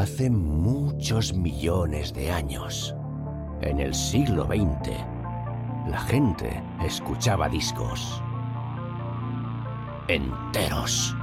Hace 0.00 0.30
muchos 0.30 1.34
millones 1.34 2.14
de 2.14 2.32
años, 2.32 2.94
en 3.60 3.80
el 3.80 3.94
siglo 3.94 4.46
XX, 4.46 4.92
la 5.90 6.00
gente 6.00 6.62
escuchaba 6.82 7.50
discos 7.50 8.22
enteros. 10.08 11.14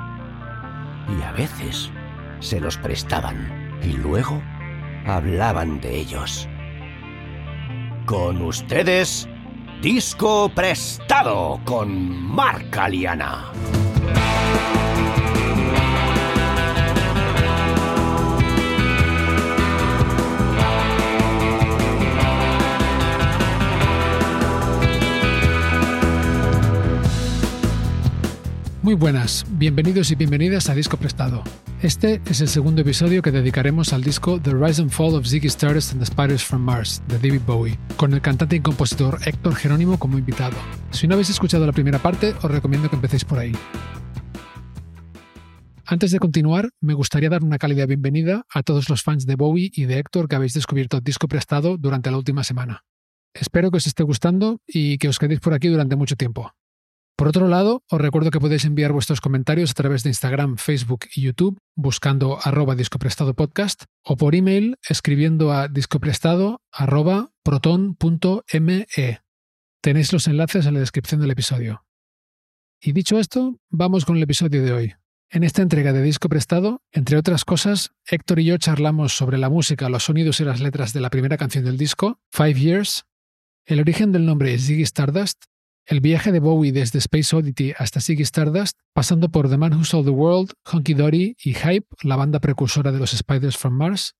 Y 1.09 1.23
a 1.23 1.31
veces 1.31 1.89
se 2.39 2.59
los 2.59 2.77
prestaban 2.77 3.79
y 3.81 3.93
luego 3.93 4.39
hablaban 5.07 5.81
de 5.81 5.97
ellos. 5.97 6.47
Con 8.05 8.43
ustedes, 8.43 9.27
Disco 9.81 10.51
Prestado 10.53 11.59
con 11.65 12.09
Marca 12.15 12.87
Liana. 12.87 13.51
Muy 28.87 28.95
buenas, 28.95 29.45
bienvenidos 29.49 30.11
y 30.11 30.15
bienvenidas 30.15 30.69
a 30.69 30.73
Disco 30.73 30.95
Prestado. 30.95 31.43
Este 31.81 32.21
es 32.29 32.39
el 32.39 32.47
segundo 32.47 32.83
episodio 32.83 33.21
que 33.21 33.31
dedicaremos 33.31 33.91
al 33.91 34.01
disco 34.01 34.39
The 34.41 34.53
Rise 34.53 34.81
and 34.81 34.91
Fall 34.91 35.15
of 35.15 35.27
Ziggy 35.27 35.47
Stardust 35.47 35.91
and 35.91 35.99
the 35.99 36.05
Spiders 36.05 36.41
from 36.41 36.61
Mars, 36.61 37.03
de 37.09 37.15
David 37.15 37.41
Bowie, 37.45 37.77
con 37.97 38.13
el 38.13 38.21
cantante 38.21 38.55
y 38.55 38.61
compositor 38.61 39.19
Héctor 39.25 39.55
Jerónimo 39.55 39.99
como 39.99 40.17
invitado. 40.17 40.55
Si 40.91 41.05
no 41.05 41.15
habéis 41.15 41.29
escuchado 41.29 41.65
la 41.65 41.73
primera 41.73 41.99
parte, 41.99 42.33
os 42.41 42.49
recomiendo 42.49 42.89
que 42.89 42.95
empecéis 42.95 43.25
por 43.25 43.39
ahí. 43.39 43.51
Antes 45.85 46.11
de 46.11 46.19
continuar, 46.19 46.69
me 46.79 46.93
gustaría 46.93 47.29
dar 47.29 47.43
una 47.43 47.57
cálida 47.57 47.85
bienvenida 47.87 48.45
a 48.49 48.63
todos 48.63 48.87
los 48.87 49.03
fans 49.03 49.25
de 49.25 49.35
Bowie 49.35 49.69
y 49.73 49.83
de 49.83 49.99
Héctor 49.99 50.29
que 50.29 50.37
habéis 50.37 50.53
descubierto 50.53 51.01
Disco 51.01 51.27
Prestado 51.27 51.77
durante 51.77 52.09
la 52.09 52.15
última 52.15 52.45
semana. 52.45 52.85
Espero 53.33 53.69
que 53.69 53.79
os 53.79 53.87
esté 53.87 54.03
gustando 54.03 54.61
y 54.65 54.97
que 54.97 55.09
os 55.09 55.19
quedéis 55.19 55.41
por 55.41 55.53
aquí 55.53 55.67
durante 55.67 55.97
mucho 55.97 56.15
tiempo. 56.15 56.53
Por 57.17 57.29
otro 57.29 57.47
lado, 57.47 57.81
os 57.89 57.99
recuerdo 57.99 58.29
que 58.29 58.39
podéis 58.39 58.63
enviar 58.65 58.91
vuestros 58.91 59.21
comentarios 59.21 59.71
a 59.71 59.73
través 59.73 60.03
de 60.03 60.11
Instagram, 60.11 60.57
Facebook 60.57 61.05
y 61.15 61.23
YouTube 61.23 61.57
buscando 61.75 62.37
arroba 62.43 62.75
discoprestado 62.75 63.33
podcast 63.33 63.85
o 64.03 64.17
por 64.17 64.35
email 64.35 64.77
escribiendo 64.87 65.51
a 65.51 65.67
discoprestado 65.67 66.61
arroba 66.71 67.31
proton.me. 67.41 68.87
Tenéis 69.81 70.13
los 70.13 70.27
enlaces 70.27 70.67
en 70.67 70.75
la 70.75 70.79
descripción 70.79 71.19
del 71.19 71.31
episodio. 71.31 71.85
Y 72.79 72.91
dicho 72.91 73.17
esto, 73.17 73.59
vamos 73.71 74.05
con 74.05 74.17
el 74.17 74.23
episodio 74.23 74.63
de 74.63 74.71
hoy. 74.71 74.93
En 75.31 75.43
esta 75.43 75.63
entrega 75.63 75.93
de 75.93 76.03
Disco 76.03 76.29
Prestado, 76.29 76.83
entre 76.91 77.17
otras 77.17 77.45
cosas, 77.45 77.89
Héctor 78.05 78.41
y 78.41 78.45
yo 78.45 78.57
charlamos 78.59 79.17
sobre 79.17 79.39
la 79.39 79.49
música, 79.49 79.89
los 79.89 80.03
sonidos 80.03 80.39
y 80.39 80.43
las 80.43 80.61
letras 80.61 80.93
de 80.93 81.01
la 81.01 81.09
primera 81.09 81.37
canción 81.37 81.65
del 81.65 81.79
disco, 81.79 82.19
Five 82.31 82.53
Years, 82.53 83.05
el 83.65 83.79
origen 83.79 84.11
del 84.11 84.27
nombre 84.27 84.55
Ziggy 84.59 84.83
Stardust 84.83 85.45
el 85.87 86.01
viaje 86.01 86.33
de 86.33 86.41
Bowie 86.41 86.73
desde 86.73 86.99
Space 86.99 87.33
Oddity 87.33 87.73
hasta 87.77 88.01
Ziggy 88.01 88.23
Stardust, 88.23 88.77
pasando 88.93 89.29
por 89.29 89.49
The 89.49 89.57
Man 89.57 89.73
Who 89.73 89.85
Sold 89.85 90.05
the 90.05 90.11
World, 90.11 90.51
Honky 90.65 90.93
Dory 90.93 91.37
y 91.41 91.53
Hype, 91.53 91.87
la 92.03 92.17
banda 92.17 92.41
precursora 92.41 92.91
de 92.91 92.99
los 92.99 93.11
Spiders 93.11 93.57
from 93.57 93.75
Mars, 93.75 94.13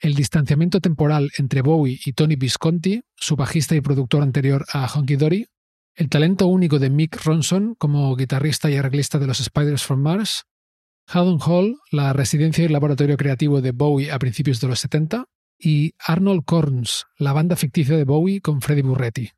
el 0.00 0.14
distanciamiento 0.14 0.80
temporal 0.80 1.30
entre 1.36 1.60
Bowie 1.60 2.00
y 2.04 2.14
Tony 2.14 2.36
Visconti, 2.36 3.02
su 3.16 3.36
bajista 3.36 3.74
y 3.74 3.82
productor 3.82 4.22
anterior 4.22 4.64
a 4.72 4.88
Honky 4.88 5.16
Dory, 5.16 5.46
el 5.94 6.08
talento 6.08 6.46
único 6.46 6.78
de 6.78 6.88
Mick 6.88 7.22
Ronson 7.22 7.74
como 7.74 8.16
guitarrista 8.16 8.70
y 8.70 8.76
arreglista 8.76 9.18
de 9.18 9.26
los 9.26 9.38
Spiders 9.38 9.84
from 9.84 10.00
Mars, 10.00 10.44
Haddon 11.06 11.38
Hall, 11.44 11.76
la 11.92 12.14
residencia 12.14 12.64
y 12.64 12.68
laboratorio 12.68 13.18
creativo 13.18 13.60
de 13.60 13.72
Bowie 13.72 14.10
a 14.10 14.18
principios 14.18 14.58
de 14.60 14.68
los 14.68 14.80
70, 14.80 15.26
y 15.58 15.92
Arnold 15.98 16.44
Corns, 16.46 17.04
la 17.18 17.34
banda 17.34 17.56
ficticia 17.56 17.96
de 17.96 18.04
Bowie 18.04 18.40
con 18.40 18.62
Freddie 18.62 18.82
Burretti. 18.82 19.30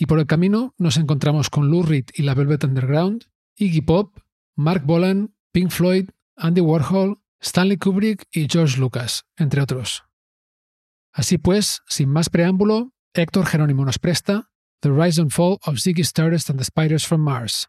Y 0.00 0.06
por 0.06 0.20
el 0.20 0.26
camino 0.26 0.74
nos 0.78 0.96
encontramos 0.96 1.50
con 1.50 1.70
Lou 1.70 1.82
Reed 1.82 2.04
y 2.14 2.22
la 2.22 2.34
Velvet 2.34 2.62
Underground, 2.62 3.24
Iggy 3.56 3.80
Pop, 3.80 4.16
Mark 4.54 4.84
Bolan, 4.84 5.34
Pink 5.50 5.70
Floyd, 5.70 6.10
Andy 6.36 6.60
Warhol, 6.60 7.20
Stanley 7.40 7.78
Kubrick 7.78 8.28
y 8.30 8.46
George 8.48 8.78
Lucas, 8.78 9.26
entre 9.36 9.60
otros. 9.60 10.04
Así 11.12 11.36
pues, 11.36 11.82
sin 11.88 12.10
más 12.10 12.30
preámbulo, 12.30 12.92
Héctor 13.12 13.46
Jerónimo 13.46 13.84
nos 13.84 13.98
presta 13.98 14.52
The 14.82 14.90
Rise 14.90 15.20
and 15.20 15.32
Fall 15.32 15.58
of 15.64 15.80
Ziggy 15.80 16.04
Stardust 16.04 16.48
and 16.48 16.60
the 16.60 16.64
Spiders 16.64 17.04
from 17.04 17.22
Mars. 17.22 17.68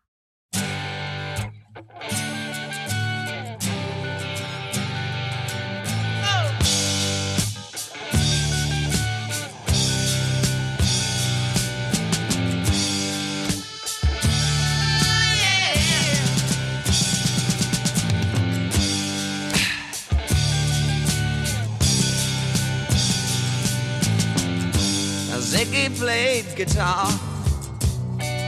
Ziggy 25.50 25.90
played 25.98 26.46
guitar, 26.56 27.08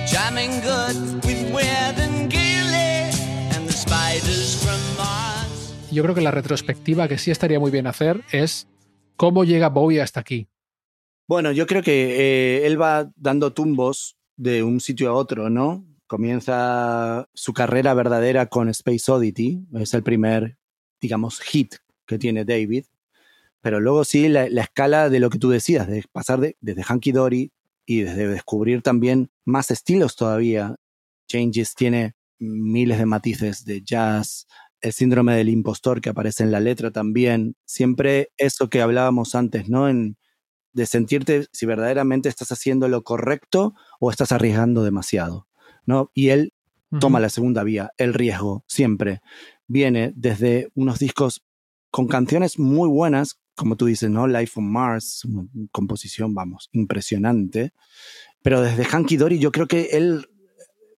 jamming 0.05 0.61
good 0.61 1.25
with 1.25 1.51
Weird 1.51 1.97
and 1.97 2.29
Gilly 2.29 3.09
and 3.55 3.67
the 3.67 3.73
spiders 3.73 4.61
from 4.63 4.79
Mars. 4.99 5.73
Yo 5.91 6.03
creo 6.03 6.13
que 6.13 6.21
la 6.21 6.29
retrospectiva 6.29 7.07
que 7.07 7.17
sí 7.17 7.31
estaría 7.31 7.59
muy 7.59 7.71
bien 7.71 7.87
hacer 7.87 8.23
es 8.31 8.67
cómo 9.17 9.45
llega 9.45 9.69
Bowie 9.69 9.99
hasta 9.99 10.19
aquí. 10.19 10.47
Bueno, 11.27 11.51
yo 11.51 11.65
creo 11.65 11.81
que 11.81 12.59
eh, 12.61 12.67
él 12.67 12.79
va 12.79 13.09
dando 13.15 13.51
tumbos 13.51 14.15
de 14.37 14.61
un 14.61 14.79
sitio 14.79 15.09
a 15.09 15.13
otro, 15.13 15.49
¿no? 15.49 15.83
Comienza 16.05 17.27
su 17.33 17.51
carrera 17.53 17.95
verdadera 17.95 18.45
con 18.45 18.69
Space 18.69 19.11
Oddity, 19.11 19.65
es 19.73 19.95
el 19.95 20.03
primer, 20.03 20.55
digamos, 21.01 21.39
hit 21.39 21.77
que 22.05 22.19
tiene 22.19 22.45
David. 22.45 22.85
Pero 23.61 23.79
luego 23.79 24.03
sí 24.03 24.27
la, 24.27 24.45
escala 24.45 25.09
de 25.09 25.19
lo 25.19 25.29
que 25.29 25.39
tú 25.39 25.49
decías, 25.49 25.87
de 25.87 26.03
pasar 26.11 26.39
de, 26.39 26.57
desde 26.61 26.83
Hanky 26.83 27.11
Dory 27.11 27.51
y 27.85 28.01
desde 28.01 28.27
descubrir 28.27 28.81
también 28.81 29.31
más 29.45 29.71
estilos 29.71 30.15
todavía. 30.15 30.75
Changes 31.27 31.75
tiene 31.75 32.15
miles 32.39 32.97
de 32.97 33.05
matices 33.05 33.65
de 33.65 33.81
jazz, 33.81 34.47
el 34.81 34.93
síndrome 34.93 35.35
del 35.35 35.49
impostor 35.49 36.01
que 36.01 36.09
aparece 36.09 36.43
en 36.43 36.51
la 36.51 36.59
letra 36.59 36.91
también. 36.91 37.55
Siempre 37.65 38.31
eso 38.37 38.69
que 38.69 38.81
hablábamos 38.81 39.35
antes, 39.35 39.69
¿no? 39.69 39.87
En, 39.87 40.17
de 40.73 40.85
sentirte 40.85 41.45
si 41.51 41.65
verdaderamente 41.65 42.29
estás 42.29 42.51
haciendo 42.51 42.87
lo 42.87 43.03
correcto 43.03 43.73
o 43.99 44.09
estás 44.09 44.31
arriesgando 44.31 44.83
demasiado, 44.83 45.47
¿no? 45.85 46.11
Y 46.13 46.29
él 46.29 46.53
toma 46.99 47.21
la 47.21 47.29
segunda 47.29 47.63
vía, 47.63 47.91
el 47.97 48.13
riesgo, 48.13 48.65
siempre. 48.67 49.21
Viene 49.67 50.11
desde 50.15 50.69
unos 50.75 50.99
discos 50.99 51.45
con 51.89 52.07
canciones 52.07 52.59
muy 52.59 52.89
buenas, 52.89 53.39
como 53.55 53.75
tú 53.75 53.85
dices, 53.85 54.09
¿no? 54.09 54.27
Life 54.27 54.53
on 54.55 54.71
Mars, 54.71 55.25
una 55.25 55.47
composición, 55.71 56.33
vamos, 56.33 56.69
impresionante. 56.71 57.73
Pero 58.41 58.61
desde 58.61 58.85
Hanky 58.85 59.17
Dory 59.17 59.39
yo 59.39 59.51
creo 59.51 59.67
que 59.67 59.89
él 59.91 60.27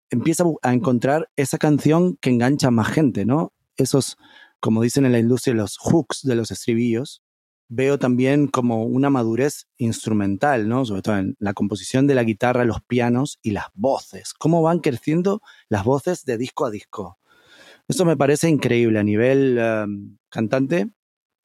empieza 0.10 0.44
a 0.62 0.74
encontrar 0.74 1.30
esa 1.36 1.58
canción 1.58 2.18
que 2.18 2.30
engancha 2.30 2.68
a 2.68 2.72
más 2.72 2.88
gente, 2.90 3.26
¿no? 3.26 3.54
Esos, 3.78 4.18
como 4.60 4.82
dicen 4.82 5.06
en 5.06 5.12
la 5.12 5.20
industria, 5.20 5.56
los 5.56 5.78
hooks 5.78 6.22
de 6.24 6.36
los 6.36 6.52
estribillos. 6.52 7.24
Veo 7.70 7.98
también 7.98 8.48
como 8.48 8.86
una 8.86 9.10
madurez 9.10 9.68
instrumental, 9.78 10.70
¿no? 10.70 10.86
Sobre 10.86 11.02
todo 11.02 11.18
en 11.18 11.36
la 11.40 11.54
composición 11.54 12.06
de 12.06 12.14
la 12.14 12.24
guitarra, 12.24 12.66
los 12.66 12.82
pianos 12.82 13.40
y 13.42 13.52
las 13.52 13.66
voces. 13.74 14.34
Cómo 14.34 14.62
van 14.62 14.80
creciendo 14.80 15.42
las 15.70 15.84
voces 15.84 16.24
de 16.26 16.38
disco 16.38 16.66
a 16.66 16.72
disco. 16.72 17.18
Eso 17.88 18.06
me 18.06 18.16
parece 18.16 18.48
increíble 18.50 19.00
a 19.00 19.04
nivel 19.04 19.60
um, 19.60 20.18
cantante 20.30 20.92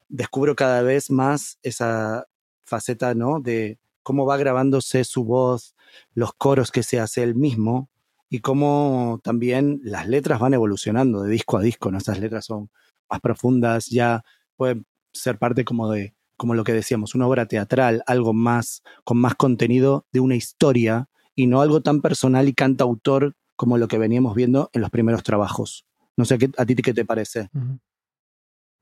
descubro 0.08 0.56
cada 0.56 0.82
vez 0.82 1.10
más 1.10 1.58
esa 1.62 2.26
faceta, 2.64 3.14
¿no? 3.14 3.40
De 3.40 3.78
cómo 4.02 4.26
va 4.26 4.37
grabándose 4.37 5.05
su 5.05 5.25
voz, 5.25 5.75
los 6.14 6.32
coros 6.32 6.70
que 6.70 6.82
se 6.82 7.00
hace 7.00 7.22
él 7.22 7.34
mismo 7.34 7.90
y 8.31 8.40
cómo 8.40 9.20
también 9.22 9.81
las 9.82 10.08
letras 10.08 10.40
van 10.40 10.55
evolucionando 10.55 11.22
de 11.22 11.31
disco 11.31 11.56
a 11.56 11.62
disco, 11.62 11.90
¿no? 11.90 11.99
Esas 11.99 12.20
letras 12.20 12.46
son 12.46 12.70
más 13.10 13.20
profundas, 13.20 13.87
ya 13.87 14.25
pueden 14.56 14.87
ser 15.12 15.38
parte 15.38 15.64
como 15.64 15.90
de, 15.90 16.14
como 16.37 16.55
lo 16.55 16.64
que 16.64 16.72
decíamos, 16.72 17.14
una 17.14 17.26
obra 17.26 17.46
teatral, 17.46 18.02
algo 18.06 18.32
más, 18.32 18.82
con 19.05 19.19
más 19.19 19.34
contenido 19.34 20.06
de 20.12 20.20
una 20.20 20.37
historia 20.37 21.08
y 21.34 21.46
no 21.46 21.60
algo 21.60 21.81
tan 21.82 22.00
personal 22.00 22.49
y 22.49 22.55
cantautor 22.55 23.34
como 23.56 23.78
lo 23.78 23.88
que 23.88 23.99
veníamos 23.99 24.34
viendo 24.34 24.70
en 24.72 24.82
los 24.82 24.90
primeros 24.90 25.22
trabajos. 25.22 25.87
No 26.16 26.25
sé 26.25 26.38
a 26.56 26.66
ti 26.66 26.75
qué 26.76 26.94
te 26.94 27.05
parece. 27.05 27.49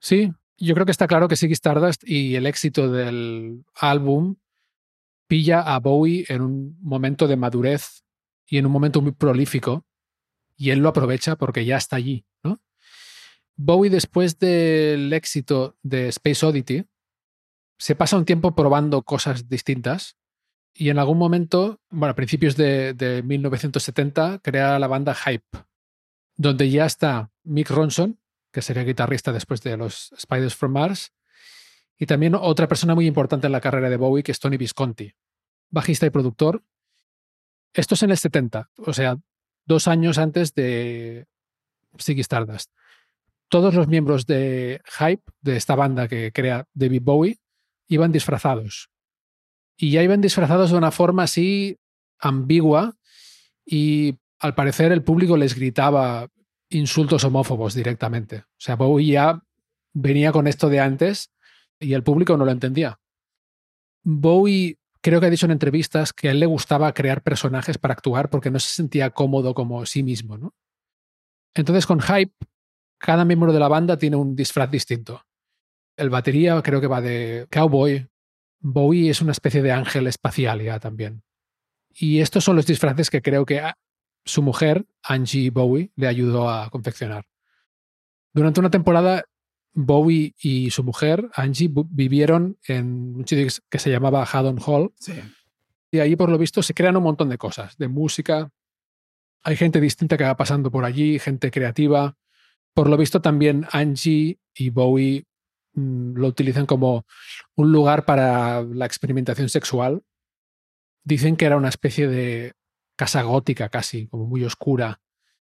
Sí, 0.00 0.32
yo 0.58 0.74
creo 0.74 0.86
que 0.86 0.92
está 0.92 1.06
claro 1.06 1.28
que 1.28 1.36
Ziggy 1.36 1.52
Stardust 1.52 2.02
y 2.06 2.36
el 2.36 2.46
éxito 2.46 2.90
del 2.90 3.64
álbum 3.74 4.36
pilla 5.26 5.60
a 5.60 5.78
Bowie 5.80 6.24
en 6.28 6.42
un 6.42 6.78
momento 6.80 7.26
de 7.26 7.36
madurez 7.36 8.04
y 8.46 8.58
en 8.58 8.66
un 8.66 8.72
momento 8.72 9.00
muy 9.00 9.12
prolífico 9.12 9.84
y 10.56 10.70
él 10.70 10.78
lo 10.78 10.88
aprovecha 10.88 11.36
porque 11.36 11.64
ya 11.64 11.76
está 11.76 11.96
allí, 11.96 12.24
¿no? 12.42 12.60
Bowie, 13.56 13.90
después 13.90 14.38
del 14.38 15.12
éxito 15.12 15.76
de 15.82 16.08
Space 16.08 16.44
Oddity, 16.44 16.84
se 17.78 17.94
pasa 17.94 18.16
un 18.16 18.24
tiempo 18.24 18.54
probando 18.54 19.02
cosas 19.02 19.48
distintas 19.48 20.16
y 20.74 20.90
en 20.90 20.98
algún 20.98 21.18
momento, 21.18 21.80
bueno, 21.90 22.12
a 22.12 22.16
principios 22.16 22.56
de, 22.56 22.94
de 22.94 23.22
1970, 23.22 24.40
crea 24.42 24.78
la 24.78 24.86
banda 24.86 25.14
Hype, 25.14 25.58
donde 26.36 26.70
ya 26.70 26.84
está 26.84 27.30
Mick 27.44 27.70
Ronson, 27.70 28.18
que 28.56 28.62
sería 28.62 28.84
guitarrista 28.84 29.34
después 29.34 29.60
de 29.60 29.76
los 29.76 30.14
Spiders 30.18 30.54
from 30.54 30.72
Mars, 30.72 31.12
y 31.98 32.06
también 32.06 32.34
otra 32.34 32.66
persona 32.66 32.94
muy 32.94 33.06
importante 33.06 33.48
en 33.48 33.52
la 33.52 33.60
carrera 33.60 33.90
de 33.90 33.98
Bowie, 33.98 34.22
que 34.22 34.32
es 34.32 34.40
Tony 34.40 34.56
Visconti, 34.56 35.12
bajista 35.68 36.06
y 36.06 36.10
productor. 36.10 36.64
Esto 37.74 37.96
es 37.96 38.02
en 38.02 38.12
el 38.12 38.16
70, 38.16 38.70
o 38.78 38.94
sea, 38.94 39.18
dos 39.66 39.88
años 39.88 40.16
antes 40.16 40.54
de 40.54 41.26
Ziggy 42.00 42.22
Stardust. 42.22 42.70
Todos 43.50 43.74
los 43.74 43.88
miembros 43.88 44.24
de 44.24 44.80
Hype, 44.98 45.30
de 45.42 45.56
esta 45.58 45.74
banda 45.74 46.08
que 46.08 46.32
crea 46.32 46.66
David 46.72 47.02
Bowie, 47.02 47.38
iban 47.88 48.10
disfrazados. 48.10 48.88
Y 49.76 49.90
ya 49.90 50.02
iban 50.02 50.22
disfrazados 50.22 50.70
de 50.70 50.78
una 50.78 50.92
forma 50.92 51.24
así 51.24 51.76
ambigua 52.18 52.96
y 53.66 54.16
al 54.38 54.54
parecer 54.54 54.92
el 54.92 55.04
público 55.04 55.36
les 55.36 55.54
gritaba 55.54 56.30
insultos 56.70 57.24
homófobos 57.24 57.74
directamente. 57.74 58.38
O 58.38 58.58
sea, 58.58 58.76
Bowie 58.76 59.12
ya 59.12 59.42
venía 59.92 60.32
con 60.32 60.46
esto 60.46 60.68
de 60.68 60.80
antes 60.80 61.30
y 61.78 61.94
el 61.94 62.02
público 62.02 62.36
no 62.36 62.44
lo 62.44 62.50
entendía. 62.50 62.98
Bowie 64.02 64.78
creo 65.00 65.20
que 65.20 65.26
ha 65.26 65.30
dicho 65.30 65.46
en 65.46 65.52
entrevistas 65.52 66.12
que 66.12 66.28
a 66.28 66.30
él 66.32 66.40
le 66.40 66.46
gustaba 66.46 66.92
crear 66.92 67.22
personajes 67.22 67.78
para 67.78 67.94
actuar 67.94 68.28
porque 68.28 68.50
no 68.50 68.58
se 68.58 68.74
sentía 68.74 69.10
cómodo 69.10 69.54
como 69.54 69.84
sí 69.86 70.02
mismo. 70.02 70.36
¿no? 70.36 70.54
Entonces 71.54 71.86
con 71.86 72.00
Hype, 72.00 72.34
cada 72.98 73.24
miembro 73.24 73.52
de 73.52 73.60
la 73.60 73.68
banda 73.68 73.98
tiene 73.98 74.16
un 74.16 74.34
disfraz 74.34 74.70
distinto. 74.70 75.22
El 75.96 76.10
batería 76.10 76.60
creo 76.62 76.80
que 76.80 76.86
va 76.86 77.00
de 77.00 77.46
cowboy. 77.50 78.06
Bowie 78.60 79.10
es 79.10 79.20
una 79.22 79.32
especie 79.32 79.62
de 79.62 79.72
ángel 79.72 80.06
espacial 80.06 80.62
ya 80.62 80.78
también. 80.78 81.22
Y 81.94 82.20
estos 82.20 82.44
son 82.44 82.56
los 82.56 82.66
disfraces 82.66 83.08
que 83.08 83.22
creo 83.22 83.46
que 83.46 83.62
su 84.26 84.42
mujer, 84.42 84.84
Angie 85.02 85.50
Bowie, 85.50 85.92
le 85.96 86.08
ayudó 86.08 86.50
a 86.50 86.68
confeccionar. 86.68 87.24
Durante 88.34 88.60
una 88.60 88.70
temporada, 88.70 89.24
Bowie 89.72 90.34
y 90.38 90.70
su 90.70 90.82
mujer, 90.82 91.30
Angie, 91.34 91.70
vivieron 91.72 92.58
en 92.66 93.16
un 93.16 93.26
sitio 93.26 93.46
que 93.70 93.78
se 93.78 93.90
llamaba 93.90 94.24
Haddon 94.24 94.58
Hall. 94.66 94.92
Y 95.90 96.00
ahí, 96.00 96.16
por 96.16 96.28
lo 96.28 96.36
visto, 96.36 96.62
se 96.62 96.74
crean 96.74 96.96
un 96.96 97.04
montón 97.04 97.28
de 97.28 97.38
cosas, 97.38 97.78
de 97.78 97.88
música. 97.88 98.50
Hay 99.42 99.56
gente 99.56 99.80
distinta 99.80 100.16
que 100.16 100.24
va 100.24 100.36
pasando 100.36 100.70
por 100.70 100.84
allí, 100.84 101.18
gente 101.18 101.50
creativa. 101.50 102.16
Por 102.74 102.88
lo 102.88 102.96
visto, 102.96 103.22
también 103.22 103.66
Angie 103.70 104.38
y 104.54 104.70
Bowie 104.70 105.24
mm, 105.74 106.16
lo 106.16 106.26
utilizan 106.26 106.66
como 106.66 107.06
un 107.54 107.70
lugar 107.70 108.04
para 108.04 108.62
la 108.62 108.86
experimentación 108.86 109.48
sexual. 109.48 110.02
Dicen 111.04 111.36
que 111.36 111.44
era 111.44 111.56
una 111.56 111.68
especie 111.68 112.08
de 112.08 112.54
casa 112.96 113.22
gótica 113.22 113.68
casi, 113.68 114.08
como 114.08 114.26
muy 114.26 114.42
oscura. 114.44 115.00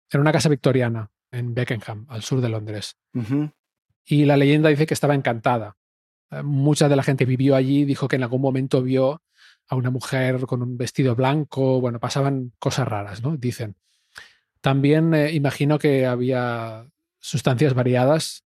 Era 0.09 0.21
una 0.21 0.31
casa 0.31 0.49
victoriana 0.49 1.11
en 1.31 1.53
Beckenham, 1.53 2.05
al 2.09 2.23
sur 2.23 2.41
de 2.41 2.49
Londres. 2.49 2.97
Y 4.05 4.25
la 4.25 4.37
leyenda 4.37 4.69
dice 4.69 4.85
que 4.85 4.93
estaba 4.93 5.15
encantada. 5.15 5.77
Eh, 6.31 6.43
mucha 6.43 6.89
de 6.89 6.95
la 6.95 7.03
gente 7.03 7.25
vivió 7.25 7.55
allí, 7.55 7.85
dijo 7.85 8.07
que 8.07 8.17
en 8.17 8.23
algún 8.23 8.41
momento 8.41 8.81
vio 8.81 9.21
a 9.67 9.75
una 9.75 9.89
mujer 9.89 10.41
con 10.41 10.61
un 10.61 10.77
vestido 10.77 11.15
blanco, 11.15 11.79
bueno, 11.79 11.99
pasaban 11.99 12.51
cosas 12.59 12.87
raras, 12.87 13.23
¿no? 13.23 13.37
Dicen. 13.37 13.75
También 14.61 15.13
eh, 15.13 15.31
imagino 15.33 15.79
que 15.79 16.05
había 16.05 16.87
sustancias 17.19 17.73
variadas 17.73 18.43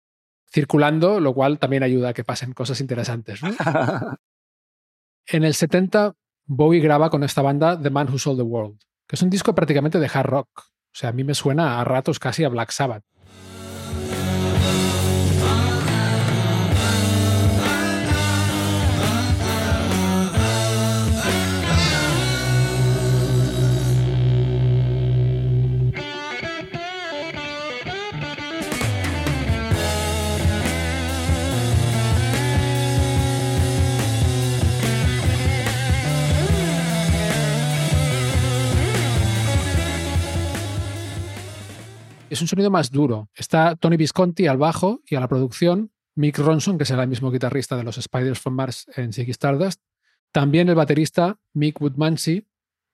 circulando, 0.52 1.20
lo 1.20 1.34
cual 1.34 1.60
también 1.60 1.84
ayuda 1.84 2.10
a 2.10 2.14
que 2.14 2.24
pasen 2.24 2.54
cosas 2.54 2.82
interesantes. 2.82 3.42
en 5.28 5.44
el 5.44 5.54
70, 5.54 6.16
Bowie 6.46 6.80
graba 6.80 7.10
con 7.10 7.24
esta 7.24 7.42
banda 7.42 7.82
The 7.82 7.90
Man 7.90 8.08
Who 8.10 8.20
Sold 8.20 8.38
the 8.38 8.44
World 8.44 8.80
que 9.08 9.16
es 9.16 9.22
un 9.22 9.30
disco 9.30 9.56
prácticamente 9.56 10.00
de 10.00 10.10
hard 10.12 10.28
rock. 10.28 10.50
O 10.60 10.98
sea, 10.98 11.10
a 11.10 11.14
mí 11.14 11.24
me 11.24 11.36
suena 11.36 11.80
a 11.80 11.84
ratos 11.84 12.20
casi 12.20 12.44
a 12.44 12.50
Black 12.50 12.72
Sabbath. 12.72 13.04
Es 42.36 42.42
un 42.42 42.50
sonido 42.50 42.70
más 42.70 42.92
duro. 42.92 43.30
Está 43.34 43.78
Tony 43.78 43.96
Visconti 43.96 44.48
al 44.48 44.58
bajo 44.58 45.02
y 45.08 45.16
a 45.16 45.22
la 45.22 45.28
producción, 45.30 45.92
Mick 46.16 46.38
Ronson, 46.38 46.78
que 46.78 46.84
será 46.84 47.04
el 47.04 47.10
mismo 47.10 47.32
guitarrista 47.32 47.78
de 47.78 47.84
los 47.84 47.96
Spiders 47.96 48.40
from 48.40 48.56
Mars 48.56 48.88
en 48.96 49.14
Ziggy 49.14 49.32
Stardust. 49.32 49.82
También 50.34 50.68
el 50.68 50.76
baterista 50.76 51.40
Mick 51.54 51.80
Woodmansey, 51.80 52.46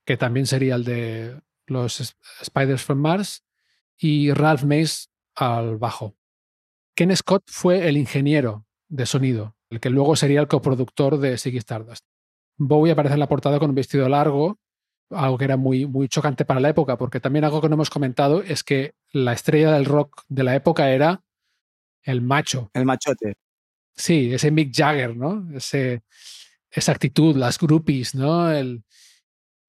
que 0.05 0.15
también 0.15 0.45
sería 0.45 0.75
el 0.75 0.83
de 0.83 1.41
los 1.65 2.15
Spiders 2.43 2.83
from 2.83 2.99
Mars, 2.99 3.43
y 3.97 4.31
Ralph 4.31 4.63
Mace 4.63 5.07
al 5.33 5.77
bajo. 5.77 6.15
Ken 6.95 7.15
Scott 7.15 7.43
fue 7.47 7.87
el 7.89 7.97
ingeniero 7.97 8.67
de 8.89 9.07
sonido, 9.07 9.55
el 9.71 9.79
que 9.79 9.89
luego 9.89 10.15
sería 10.15 10.39
el 10.39 10.47
coproductor 10.47 11.17
de 11.17 11.37
Ziggy 11.39 11.57
Stardust. 11.57 12.05
Bowie 12.57 12.91
aparece 12.91 13.13
en 13.13 13.19
la 13.19 13.29
portada 13.29 13.57
con 13.57 13.69
un 13.69 13.75
vestido 13.75 14.07
largo 14.07 14.59
algo 15.11 15.37
que 15.37 15.45
era 15.45 15.57
muy, 15.57 15.85
muy 15.85 16.07
chocante 16.07 16.45
para 16.45 16.59
la 16.59 16.69
época, 16.69 16.97
porque 16.97 17.19
también 17.19 17.45
algo 17.45 17.61
que 17.61 17.69
no 17.69 17.75
hemos 17.75 17.89
comentado 17.89 18.41
es 18.41 18.63
que 18.63 18.93
la 19.11 19.33
estrella 19.33 19.71
del 19.73 19.85
rock 19.85 20.23
de 20.29 20.43
la 20.43 20.55
época 20.55 20.91
era 20.91 21.23
el 22.03 22.21
macho. 22.21 22.69
El 22.73 22.85
machote. 22.85 23.35
Sí, 23.95 24.33
ese 24.33 24.51
Mick 24.51 24.73
Jagger, 24.75 25.15
¿no? 25.15 25.47
Ese, 25.53 26.03
esa 26.69 26.91
actitud, 26.91 27.35
las 27.35 27.59
groupies, 27.59 28.15
¿no? 28.15 28.51
El, 28.51 28.83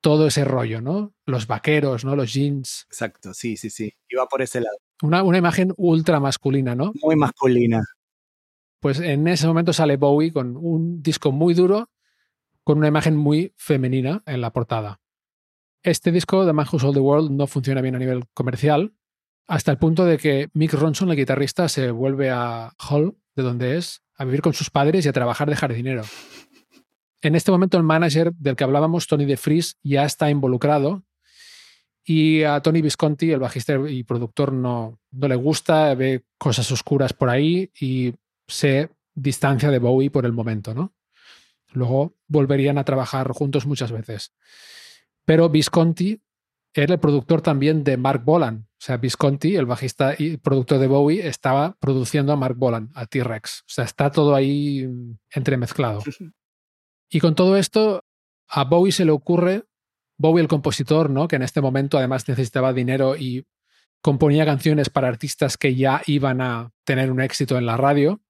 todo 0.01 0.27
ese 0.27 0.45
rollo, 0.45 0.81
¿no? 0.81 1.15
Los 1.27 1.47
vaqueros, 1.47 2.05
¿no? 2.05 2.17
Los 2.17 2.33
jeans. 2.33 2.87
Exacto, 2.89 3.35
sí, 3.35 3.57
sí, 3.57 3.71
sí. 3.71 3.93
Iba 4.09 4.27
por 4.27 4.43
ese 4.43 4.61
lado. 4.61 4.77
Una, 5.03 5.23
una 5.23 5.39
imagen 5.39 5.73
ultra 5.77 6.21
masculina, 6.21 6.75
¿no? 6.75 6.93
Muy 7.03 7.17
masculina. 7.17 7.83
Pues 8.81 8.99
en 9.01 9.29
ese 9.29 9.47
momento 9.47 9.73
sale 9.73 9.97
Bowie 9.97 10.33
con 10.33 10.57
un 10.57 11.03
disco 11.03 11.31
muy 11.31 11.55
duro, 11.55 11.89
con 12.65 12.79
una 12.79 12.89
imagen 12.89 13.17
muy 13.17 13.55
femenina 13.57 14.23
en 14.27 14.41
la 14.41 14.53
portada. 14.53 15.02
Este 15.83 16.13
disco, 16.13 16.47
The 16.47 16.53
Man 16.53 16.67
Who 16.71 16.79
Sold 16.79 16.95
the 16.95 17.01
World, 17.01 17.31
no 17.31 17.47
funciona 17.47 17.81
bien 17.81 17.97
a 17.97 17.99
nivel 17.99 18.25
comercial, 18.35 18.95
hasta 19.47 19.73
el 19.73 19.79
punto 19.79 20.05
de 20.05 20.17
que 20.17 20.49
Mick 20.55 20.73
Ronson, 20.75 21.11
el 21.11 21.17
guitarrista, 21.17 21.69
se 21.69 21.91
vuelve 21.91 22.31
a 22.31 22.73
Hull, 22.89 23.17
de 23.35 23.43
donde 23.43 23.77
es, 23.77 24.03
a 24.17 24.25
vivir 24.25 24.43
con 24.43 24.53
sus 24.53 24.71
padres 24.71 25.05
y 25.05 25.09
a 25.09 25.13
trabajar 25.13 25.51
de 25.51 25.57
jardinero. 25.57 26.03
En 27.21 27.35
este 27.35 27.51
momento 27.51 27.77
el 27.77 27.83
manager 27.83 28.33
del 28.35 28.57
que 28.57 28.65
hablábamos, 28.65 29.07
Tony 29.07 29.25
DeFries, 29.25 29.79
ya 29.83 30.05
está 30.05 30.31
involucrado 30.31 31.05
y 32.05 32.43
a 32.43 32.61
Tony 32.61 32.83
Visconti, 32.83 33.31
el 33.31 33.39
bajista 33.41 33.75
y 33.89 34.03
productor, 34.03 34.53
no, 34.53 34.99
no 35.11 35.29
le 35.29 35.37
gusta, 35.37 35.95
ve 35.95 36.25
cosas 36.39 36.71
oscuras 36.73 37.13
por 37.13 37.29
ahí 37.29 37.71
y 37.81 38.15
se 38.49 38.91
distancia 39.15 39.71
de 39.71 39.79
Bowie 39.79 40.11
por 40.11 40.27
el 40.27 40.33
momento, 40.33 40.75
¿no? 40.75 40.93
Luego 41.73 42.17
volverían 42.27 42.79
a 42.79 42.85
trabajar 42.85 43.31
juntos 43.33 43.67
muchas 43.67 43.93
veces. 43.93 44.33
Pero 45.25 45.49
Visconti 45.49 46.21
era 46.75 46.95
el 46.95 47.01
productor 47.01 47.43
también 47.43 47.85
de 47.85 47.97
Mark 47.97 48.25
Bolan. 48.25 48.67
O 48.71 48.85
sea, 48.85 48.97
Visconti, 48.97 49.57
el 49.57 49.67
bajista 49.67 50.15
y 50.19 50.39
productor 50.39 50.79
de 50.79 50.87
Bowie, 50.87 51.27
estaba 51.27 51.77
produciendo 51.79 52.33
a 52.33 52.37
Mark 52.37 52.57
Bolan, 52.57 52.91
a 52.95 53.07
T-Rex. 53.07 53.61
O 53.61 53.65
sea, 53.69 53.85
está 53.85 54.11
todo 54.11 54.35
ahí 54.35 54.89
entremezclado. 55.31 56.03
Y 57.09 57.21
con 57.21 57.35
todo 57.35 57.57
esto, 57.57 58.05
a 58.49 58.65
Bowie 58.65 58.93
se 58.93 59.05
le 59.05 59.13
ocurre, 59.13 59.65
Bowie 60.19 60.43
el 60.43 60.49
compositor, 60.49 61.11
¿no? 61.11 61.29
que 61.29 61.37
en 61.37 61.43
este 61.43 61.61
momento 61.61 61.99
además 61.99 62.27
necesitaba 62.27 62.73
dinero 62.73 63.17
y 63.17 63.47
componía 64.01 64.45
canciones 64.45 64.91
para 64.91 65.09
artistas 65.09 65.57
que 65.57 65.75
ya 65.75 66.03
iban 66.07 66.41
a 66.41 66.73
tener 66.85 67.13
un 67.13 67.21
éxito 67.21 67.57
en 67.57 67.67
la 67.67 67.77
radio, 67.77 68.21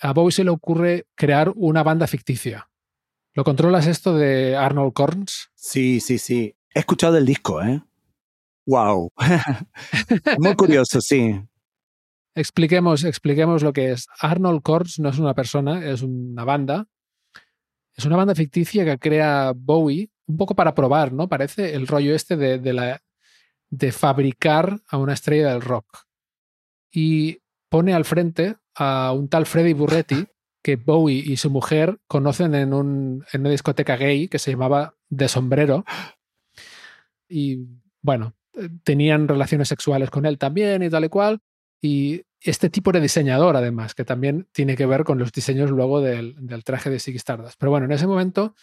a 0.00 0.12
Bowie 0.12 0.32
se 0.32 0.44
le 0.44 0.50
ocurre 0.50 1.06
crear 1.14 1.52
una 1.54 1.82
banda 1.82 2.06
ficticia. 2.06 2.68
¿Lo 3.34 3.44
controlas 3.44 3.86
esto 3.86 4.14
de 4.14 4.56
Arnold 4.56 4.92
Korns? 4.92 5.50
Sí, 5.54 6.00
sí, 6.00 6.18
sí. 6.18 6.54
He 6.74 6.80
escuchado 6.80 7.16
el 7.16 7.24
disco, 7.24 7.62
¿eh? 7.62 7.82
Wow. 8.66 9.10
Muy 10.38 10.54
curioso, 10.54 11.00
sí. 11.00 11.40
Expliquemos, 12.34 13.04
expliquemos 13.04 13.62
lo 13.62 13.72
que 13.72 13.92
es. 13.92 14.06
Arnold 14.20 14.62
Korns 14.62 14.98
no 14.98 15.08
es 15.08 15.18
una 15.18 15.34
persona, 15.34 15.84
es 15.84 16.02
una 16.02 16.44
banda. 16.44 16.86
Es 17.94 18.04
una 18.04 18.16
banda 18.16 18.34
ficticia 18.34 18.84
que 18.84 18.98
crea 18.98 19.52
Bowie, 19.54 20.10
un 20.26 20.36
poco 20.36 20.54
para 20.54 20.74
probar, 20.74 21.12
¿no? 21.12 21.28
Parece 21.28 21.74
el 21.74 21.86
rollo 21.86 22.14
este 22.14 22.36
de, 22.36 22.72
la, 22.72 23.02
de 23.70 23.92
fabricar 23.92 24.80
a 24.88 24.96
una 24.98 25.14
estrella 25.14 25.52
del 25.52 25.62
rock. 25.62 26.06
Y 26.90 27.40
pone 27.70 27.94
al 27.94 28.04
frente 28.04 28.56
a 28.74 29.12
un 29.12 29.28
tal 29.28 29.46
Freddy 29.46 29.72
Burretti 29.72 30.26
que 30.62 30.76
Bowie 30.76 31.22
y 31.24 31.36
su 31.36 31.50
mujer 31.50 31.98
conocen 32.06 32.54
en, 32.54 32.72
un, 32.72 33.24
en 33.32 33.40
una 33.40 33.50
discoteca 33.50 33.96
gay 33.96 34.28
que 34.28 34.38
se 34.38 34.52
llamaba 34.52 34.94
De 35.08 35.28
Sombrero. 35.28 35.84
Y 37.28 37.66
bueno, 38.00 38.34
tenían 38.84 39.28
relaciones 39.28 39.68
sexuales 39.68 40.10
con 40.10 40.26
él 40.26 40.38
también 40.38 40.82
y 40.82 40.90
tal 40.90 41.04
y 41.04 41.08
cual. 41.08 41.40
Y 41.80 42.22
este 42.40 42.70
tipo 42.70 42.92
de 42.92 43.00
diseñador, 43.00 43.56
además, 43.56 43.94
que 43.94 44.04
también 44.04 44.48
tiene 44.52 44.76
que 44.76 44.86
ver 44.86 45.04
con 45.04 45.18
los 45.18 45.32
diseños 45.32 45.70
luego 45.70 46.00
del, 46.00 46.36
traje 46.64 46.90
de 46.90 47.00
Ziggy 47.00 47.16
Stardust. 47.16 47.56
Pero 47.58 47.70
bueno, 47.70 47.86
en 47.86 47.92
ese 47.92 48.06
momento 48.06 48.54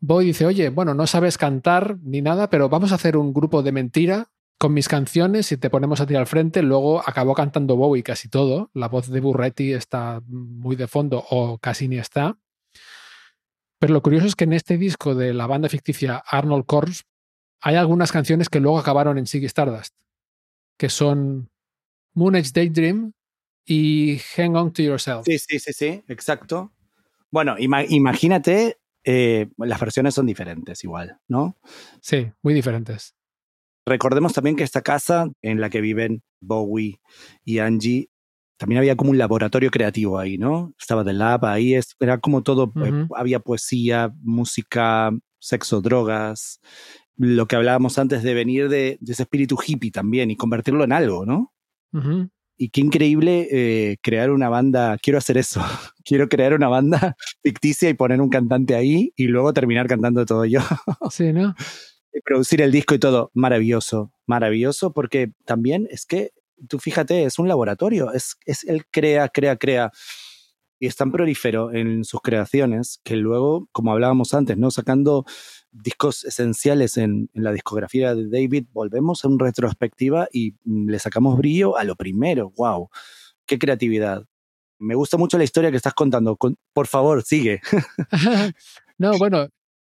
Bowie 0.00 0.26
dice, 0.26 0.46
oye, 0.46 0.68
bueno, 0.68 0.94
no 0.94 1.06
sabes 1.06 1.38
cantar 1.38 1.98
ni 2.02 2.22
nada, 2.22 2.50
pero 2.50 2.68
vamos 2.68 2.92
a 2.92 2.96
hacer 2.96 3.16
un 3.16 3.32
grupo 3.32 3.62
de 3.62 3.72
mentira 3.72 4.30
con 4.62 4.74
mis 4.74 4.86
canciones 4.86 5.50
y 5.50 5.56
te 5.56 5.70
ponemos 5.70 6.00
a 6.00 6.06
ti 6.06 6.14
al 6.14 6.28
frente. 6.28 6.62
Luego 6.62 7.00
acabó 7.00 7.34
cantando 7.34 7.74
Bowie 7.74 8.04
casi 8.04 8.28
todo. 8.28 8.70
La 8.74 8.86
voz 8.86 9.10
de 9.10 9.18
Burretti 9.18 9.72
está 9.72 10.22
muy 10.28 10.76
de 10.76 10.86
fondo 10.86 11.26
o 11.30 11.58
casi 11.58 11.88
ni 11.88 11.98
está. 11.98 12.38
Pero 13.80 13.92
lo 13.92 14.02
curioso 14.02 14.28
es 14.28 14.36
que 14.36 14.44
en 14.44 14.52
este 14.52 14.78
disco 14.78 15.16
de 15.16 15.34
la 15.34 15.48
banda 15.48 15.68
ficticia 15.68 16.22
Arnold 16.24 16.64
Corps 16.64 17.02
hay 17.60 17.74
algunas 17.74 18.12
canciones 18.12 18.48
que 18.48 18.60
luego 18.60 18.78
acabaron 18.78 19.18
en 19.18 19.26
Ziggy 19.26 19.46
Stardust, 19.46 19.96
que 20.76 20.90
son 20.90 21.50
Moon 22.14 22.36
Age 22.36 22.50
Daydream 22.54 23.14
y 23.66 24.20
Hang 24.36 24.54
On 24.54 24.72
to 24.72 24.82
Yourself. 24.82 25.24
Sí, 25.24 25.40
sí, 25.40 25.58
sí, 25.58 25.72
sí, 25.72 26.04
exacto. 26.06 26.70
Bueno, 27.32 27.56
imagínate, 27.58 28.78
eh, 29.02 29.48
las 29.56 29.80
versiones 29.80 30.14
son 30.14 30.26
diferentes 30.26 30.84
igual, 30.84 31.18
¿no? 31.26 31.56
Sí, 32.00 32.30
muy 32.42 32.54
diferentes. 32.54 33.16
Recordemos 33.86 34.32
también 34.32 34.56
que 34.56 34.62
esta 34.62 34.82
casa 34.82 35.28
en 35.42 35.60
la 35.60 35.70
que 35.70 35.80
viven 35.80 36.22
Bowie 36.40 37.00
y 37.44 37.58
Angie, 37.58 38.08
también 38.56 38.78
había 38.78 38.96
como 38.96 39.10
un 39.10 39.18
laboratorio 39.18 39.70
creativo 39.70 40.18
ahí, 40.18 40.38
¿no? 40.38 40.72
Estaba 40.78 41.04
The 41.04 41.12
Lab 41.12 41.44
ahí, 41.46 41.74
era 41.98 42.18
como 42.18 42.42
todo, 42.42 42.72
eh, 42.84 43.06
había 43.16 43.40
poesía, 43.40 44.12
música, 44.22 45.10
sexo, 45.40 45.80
drogas, 45.80 46.60
lo 47.16 47.46
que 47.46 47.56
hablábamos 47.56 47.98
antes 47.98 48.22
de 48.22 48.34
venir 48.34 48.68
de, 48.68 48.98
ese 49.04 49.24
espíritu 49.24 49.56
hippie 49.64 49.90
también 49.90 50.30
y 50.30 50.36
convertirlo 50.36 50.84
en 50.84 50.92
algo, 50.92 51.26
¿no? 51.26 51.52
Y 52.56 52.68
qué 52.68 52.80
increíble 52.80 53.48
eh, 53.50 53.96
crear 54.00 54.30
una 54.30 54.48
banda, 54.48 54.96
quiero 54.98 55.18
hacer 55.18 55.38
eso, 55.38 55.60
quiero 56.04 56.28
crear 56.28 56.54
una 56.54 56.68
banda 56.68 57.16
ficticia 57.42 57.90
y 57.90 57.94
poner 57.94 58.20
un 58.20 58.28
cantante 58.28 58.76
ahí 58.76 59.12
y 59.16 59.26
luego 59.26 59.52
terminar 59.52 59.88
cantando 59.88 60.24
todo 60.24 60.44
yo. 60.44 60.60
Sí, 61.10 61.32
¿no? 61.32 61.54
Producir 62.20 62.62
el 62.62 62.72
disco 62.72 62.94
y 62.94 62.98
todo, 62.98 63.30
maravilloso, 63.34 64.12
maravilloso, 64.26 64.92
porque 64.92 65.32
también 65.44 65.88
es 65.90 66.06
que, 66.06 66.32
tú 66.68 66.78
fíjate, 66.78 67.24
es 67.24 67.38
un 67.38 67.48
laboratorio, 67.48 68.12
es, 68.12 68.36
es 68.44 68.64
él 68.64 68.84
crea, 68.90 69.28
crea, 69.28 69.56
crea, 69.56 69.92
y 70.78 70.86
es 70.86 70.96
tan 70.96 71.12
prolífero 71.12 71.72
en 71.72 72.04
sus 72.04 72.20
creaciones 72.20 73.00
que 73.04 73.14
luego, 73.14 73.68
como 73.70 73.92
hablábamos 73.92 74.34
antes, 74.34 74.58
¿no? 74.58 74.72
Sacando 74.72 75.24
discos 75.70 76.24
esenciales 76.24 76.96
en, 76.96 77.30
en, 77.34 77.44
la 77.44 77.52
discografía 77.52 78.16
de 78.16 78.28
David, 78.28 78.66
volvemos 78.72 79.24
a 79.24 79.28
una 79.28 79.44
retrospectiva 79.44 80.26
y 80.32 80.56
le 80.64 80.98
sacamos 80.98 81.38
brillo 81.38 81.78
a 81.78 81.84
lo 81.84 81.94
primero. 81.94 82.52
¡Wow! 82.56 82.90
¡Qué 83.46 83.60
creatividad! 83.60 84.26
Me 84.80 84.96
gusta 84.96 85.16
mucho 85.16 85.38
la 85.38 85.44
historia 85.44 85.70
que 85.70 85.76
estás 85.76 85.94
contando. 85.94 86.36
Por 86.72 86.86
favor, 86.88 87.22
sigue. 87.22 87.60
no, 88.98 89.16
bueno, 89.18 89.46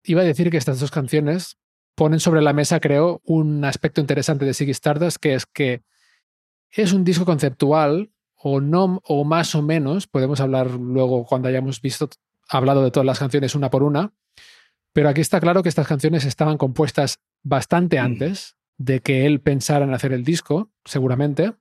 iba 0.04 0.22
a 0.22 0.24
decir 0.24 0.50
que 0.50 0.56
estas 0.56 0.78
dos 0.78 0.92
canciones 0.92 1.58
ponen 1.96 2.20
sobre 2.20 2.42
la 2.42 2.52
mesa, 2.52 2.78
creo, 2.78 3.22
un 3.24 3.64
aspecto 3.64 4.00
interesante 4.00 4.44
de 4.44 4.54
Ziggy 4.54 4.70
Stardust, 4.70 5.16
que 5.16 5.34
es 5.34 5.46
que 5.46 5.82
es 6.70 6.92
un 6.92 7.04
disco 7.04 7.24
conceptual, 7.24 8.10
o 8.36 8.60
no, 8.60 9.00
o 9.04 9.24
más 9.24 9.54
o 9.54 9.62
menos, 9.62 10.06
podemos 10.06 10.40
hablar 10.40 10.70
luego 10.70 11.24
cuando 11.24 11.48
hayamos 11.48 11.80
visto, 11.80 12.08
hablado 12.48 12.84
de 12.84 12.90
todas 12.90 13.06
las 13.06 13.18
canciones 13.18 13.54
una 13.54 13.70
por 13.70 13.82
una, 13.82 14.12
pero 14.92 15.08
aquí 15.08 15.22
está 15.22 15.40
claro 15.40 15.62
que 15.62 15.68
estas 15.70 15.88
canciones 15.88 16.24
estaban 16.24 16.58
compuestas 16.58 17.18
bastante 17.42 18.00
mm. 18.00 18.04
antes 18.04 18.56
de 18.76 19.00
que 19.00 19.26
él 19.26 19.40
pensara 19.40 19.86
en 19.86 19.94
hacer 19.94 20.12
el 20.12 20.22
disco, 20.22 20.70
seguramente, 20.84 21.54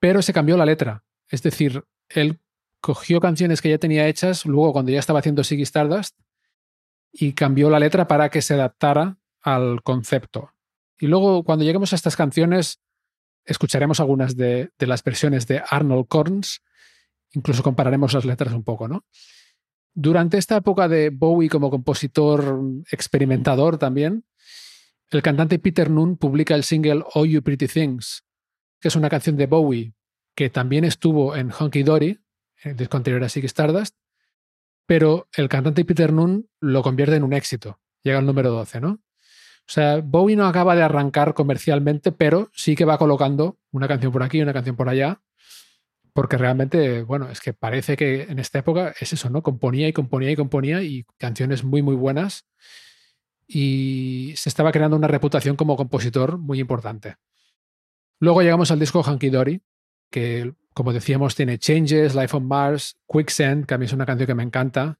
pero 0.00 0.22
se 0.22 0.32
cambió 0.32 0.56
la 0.56 0.66
letra. 0.66 1.04
Es 1.28 1.42
decir, 1.42 1.84
él 2.08 2.40
cogió 2.80 3.20
canciones 3.20 3.60
que 3.60 3.68
ya 3.68 3.78
tenía 3.78 4.08
hechas, 4.08 4.46
luego 4.46 4.72
cuando 4.72 4.90
ya 4.92 4.98
estaba 4.98 5.18
haciendo 5.18 5.44
Siggy 5.44 5.62
Stardust, 5.62 6.16
y 7.12 7.34
cambió 7.34 7.68
la 7.68 7.78
letra 7.78 8.08
para 8.08 8.30
que 8.30 8.40
se 8.40 8.54
adaptara 8.54 9.18
al 9.42 9.82
concepto. 9.82 10.52
Y 10.98 11.06
luego, 11.06 11.44
cuando 11.44 11.64
lleguemos 11.64 11.92
a 11.92 11.96
estas 11.96 12.16
canciones, 12.16 12.80
escucharemos 13.44 14.00
algunas 14.00 14.36
de, 14.36 14.70
las 14.78 15.02
versiones 15.02 15.46
de 15.46 15.62
Arnold 15.68 16.06
Korns, 16.08 16.62
incluso 17.32 17.62
compararemos 17.62 18.14
las 18.14 18.24
letras 18.24 18.54
un 18.54 18.62
poco, 18.62 18.88
¿no? 18.88 19.04
Durante 19.94 20.38
esta 20.38 20.56
época 20.56 20.88
de 20.88 21.10
Bowie 21.10 21.50
como 21.50 21.70
compositor 21.70 22.60
experimentador 22.90 23.78
también, 23.78 24.24
el 25.10 25.22
cantante 25.22 25.58
Peter 25.58 25.90
Nunn 25.90 26.16
publica 26.16 26.54
el 26.54 26.64
single 26.64 27.04
All 27.14 27.28
You 27.28 27.42
Pretty 27.42 27.68
Things, 27.68 28.24
que 28.80 28.88
es 28.88 28.96
una 28.96 29.10
canción 29.10 29.36
de 29.36 29.46
Bowie 29.46 29.94
que 30.34 30.48
también 30.48 30.84
estuvo 30.84 31.36
en 31.36 31.50
Honky 31.50 31.82
Dory, 31.82 32.18
el 32.62 32.76
disco 32.76 32.96
anterior 32.96 33.22
a 33.22 33.28
Ziggy 33.28 33.46
Stardust, 33.46 33.96
pero 34.86 35.28
el 35.34 35.48
cantante 35.48 35.84
Peter 35.84 36.12
Nunn 36.12 36.48
lo 36.60 36.82
convierte 36.82 37.16
en 37.16 37.24
un 37.24 37.34
éxito, 37.34 37.80
llega 38.02 38.18
al 38.18 38.26
número 38.26 38.50
12, 38.50 38.80
¿no? 38.80 39.00
O 39.68 39.72
sea, 39.72 40.00
Bowie 40.00 40.36
no 40.36 40.46
acaba 40.46 40.74
de 40.74 40.82
arrancar 40.82 41.34
comercialmente, 41.34 42.12
pero 42.12 42.50
sí 42.52 42.74
que 42.74 42.84
va 42.84 42.98
colocando 42.98 43.58
una 43.70 43.88
canción 43.88 44.12
por 44.12 44.22
aquí, 44.22 44.42
una 44.42 44.52
canción 44.52 44.76
por 44.76 44.88
allá, 44.88 45.20
porque 46.12 46.36
realmente, 46.36 47.02
bueno, 47.02 47.30
es 47.30 47.40
que 47.40 47.54
parece 47.54 47.96
que 47.96 48.22
en 48.22 48.38
esta 48.38 48.58
época 48.58 48.94
es 49.00 49.12
eso, 49.12 49.30
¿no? 49.30 49.42
Componía 49.42 49.88
y 49.88 49.92
componía 49.92 50.30
y 50.30 50.36
componía 50.36 50.82
y 50.82 51.06
canciones 51.16 51.64
muy, 51.64 51.80
muy 51.82 51.94
buenas 51.94 52.46
y 53.46 54.34
se 54.36 54.48
estaba 54.48 54.72
creando 54.72 54.96
una 54.96 55.08
reputación 55.08 55.56
como 55.56 55.76
compositor 55.76 56.38
muy 56.38 56.60
importante. 56.60 57.16
Luego 58.18 58.42
llegamos 58.42 58.70
al 58.70 58.78
disco 58.78 59.02
Hanky 59.02 59.30
Dory, 59.30 59.62
que 60.10 60.54
como 60.74 60.92
decíamos 60.92 61.34
tiene 61.34 61.58
Changes, 61.58 62.14
Life 62.14 62.36
on 62.36 62.46
Mars, 62.46 62.96
Quicksand, 63.10 63.66
que 63.66 63.74
a 63.74 63.78
mí 63.78 63.86
es 63.86 63.92
una 63.92 64.06
canción 64.06 64.26
que 64.26 64.34
me 64.34 64.42
encanta, 64.42 64.98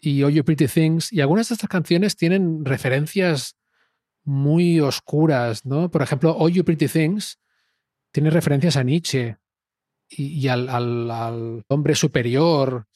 y 0.00 0.22
All 0.22 0.32
You 0.32 0.44
Pretty 0.44 0.66
Things, 0.66 1.12
y 1.12 1.20
algunas 1.20 1.48
de 1.48 1.54
estas 1.54 1.68
canciones 1.68 2.16
tienen 2.16 2.64
referencias 2.64 3.56
muy 4.28 4.80
oscuras, 4.80 5.64
¿no? 5.64 5.90
Por 5.90 6.02
ejemplo, 6.02 6.36
All 6.36 6.52
You 6.52 6.64
Pretty 6.64 6.88
Things 6.88 7.38
tiene 8.12 8.30
referencias 8.30 8.76
a 8.76 8.82
Nietzsche, 8.82 9.38
y, 10.10 10.48
al, 10.48 11.64
hombre 11.68 11.94
superior 11.94 12.86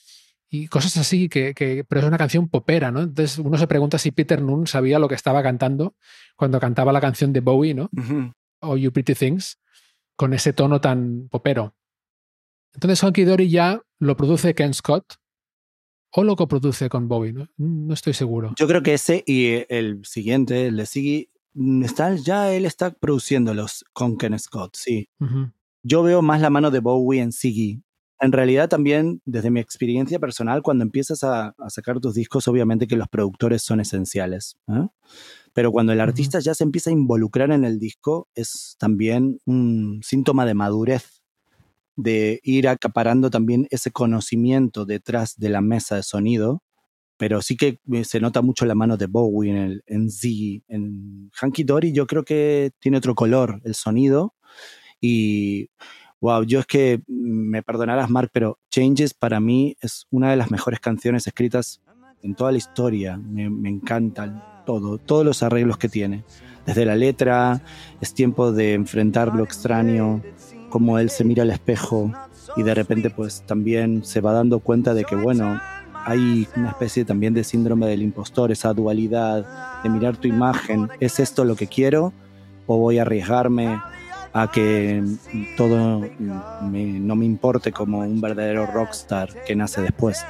y 0.51 0.67
cosas 0.69 0.97
así, 0.99 1.29
que, 1.29 1.85
pero 1.89 2.01
es 2.01 2.07
una 2.07 2.19
canción 2.19 2.49
popera, 2.49 2.91
¿no? 2.91 3.01
Entonces 3.01 3.39
uno 3.39 3.57
se 3.57 3.67
pregunta 3.67 3.99
si 3.99 4.11
Peter 4.11 4.43
Nunn 4.43 4.67
sabía 4.67 4.99
lo 4.99 5.09
que 5.09 5.15
estaba 5.15 5.43
cantando 5.43 5.95
cuando 6.37 6.61
cantaba 6.61 6.93
la 6.93 7.01
canción 7.01 7.33
de 7.33 7.41
Bowie, 7.41 7.75
¿no? 7.75 7.91
O 8.61 8.77
You 8.77 8.93
Pretty 8.93 9.15
Things, 9.15 9.59
con 10.17 10.35
ese 10.35 10.53
tono 10.53 10.81
tan 10.81 11.29
popero. 11.31 11.75
Entonces 12.75 13.03
Honky 13.03 13.25
Dory 13.25 13.49
ya 13.49 13.81
lo 13.99 14.17
produce 14.17 14.55
Ken 14.55 14.75
Scott 14.75 15.15
o 16.15 16.25
lo 16.25 16.37
coproduce 16.37 16.89
con 16.89 17.09
Bowie, 17.09 17.33
¿no? 17.33 17.49
No 17.57 17.95
estoy 17.95 18.15
seguro. 18.15 18.55
Yo 18.59 18.67
creo 18.67 18.83
que 18.83 18.95
ese 18.95 19.25
y 19.27 19.65
el 19.69 20.05
siguiente, 20.05 20.67
el 20.67 20.77
de 20.77 20.87
Siggy, 20.87 21.31
está, 21.85 22.15
ya 22.15 22.53
él 22.53 22.65
está 22.65 22.91
produciéndolos 22.91 23.85
con 23.93 24.17
Ken 24.17 24.39
Scott, 24.39 24.77
sí 24.77 25.09
yo 25.83 26.03
veo 26.03 26.23
más 26.23 26.41
la 26.41 26.51
mano 26.51 26.71
de 26.71 26.81
Bowie 26.81 27.21
en 27.21 27.33
Siggy. 27.33 27.83
En 28.21 28.31
realidad 28.31 28.69
también, 28.69 29.21
desde 29.25 29.51
mi 29.51 29.59
experiencia 29.59 30.21
personal, 30.21 30.63
cuando 30.63 30.85
empiezas 30.85 31.25
a, 31.25 31.55
sacar 31.69 31.99
tus 31.99 32.15
discos, 32.15 32.47
obviamente 32.47 32.87
que 32.87 32.97
los 32.97 33.09
productores 33.09 33.63
son 33.63 33.81
esenciales. 33.81 34.57
¿eh? 34.69 34.87
Pero 35.53 35.73
cuando 35.73 35.93
el 35.93 36.01
artista 36.01 36.39
ya 36.39 36.55
se 36.55 36.63
empieza 36.63 36.91
a 36.91 36.93
involucrar 36.93 37.51
en 37.51 37.65
el 37.65 37.81
disco, 37.81 38.29
es 38.37 38.77
también 38.79 39.41
un 39.45 40.01
síntoma 40.05 40.47
de 40.47 40.55
madurez, 40.55 41.22
de 41.97 42.41
ir 42.43 42.69
acaparando 42.69 43.31
también 43.31 43.67
ese 43.71 43.91
conocimiento 43.91 44.85
detrás 44.85 45.37
de 45.37 45.49
la 45.49 45.61
mesa 45.61 45.97
de 45.97 46.03
sonido. 46.03 46.63
Pero 47.19 47.43
sí 47.43 47.57
que 47.57 47.79
eh, 47.93 48.05
se 48.05 48.21
nota 48.21 48.43
mucho 48.43 48.67
la 48.67 48.75
mano 48.75 48.97
de 48.97 49.07
Bowie 49.07 49.51
en, 49.51 49.57
el, 49.57 49.83
en 49.87 50.11
Ziggy. 50.11 50.65
En 50.69 51.31
Hanky 51.41 51.65
Dory 51.65 51.93
yo 51.93 52.07
creo 52.07 52.25
que 52.25 52.73
tiene 52.81 52.99
otro 52.99 53.15
color 53.15 53.61
el 53.65 53.75
sonido 53.75 54.35
y 55.01 55.69
wow, 56.21 56.45
yo 56.45 56.61
es 56.61 56.67
que 56.67 57.03
me 57.09 57.63
perdonarás, 57.63 58.09
Mark, 58.09 58.31
pero 58.33 58.59
Changes 58.71 59.13
para 59.13 59.41
mí 59.41 59.77
es 59.81 60.07
una 60.11 60.31
de 60.31 60.37
las 60.37 60.51
mejores 60.51 60.81
canciones 60.81 61.27
escritas 61.27 61.83
en 62.23 62.35
toda 62.35 62.53
la 62.53 62.59
historia. 62.59 63.17
Me, 63.19 63.51
me 63.51 63.69
encanta 63.69 64.63
todo, 64.65 64.99
todos 64.99 65.25
los 65.25 65.43
arreglos 65.43 65.77
que 65.79 65.89
tiene. 65.89 66.25
Desde 66.65 66.85
la 66.85 66.95
letra, 66.95 67.61
es 68.01 68.15
tiempo 68.15 68.53
de 68.53 68.75
enfrentar 68.75 69.35
lo 69.35 69.43
extraño, 69.43 70.23
como 70.73 70.99
él 70.99 71.11
se 71.11 71.23
mira 71.25 71.43
al 71.43 71.51
espejo 71.51 72.11
y 72.57 72.63
de 72.63 72.75
repente 72.75 73.11
pues 73.11 73.43
también 73.47 74.03
se 74.05 74.21
va 74.23 74.33
dando 74.33 74.59
cuenta 74.61 74.95
de 74.95 75.05
que 75.05 75.15
bueno, 75.15 75.61
hay 76.05 76.49
una 76.57 76.71
especie 76.71 77.05
también 77.05 77.35
de 77.35 77.45
síndrome 77.45 77.87
del 77.87 78.03
impostor, 78.03 78.51
esa 78.51 78.73
dualidad 78.73 79.45
de 79.83 79.89
mirar 79.91 80.17
tu 80.17 80.29
imagen, 80.29 80.89
¿es 80.99 81.21
esto 81.21 81.45
lo 81.45 81.55
que 81.57 81.67
quiero 81.67 82.13
o 82.67 82.79
voy 82.79 82.99
a 82.99 83.03
arriesgarme 83.03 83.81
a 84.33 84.51
que 84.51 85.05
todo 85.59 86.01
me- 86.71 86.99
no 87.01 87.15
me 87.17 87.27
importe 87.27 87.71
como 87.71 87.99
un 87.99 88.21
verdadero 88.21 88.65
rockstar 88.67 89.29
que 89.45 89.55
nace 89.55 89.83
después. 89.83 90.25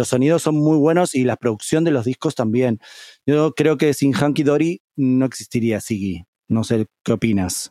Los 0.00 0.08
sonidos 0.08 0.40
son 0.40 0.54
muy 0.56 0.78
buenos 0.78 1.14
y 1.14 1.24
la 1.24 1.36
producción 1.36 1.84
de 1.84 1.90
los 1.90 2.06
discos 2.06 2.34
también. 2.34 2.80
Yo 3.26 3.52
creo 3.52 3.76
que 3.76 3.92
sin 3.92 4.14
Hanky 4.14 4.44
Dory 4.44 4.80
no 4.96 5.26
existiría 5.26 5.78
Siggy. 5.78 6.24
No 6.48 6.64
sé 6.64 6.86
qué 7.04 7.12
opinas. 7.12 7.70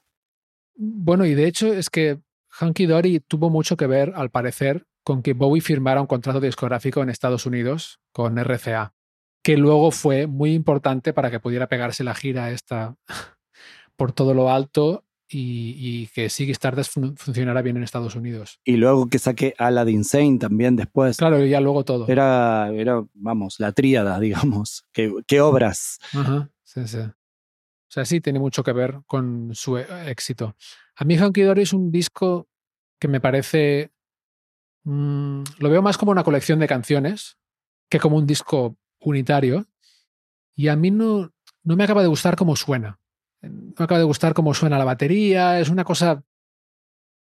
Bueno, 0.76 1.26
y 1.26 1.34
de 1.34 1.48
hecho 1.48 1.74
es 1.74 1.90
que 1.90 2.20
Hunky 2.62 2.86
Dory 2.86 3.20
tuvo 3.22 3.50
mucho 3.50 3.78
que 3.78 3.88
ver, 3.88 4.14
al 4.16 4.30
parecer, 4.30 4.86
con 5.04 5.24
que 5.24 5.34
Bowie 5.34 5.60
firmara 5.60 6.02
un 6.02 6.06
contrato 6.06 6.40
discográfico 6.40 7.02
en 7.02 7.10
Estados 7.10 7.48
Unidos 7.48 8.00
con 8.14 8.38
RCA, 8.38 8.94
que 9.44 9.58
luego 9.58 9.90
fue 9.90 10.28
muy 10.28 10.54
importante 10.54 11.14
para 11.14 11.32
que 11.32 11.40
pudiera 11.40 11.68
pegarse 11.68 12.04
la 12.04 12.14
gira 12.14 12.52
esta 12.52 12.96
por 13.96 14.12
todo 14.12 14.36
lo 14.36 14.52
alto 14.52 15.04
y, 15.30 15.76
y 15.78 16.08
que 16.08 16.30
Ziggy 16.30 16.52
Stardust 16.52 16.94
fun- 16.94 17.16
funcionara 17.16 17.62
bien 17.62 17.78
en 17.78 17.84
Estados 17.84 18.16
Unidos. 18.16 18.60
Y 18.66 18.78
luego 18.78 19.08
que 19.10 19.20
saque 19.20 19.54
Aladdin 19.58 20.04
Sane 20.04 20.40
también 20.40 20.76
después. 20.76 21.18
Claro, 21.18 21.46
y 21.46 21.50
ya 21.50 21.62
luego 21.62 21.86
todo. 21.86 22.08
Era, 22.08 22.70
era, 22.74 23.04
vamos, 23.14 23.56
la 23.60 23.72
tríada, 23.72 24.20
digamos. 24.20 24.86
¿Qué, 24.92 25.14
qué 25.28 25.40
obras? 25.42 26.00
Ajá, 26.14 26.50
sí, 26.64 26.88
sí. 26.88 26.98
O 26.98 27.92
sea, 27.92 28.06
sí 28.06 28.22
tiene 28.22 28.40
mucho 28.40 28.64
que 28.64 28.74
ver 28.74 29.00
con 29.08 29.52
su 29.54 29.78
eh, 29.78 29.86
éxito. 30.08 30.56
A 30.96 31.06
mí 31.06 31.18
Hunky 31.18 31.42
Dory 31.42 31.62
es 31.64 31.74
un 31.74 31.92
disco 31.92 32.48
que 33.00 33.08
me 33.08 33.20
parece... 33.22 33.92
mm, 34.84 35.44
lo 35.60 35.70
veo 35.70 35.82
más 35.82 35.98
como 35.98 36.12
una 36.12 36.24
colección 36.24 36.60
de 36.60 36.68
canciones 36.68 37.38
que 37.90 38.00
como 38.00 38.18
un 38.18 38.28
disco 38.28 38.78
unitario. 39.00 39.66
Y 40.56 40.68
a 40.68 40.76
mí 40.76 40.92
no, 40.92 41.32
no 41.64 41.76
me 41.76 41.84
acaba 41.84 42.02
de 42.02 42.08
gustar 42.10 42.36
cómo 42.36 42.56
suena. 42.56 43.00
No 43.42 43.74
me 43.78 43.84
acaba 43.86 44.00
de 44.00 44.06
gustar 44.06 44.34
cómo 44.34 44.54
suena 44.54 44.78
la 44.78 44.86
batería. 44.86 45.60
Es 45.60 45.70
una 45.70 45.84
cosa... 45.84 46.24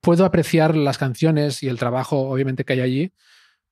Puedo 0.01 0.24
apreciar 0.25 0.75
las 0.75 0.98
canciones 1.00 1.63
y 1.63 1.67
el 1.67 1.79
trabajo, 1.79 2.29
obviamente, 2.29 2.63
que 2.63 2.74
hay 2.74 2.81
allí, 2.81 3.13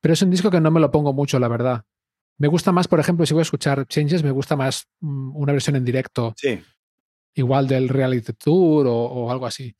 pero 0.01 0.13
es 0.15 0.21
un 0.23 0.31
disco 0.31 0.49
que 0.49 0.59
no 0.59 0.71
me 0.71 0.79
lo 0.79 0.89
pongo 0.89 1.13
mucho, 1.13 1.37
la 1.37 1.47
verdad. 1.47 1.85
Me 2.39 2.47
gusta 2.47 2.71
más, 2.71 2.87
por 2.87 2.99
ejemplo, 2.99 3.23
si 3.27 3.35
voy 3.35 3.41
a 3.41 3.43
escuchar 3.43 3.85
Changes, 3.87 4.23
me 4.23 4.31
gusta 4.31 4.55
más 4.55 4.87
mm, 5.01 5.35
una 5.35 5.53
versión 5.53 5.75
en 5.75 5.85
directo, 5.85 6.33
Sí. 6.35 6.59
igual 7.35 7.67
del 7.67 7.87
Reality 7.87 8.33
Tour 8.33 8.87
o, 8.87 8.95
o 8.95 9.31
algo 9.31 9.45
así. 9.45 9.75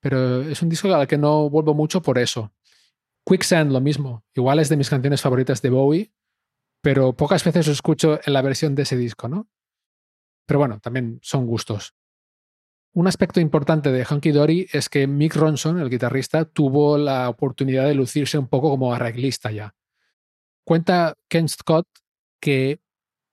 Pero 0.00 0.40
es 0.40 0.62
un 0.62 0.70
disco 0.70 0.92
al 0.94 1.06
que 1.06 1.18
no 1.18 1.50
vuelvo 1.50 1.74
mucho 1.74 2.00
por 2.00 2.18
eso. 2.18 2.54
Quicksand, 3.26 3.70
lo 3.70 3.82
mismo. 3.82 4.24
Igual 4.34 4.60
es 4.60 4.70
de 4.70 4.78
mis 4.78 4.88
canciones 4.88 5.20
favoritas 5.20 5.60
de 5.60 5.68
Bowie, 5.68 6.10
pero 6.80 7.12
pocas 7.14 7.44
veces 7.44 7.66
lo 7.66 7.74
escucho 7.74 8.18
en 8.24 8.32
la 8.32 8.40
versión 8.40 8.74
de 8.74 8.82
ese 8.84 8.96
disco, 8.96 9.28
¿no? 9.28 9.46
Pero 10.46 10.58
bueno, 10.60 10.80
también 10.80 11.18
son 11.20 11.44
gustos. 11.46 11.94
Un 12.92 13.06
aspecto 13.06 13.40
importante 13.40 13.92
de 13.92 14.06
Hunky 14.08 14.30
Dory 14.30 14.68
es 14.72 14.88
que 14.88 15.06
Mick 15.06 15.36
Ronson, 15.36 15.78
el 15.78 15.90
guitarrista, 15.90 16.44
tuvo 16.44 16.98
la 16.98 17.28
oportunidad 17.28 17.86
de 17.86 17.94
lucirse 17.94 18.38
un 18.38 18.48
poco 18.48 18.70
como 18.70 18.92
arreglista 18.92 19.50
ya. 19.50 19.74
Cuenta 20.64 21.14
Ken 21.28 21.48
Scott 21.48 21.86
que 22.40 22.80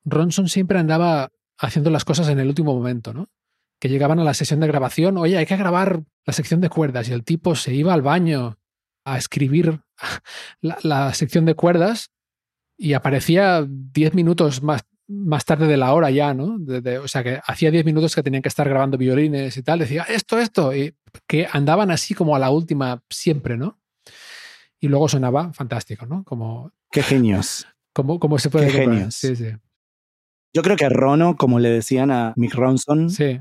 Ronson 0.03 0.49
siempre 0.49 0.79
andaba 0.79 1.31
haciendo 1.57 1.89
las 1.89 2.05
cosas 2.05 2.29
en 2.29 2.39
el 2.39 2.47
último 2.47 2.75
momento, 2.75 3.13
¿no? 3.13 3.29
Que 3.79 3.89
llegaban 3.89 4.19
a 4.19 4.23
la 4.23 4.33
sesión 4.33 4.59
de 4.59 4.67
grabación, 4.67 5.17
oye, 5.17 5.37
hay 5.37 5.45
que 5.45 5.57
grabar 5.57 6.03
la 6.25 6.33
sección 6.33 6.61
de 6.61 6.69
cuerdas, 6.69 7.09
y 7.09 7.13
el 7.13 7.23
tipo 7.23 7.55
se 7.55 7.73
iba 7.73 7.93
al 7.93 8.01
baño 8.01 8.57
a 9.05 9.17
escribir 9.17 9.81
la, 10.61 10.77
la 10.83 11.13
sección 11.13 11.45
de 11.45 11.55
cuerdas 11.55 12.11
y 12.77 12.93
aparecía 12.93 13.65
10 13.67 14.13
minutos 14.15 14.61
más, 14.61 14.85
más 15.07 15.45
tarde 15.45 15.67
de 15.67 15.77
la 15.77 15.93
hora 15.93 16.09
ya, 16.11 16.33
¿no? 16.33 16.57
De- 16.59 16.81
de- 16.81 16.97
o 16.99 17.07
sea, 17.07 17.23
que 17.23 17.39
hacía 17.45 17.69
10 17.71 17.85
minutos 17.85 18.15
que 18.15 18.23
tenían 18.23 18.41
que 18.41 18.49
estar 18.49 18.67
grabando 18.67 18.97
violines 18.97 19.55
y 19.57 19.63
tal, 19.63 19.79
decía, 19.79 20.03
esto, 20.03 20.39
esto, 20.39 20.75
y 20.75 20.95
que 21.27 21.47
andaban 21.51 21.91
así 21.91 22.13
como 22.13 22.35
a 22.35 22.39
la 22.39 22.49
última 22.49 23.01
siempre, 23.09 23.57
¿no? 23.57 23.79
Y 24.79 24.87
luego 24.87 25.07
sonaba 25.07 25.53
fantástico, 25.53 26.05
¿no? 26.05 26.23
Como, 26.23 26.71
Qué 26.91 27.01
genios. 27.03 27.67
como, 27.93 28.19
como 28.19 28.37
se 28.39 28.49
puede 28.49 28.67
Qué 28.67 28.73
comprar. 28.73 28.95
genios. 28.95 29.15
Sí, 29.15 29.35
sí. 29.35 29.47
Yo 30.53 30.61
creo 30.61 30.77
que 30.77 30.89
Rono, 30.89 31.35
como 31.35 31.59
le 31.59 31.69
decían 31.69 32.11
a 32.11 32.33
Mick 32.35 32.53
Ronson, 32.53 33.09
Sí, 33.09 33.39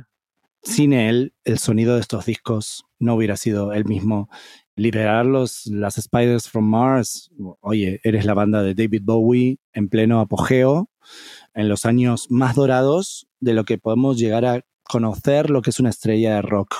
sin 0.63 0.93
él, 0.93 1.35
el 1.45 1.59
sonido 1.59 1.95
de 1.95 2.01
estos 2.01 2.27
discos 2.27 2.85
no 2.99 3.15
hubiera 3.15 3.37
sido 3.37 3.73
el 3.73 3.85
mismo. 3.85 4.29
Liberarlos, 4.77 5.67
las 5.67 5.95
Spiders 5.95 6.49
from 6.49 6.69
Mars, 6.69 7.31
oye, 7.61 8.01
eres 8.03 8.25
la 8.25 8.35
banda 8.35 8.63
de 8.63 8.75
David 8.75 9.03
Bowie 9.05 9.59
en 9.73 9.89
pleno 9.89 10.19
apogeo, 10.19 10.91
en 11.55 11.69
los 11.69 11.85
años 11.85 12.27
más 12.29 12.57
dorados 12.57 13.29
de 13.39 13.55
lo 13.55 13.65
que 13.65 13.79
podemos 13.79 14.19
llegar 14.19 14.45
a 14.45 14.63
conocer 14.83 15.49
lo 15.49 15.63
que 15.63 15.71
es 15.71 15.79
una 15.79 15.91
estrella 15.91 16.35
de 16.35 16.43
rock. 16.43 16.75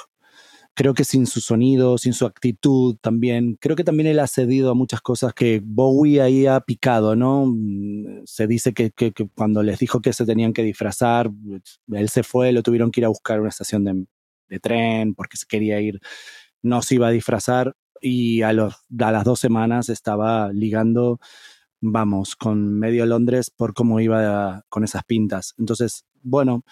Creo 0.75 0.93
que 0.93 1.05
sin 1.05 1.27
su 1.27 1.41
sonido, 1.41 1.97
sin 1.99 2.15
su 2.15 2.27
actitud 2.27 2.97
también, 3.01 3.57
creo 3.61 3.77
que 3.77 3.85
también 3.85 4.09
él 4.09 4.19
ha 4.19 4.27
cedido 4.27 4.73
a 4.73 4.75
muchas 4.75 5.01
cosas 5.01 5.33
que 5.33 5.61
Bowie 5.65 6.21
ahí 6.21 6.47
ha 6.47 6.59
picado, 6.63 7.15
¿no? 7.15 7.47
Se 8.25 8.49
dice 8.49 8.75
que, 8.75 8.93
cuando 9.37 9.63
les 9.63 9.79
dijo 9.79 10.01
que 10.01 10.13
se 10.13 10.27
tenían 10.27 10.53
que 10.53 10.65
disfrazar, 10.65 11.31
él 11.93 12.09
se 12.09 12.25
fue, 12.25 12.51
lo 12.51 12.65
tuvieron 12.65 12.91
que 12.91 13.03
ir 13.03 13.05
a 13.05 13.09
buscar 13.09 13.39
a 13.39 13.43
una 13.43 13.51
estación 13.51 13.85
de 14.49 14.59
tren 14.59 15.15
porque 15.15 15.37
se 15.37 15.47
quería 15.47 15.81
ir, 15.81 16.01
no 16.61 16.83
se 16.83 16.97
iba 16.97 17.07
a 17.07 17.13
disfrazar 17.13 17.77
y 18.05 18.43
a, 18.43 18.53
los, 18.53 18.75
a 19.01 19.11
las 19.13 19.25
dos 19.25 19.41
semanas 19.41 19.89
estaba 19.89 20.53
ligando, 20.53 21.19
vamos, 21.81 22.37
con 22.37 22.79
medio 22.79 23.07
Londres 23.07 23.51
por 23.51 23.73
cómo 23.73 23.99
iba 23.99 24.63
con 24.69 24.85
esas 24.85 25.05
pintas. 25.05 25.55
Entonces, 25.59 26.05
bueno, 26.23 26.65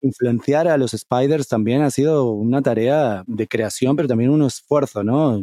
influenciar 0.00 0.68
a 0.68 0.76
los 0.78 0.92
Spiders 0.92 1.48
también 1.48 1.82
ha 1.82 1.90
sido 1.90 2.30
una 2.30 2.62
tarea 2.62 3.24
de 3.26 3.48
creación, 3.48 3.96
pero 3.96 4.06
también 4.08 4.30
un 4.30 4.42
esfuerzo, 4.42 5.02
¿no? 5.02 5.42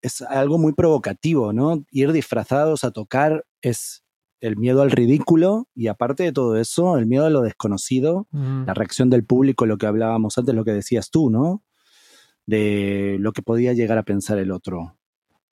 Es 0.00 0.22
algo 0.22 0.58
muy 0.58 0.72
provocativo, 0.72 1.52
¿no? 1.52 1.84
Ir 1.90 2.12
disfrazados 2.12 2.84
a 2.84 2.92
tocar 2.92 3.44
es 3.60 4.04
el 4.40 4.56
miedo 4.56 4.82
al 4.82 4.92
ridículo 4.92 5.66
y 5.74 5.88
aparte 5.88 6.22
de 6.22 6.32
todo 6.32 6.56
eso, 6.58 6.96
el 6.98 7.06
miedo 7.06 7.24
a 7.24 7.30
lo 7.30 7.40
desconocido, 7.40 8.28
Mm. 8.30 8.66
la 8.66 8.74
reacción 8.74 9.10
del 9.10 9.24
público, 9.24 9.66
lo 9.66 9.78
que 9.78 9.86
hablábamos 9.86 10.38
antes, 10.38 10.54
lo 10.54 10.64
que 10.64 10.72
decías 10.74 11.10
tú, 11.10 11.30
¿no? 11.30 11.62
De 12.46 13.16
lo 13.20 13.32
que 13.32 13.42
podía 13.42 13.72
llegar 13.72 13.98
a 13.98 14.02
pensar 14.02 14.38
el 14.38 14.50
otro. 14.50 14.96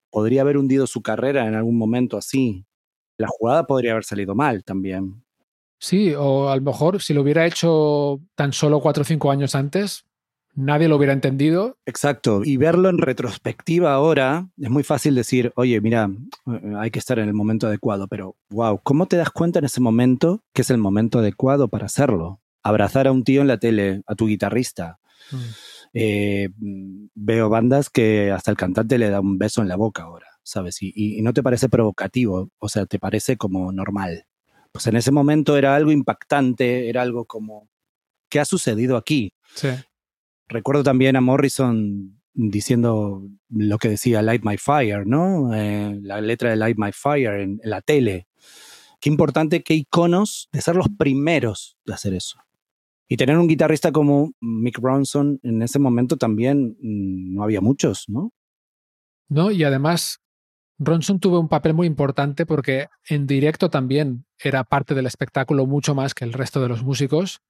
Podría 0.09 0.41
haber 0.41 0.57
hundido 0.57 0.87
su 0.87 1.01
carrera 1.01 1.47
en 1.47 1.55
algún 1.55 1.77
momento 1.77 2.17
así. 2.17 2.65
La 3.17 3.27
jugada 3.27 3.65
podría 3.65 3.91
haber 3.91 4.03
salido 4.03 4.35
mal 4.35 4.63
también. 4.63 5.23
Sí, 5.79 6.13
o 6.15 6.49
a 6.49 6.55
lo 6.55 6.61
mejor 6.61 7.01
si 7.01 7.13
lo 7.13 7.21
hubiera 7.21 7.45
hecho 7.45 8.21
tan 8.35 8.53
solo 8.53 8.81
cuatro 8.81 9.01
o 9.01 9.05
cinco 9.05 9.31
años 9.31 9.55
antes, 9.55 10.05
nadie 10.53 10.87
lo 10.87 10.97
hubiera 10.97 11.13
entendido. 11.13 11.77
Exacto. 11.85 12.41
Y 12.43 12.57
verlo 12.57 12.89
en 12.89 12.99
retrospectiva 12.99 13.93
ahora, 13.93 14.49
es 14.57 14.69
muy 14.69 14.83
fácil 14.83 15.15
decir, 15.15 15.51
oye, 15.55 15.81
mira, 15.81 16.09
eh, 16.47 16.73
hay 16.77 16.91
que 16.91 16.99
estar 16.99 17.19
en 17.19 17.27
el 17.27 17.33
momento 17.33 17.67
adecuado, 17.67 18.07
pero 18.07 18.35
wow, 18.49 18.79
¿cómo 18.83 19.07
te 19.07 19.17
das 19.17 19.31
cuenta 19.31 19.59
en 19.59 19.65
ese 19.65 19.81
momento 19.81 20.43
que 20.53 20.61
es 20.61 20.69
el 20.69 20.77
momento 20.77 21.19
adecuado 21.19 21.67
para 21.67 21.87
hacerlo? 21.87 22.41
Abrazar 22.63 23.07
a 23.07 23.11
un 23.11 23.23
tío 23.23 23.41
en 23.41 23.47
la 23.47 23.57
tele, 23.57 24.03
a 24.05 24.15
tu 24.15 24.27
guitarrista. 24.27 24.99
Eh, 25.93 26.49
veo 27.15 27.49
bandas 27.49 27.89
que 27.89 28.31
hasta 28.31 28.51
el 28.51 28.57
cantante 28.57 28.97
le 28.97 29.09
da 29.09 29.19
un 29.19 29.37
beso 29.37 29.61
en 29.61 29.67
la 29.67 29.75
boca 29.75 30.03
ahora, 30.03 30.27
¿sabes? 30.43 30.81
Y, 30.81 30.91
y- 30.95 31.19
y 31.19 31.21
no 31.21 31.33
te 31.33 31.43
parece 31.43 31.67
provocativo, 31.69 32.49
o 32.59 32.69
sea, 32.69 32.85
te 32.85 32.97
parece 32.99 33.37
como 33.37 33.71
normal. 33.71 34.25
Pues 34.71 34.87
en 34.87 34.95
ese 34.95 35.11
momento 35.11 35.57
era 35.57 35.75
algo 35.75 35.91
impactante, 35.91 36.87
era 36.89 37.01
algo 37.01 37.25
como, 37.25 37.69
¿qué 38.29 38.39
ha 38.39 38.45
sucedido 38.45 38.95
aquí? 38.95 39.33
Sí. 39.55 39.67
Recuerdo 40.47 40.83
también 40.83 41.15
a 41.17 41.21
Morrison 41.21 42.21
diciendo 42.33 43.23
lo 43.49 43.77
que 43.77 43.89
decía 43.89 44.21
Light 44.21 44.43
My 44.45 44.57
Fire, 44.57 45.05
¿no? 45.05 45.53
Eh, 45.53 45.99
la 46.01 46.21
letra 46.21 46.49
de 46.49 46.55
Light 46.55 46.77
My 46.77 46.91
Fire 46.93 47.41
en, 47.41 47.59
en 47.61 47.69
la 47.69 47.81
tele. 47.81 48.27
Qué 49.01 49.09
importante, 49.09 49.63
qué 49.63 49.73
iconos 49.73 50.47
de 50.53 50.61
ser 50.61 50.75
los 50.77 50.87
primeros 50.97 51.77
de 51.85 51.93
hacer 51.93 52.13
eso. 52.13 52.39
Y 53.11 53.17
tener 53.17 53.37
un 53.37 53.49
guitarrista 53.49 53.91
como 53.91 54.31
Mick 54.39 54.77
Ronson 54.77 55.37
en 55.43 55.61
ese 55.61 55.79
momento 55.79 56.15
también 56.15 56.77
mm, 56.79 57.35
no 57.35 57.43
había 57.43 57.59
muchos, 57.59 58.05
¿no? 58.07 58.31
¿No? 59.27 59.51
Y 59.51 59.65
además, 59.65 60.21
Ronson 60.79 61.19
tuvo 61.19 61.37
un 61.41 61.49
papel 61.49 61.73
muy 61.73 61.87
importante 61.87 62.45
porque 62.45 62.87
en 63.09 63.27
directo 63.27 63.69
también 63.69 64.25
era 64.39 64.63
parte 64.63 64.95
del 64.95 65.07
espectáculo 65.07 65.65
mucho 65.65 65.93
más 65.93 66.13
que 66.13 66.23
el 66.23 66.31
resto 66.31 66.61
de 66.61 66.69
los 66.69 66.83
músicos. 66.83 67.41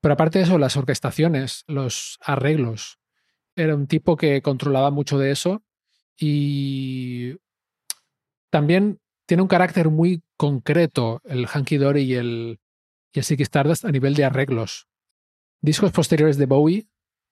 Pero 0.00 0.14
aparte 0.14 0.38
de 0.38 0.44
eso, 0.44 0.56
las 0.56 0.76
orquestaciones, 0.76 1.64
los 1.66 2.20
arreglos, 2.22 3.00
era 3.56 3.74
un 3.74 3.88
tipo 3.88 4.16
que 4.16 4.40
controlaba 4.40 4.92
mucho 4.92 5.18
de 5.18 5.32
eso 5.32 5.64
y 6.16 7.38
También 8.50 9.00
tiene 9.26 9.42
un 9.42 9.48
carácter 9.48 9.90
muy 9.90 10.22
concreto 10.36 11.22
el 11.24 11.48
Hanky 11.48 11.76
Dory 11.76 12.02
y 12.02 12.14
el, 12.14 12.60
y 13.14 13.20
el 13.20 13.24
Ziggy 13.24 13.44
Stardust 13.44 13.84
a 13.84 13.92
nivel 13.92 14.14
de 14.14 14.24
arreglos. 14.24 14.88
Discos 15.62 15.92
posteriores 15.92 16.36
de 16.36 16.46
Bowie, 16.46 16.88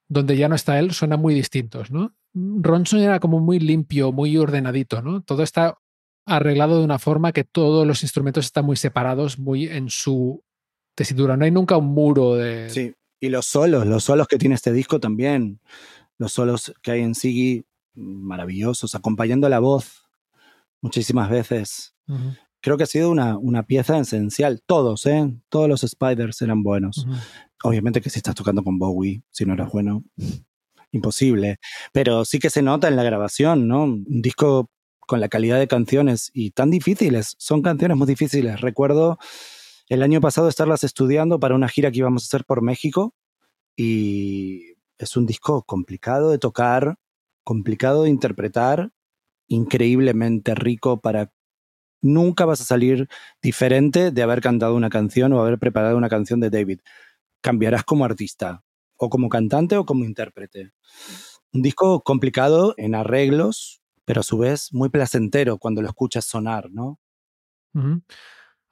donde 0.08 0.36
ya 0.36 0.48
no 0.48 0.54
está 0.54 0.78
él, 0.78 0.92
suenan 0.92 1.20
muy 1.20 1.34
distintos, 1.34 1.90
¿no? 1.90 2.14
Ronson 2.34 3.00
era 3.00 3.20
como 3.20 3.40
muy 3.40 3.58
limpio, 3.58 4.12
muy 4.12 4.36
ordenadito, 4.38 5.02
¿no? 5.02 5.22
Todo 5.22 5.42
está 5.42 5.78
arreglado 6.24 6.78
de 6.78 6.84
una 6.84 6.98
forma 6.98 7.32
que 7.32 7.44
todos 7.44 7.86
los 7.86 8.02
instrumentos 8.02 8.46
están 8.46 8.64
muy 8.64 8.76
separados, 8.76 9.38
muy 9.38 9.66
en 9.66 9.90
su 9.90 10.42
tesitura. 10.94 11.36
No 11.36 11.44
hay 11.44 11.50
nunca 11.50 11.76
un 11.76 11.86
muro 11.86 12.36
de... 12.36 12.70
Sí, 12.70 12.94
y 13.20 13.28
los 13.28 13.46
solos, 13.46 13.86
los 13.86 14.04
solos 14.04 14.28
que 14.28 14.38
tiene 14.38 14.54
este 14.54 14.72
disco 14.72 15.00
también, 15.00 15.60
los 16.18 16.32
solos 16.32 16.72
que 16.80 16.92
hay 16.92 17.00
en 17.00 17.14
Siggy, 17.14 17.64
maravillosos, 17.94 18.94
acompañando 18.94 19.48
la 19.48 19.58
voz 19.58 20.08
muchísimas 20.80 21.28
veces. 21.28 21.94
Creo 22.62 22.78
que 22.78 22.84
ha 22.84 22.86
sido 22.86 23.10
una, 23.10 23.36
una 23.36 23.64
pieza 23.64 23.98
esencial. 23.98 24.62
Todos, 24.64 25.04
¿eh? 25.06 25.30
Todos 25.50 25.68
los 25.68 25.82
Spiders 25.82 26.40
eran 26.40 26.62
buenos. 26.62 27.06
Obviamente 27.62 28.00
que 28.00 28.08
si 28.08 28.20
estás 28.20 28.34
tocando 28.34 28.64
con 28.64 28.78
Bowie, 28.78 29.22
si 29.30 29.44
no 29.44 29.52
eras 29.52 29.70
bueno, 29.70 30.04
imposible. 30.92 31.58
Pero 31.92 32.24
sí 32.24 32.38
que 32.38 32.50
se 32.50 32.62
nota 32.62 32.88
en 32.88 32.96
la 32.96 33.02
grabación, 33.02 33.68
¿no? 33.68 33.82
Un 33.84 34.22
disco 34.22 34.70
con 35.00 35.20
la 35.20 35.28
calidad 35.28 35.58
de 35.58 35.68
canciones 35.68 36.30
y 36.32 36.52
tan 36.52 36.70
difíciles. 36.70 37.34
Son 37.38 37.60
canciones 37.60 37.96
muy 37.96 38.06
difíciles. 38.06 38.60
Recuerdo 38.60 39.18
el 39.88 40.02
año 40.02 40.20
pasado 40.20 40.48
estarlas 40.48 40.84
estudiando 40.84 41.38
para 41.38 41.54
una 41.54 41.68
gira 41.68 41.90
que 41.90 41.98
íbamos 41.98 42.22
a 42.22 42.26
hacer 42.26 42.44
por 42.44 42.62
México 42.62 43.14
y 43.76 44.74
es 44.98 45.16
un 45.16 45.26
disco 45.26 45.64
complicado 45.64 46.30
de 46.30 46.38
tocar, 46.38 46.96
complicado 47.44 48.04
de 48.04 48.10
interpretar, 48.10 48.90
increíblemente 49.48 50.54
rico 50.54 51.00
para... 51.00 51.32
Nunca 52.02 52.44
vas 52.44 52.60
a 52.60 52.64
salir 52.64 53.08
diferente 53.42 54.10
de 54.10 54.22
haber 54.22 54.40
cantado 54.40 54.74
una 54.74 54.90
canción 54.90 55.32
o 55.32 55.40
haber 55.40 55.58
preparado 55.58 55.96
una 55.96 56.08
canción 56.08 56.40
de 56.40 56.50
David. 56.50 56.80
Cambiarás 57.40 57.84
como 57.84 58.04
artista, 58.04 58.64
o 58.96 59.08
como 59.10 59.28
cantante 59.28 59.76
o 59.76 59.84
como 59.86 60.04
intérprete. 60.04 60.72
Un 61.52 61.62
disco 61.62 62.02
complicado 62.02 62.74
en 62.76 62.94
arreglos, 62.94 63.82
pero 64.04 64.20
a 64.20 64.24
su 64.24 64.38
vez 64.38 64.72
muy 64.72 64.88
placentero 64.90 65.58
cuando 65.58 65.82
lo 65.82 65.88
escuchas 65.88 66.24
sonar, 66.24 66.70
¿no? 66.70 66.98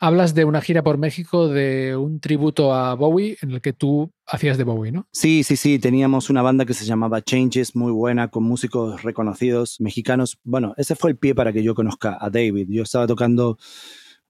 Hablas 0.03 0.35
de 0.35 0.47
una 0.47 0.63
gira 0.63 0.83
por 0.83 0.97
México 0.97 1.49
de 1.49 1.95
un 1.95 2.21
tributo 2.21 2.73
a 2.73 2.95
Bowie 2.95 3.37
en 3.43 3.51
el 3.51 3.61
que 3.61 3.75
tú 3.75 4.11
hacías 4.27 4.57
de 4.57 4.65
Bowie, 4.65 4.93
¿no? 4.93 5.07
Sí, 5.13 5.43
sí, 5.43 5.57
sí, 5.57 5.79
teníamos 5.79 6.31
una 6.31 6.41
banda 6.41 6.65
que 6.65 6.73
se 6.73 6.87
llamaba 6.87 7.21
Changes, 7.21 7.77
muy 7.77 7.93
buena, 7.93 8.29
con 8.29 8.45
músicos 8.45 9.03
reconocidos 9.03 9.79
mexicanos. 9.79 10.39
Bueno, 10.43 10.73
ese 10.79 10.97
fue 10.97 11.11
el 11.11 11.19
pie 11.19 11.35
para 11.35 11.53
que 11.53 11.63
yo 11.63 11.75
conozca 11.75 12.17
a 12.19 12.31
David. 12.31 12.69
Yo 12.71 12.83
estaba 12.83 13.07
tocando 13.07 13.59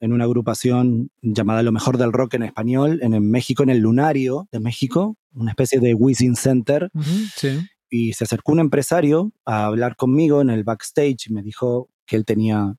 en 0.00 0.12
una 0.12 0.24
agrupación 0.24 1.10
llamada 1.22 1.62
Lo 1.62 1.70
Mejor 1.70 1.98
del 1.98 2.12
Rock 2.12 2.34
en 2.34 2.42
español, 2.42 2.98
en, 3.02 3.14
en 3.14 3.30
México, 3.30 3.62
en 3.62 3.70
el 3.70 3.78
Lunario 3.78 4.48
de 4.50 4.58
México, 4.58 5.16
una 5.34 5.52
especie 5.52 5.78
de 5.78 5.94
Wizzing 5.94 6.34
Center. 6.34 6.90
Sí. 7.36 7.60
y 7.88 8.12
se 8.14 8.24
acercó 8.24 8.52
un 8.52 8.60
empresario 8.60 9.32
a 9.44 9.66
hablar 9.66 9.94
conmigo 9.94 10.40
en 10.40 10.50
el 10.50 10.64
backstage 10.64 11.28
y 11.28 11.32
me 11.32 11.42
dijo 11.42 11.90
que 12.06 12.16
él 12.16 12.24
tenía 12.24 12.74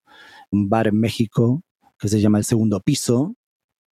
un 0.51 0.67
bar 0.67 0.87
en 0.87 0.99
México 0.99 1.63
que 2.01 2.09
se 2.09 2.19
llama 2.19 2.39
El 2.39 2.43
Segundo 2.43 2.81
Piso, 2.81 3.35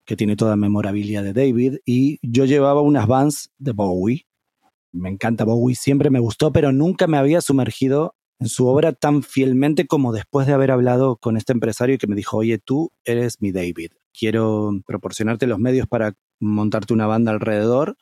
que 0.04 0.16
tiene 0.16 0.34
toda 0.34 0.56
memorabilia 0.56 1.22
de 1.22 1.32
David, 1.34 1.76
y 1.84 2.18
yo 2.22 2.46
llevaba 2.46 2.80
unas 2.80 3.06
vans 3.06 3.52
de 3.58 3.72
Bowie. 3.72 4.26
Me 4.90 5.10
encanta 5.10 5.44
Bowie, 5.44 5.76
siempre 5.76 6.10
me 6.10 6.18
gustó, 6.18 6.50
pero 6.50 6.72
nunca 6.72 7.06
me 7.06 7.18
había 7.18 7.40
sumergido 7.40 8.16
en 8.40 8.48
su 8.48 8.66
obra 8.66 8.92
tan 8.92 9.22
fielmente 9.22 9.86
como 9.86 10.12
después 10.12 10.46
de 10.46 10.54
haber 10.54 10.70
hablado 10.70 11.16
con 11.18 11.36
este 11.36 11.52
empresario 11.52 11.98
que 11.98 12.06
me 12.06 12.16
dijo, 12.16 12.38
oye, 12.38 12.58
tú 12.58 12.90
eres 13.04 13.40
mi 13.40 13.52
David, 13.52 13.92
quiero 14.18 14.72
proporcionarte 14.86 15.46
los 15.46 15.58
medios 15.58 15.86
para 15.86 16.14
montarte 16.40 16.94
una 16.94 17.06
banda 17.06 17.30
alrededor 17.32 17.96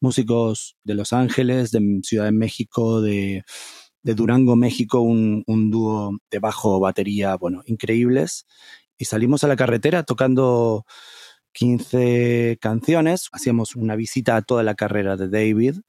músicos 0.00 0.76
de 0.84 0.94
Los 0.94 1.12
Ángeles, 1.12 1.70
de 1.70 2.00
Ciudad 2.02 2.26
de 2.26 2.32
México, 2.32 3.00
de, 3.00 3.44
de 4.02 4.14
Durango, 4.14 4.56
México, 4.56 5.00
un, 5.00 5.42
un 5.46 5.70
dúo 5.70 6.18
de 6.30 6.38
bajo, 6.38 6.80
batería, 6.80 7.36
bueno, 7.36 7.62
increíbles. 7.66 8.46
Y 8.98 9.04
salimos 9.04 9.44
a 9.44 9.48
la 9.48 9.56
carretera 9.56 10.02
tocando 10.02 10.84
15 11.52 12.58
canciones, 12.60 13.28
hacíamos 13.32 13.76
una 13.76 13.96
visita 13.96 14.36
a 14.36 14.42
toda 14.42 14.62
la 14.62 14.74
carrera 14.74 15.16
de 15.16 15.28
David 15.28 15.80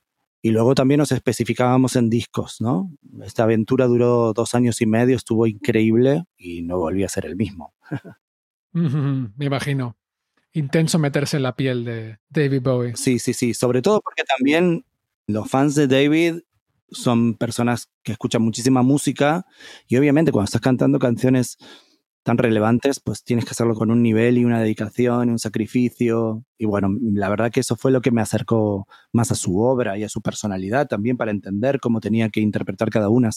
y 0.42 0.52
luego 0.52 0.74
también 0.74 1.00
nos 1.00 1.12
especificábamos 1.12 1.96
en 1.96 2.10
discos, 2.10 2.62
¿no? 2.62 2.92
Esta 3.24 3.44
aventura 3.44 3.88
duró 3.88 4.32
dos 4.34 4.56
años 4.56 4.80
y 4.82 4.86
medio, 4.86 5.18
estuvo 5.18 5.48
increíble 5.48 6.24
y 6.38 6.62
no 6.62 6.78
volví 6.78 7.04
a 7.04 7.10
ser 7.10 7.26
el 7.26 7.36
mismo. 7.36 7.74
Me 8.72 9.46
imagino. 9.46 9.98
Intenso 10.54 10.98
meterse 10.98 11.38
en 11.38 11.44
la 11.44 11.56
piel 11.56 11.84
de 11.84 12.20
David 12.30 12.62
Bowie. 12.62 12.96
Sí, 12.96 13.20
sí, 13.20 13.34
sí. 13.34 13.54
Sobre 13.54 13.82
todo 13.82 14.02
porque 14.02 14.24
también 14.24 14.86
los 15.28 15.50
fans 15.50 15.76
de 15.76 15.88
David 15.88 16.42
son 16.92 17.36
personas 17.36 17.90
que 18.02 18.14
escuchan 18.14 18.42
muchísima 18.42 18.82
música 18.82 19.46
y 19.88 19.98
obviamente 19.98 20.32
cuando 20.32 20.46
estás 20.46 20.62
cantando 20.62 20.98
canciones 20.98 21.58
tan 22.24 22.38
relevantes, 22.38 23.00
pues 23.00 23.24
tienes 23.24 23.46
que 23.46 23.52
hacerlo 23.52 23.76
con 23.76 23.92
un 23.92 24.02
nivel 24.04 24.38
y 24.38 24.46
una 24.46 24.60
dedicación 24.62 25.30
y 25.30 25.32
un 25.32 25.40
sacrificio. 25.40 26.44
Y 26.58 26.66
bueno, 26.66 26.90
la 27.02 27.30
verdad 27.30 27.52
que 27.52 27.62
eso 27.62 27.76
fue 27.76 27.92
lo 27.92 28.02
que 28.02 28.12
me 28.12 28.22
acercó 28.22 28.88
más 29.14 29.32
a 29.32 29.36
su 29.36 29.60
obra 29.60 29.98
y 29.98 30.04
a 30.04 30.10
su 30.10 30.22
personalidad 30.22 30.88
también 30.88 31.18
para 31.18 31.32
entender 31.32 31.80
cómo 31.80 32.00
tenía 32.02 32.30
que 32.30 32.42
interpretar 32.42 32.90
cada 32.90 33.10
una. 33.10 33.30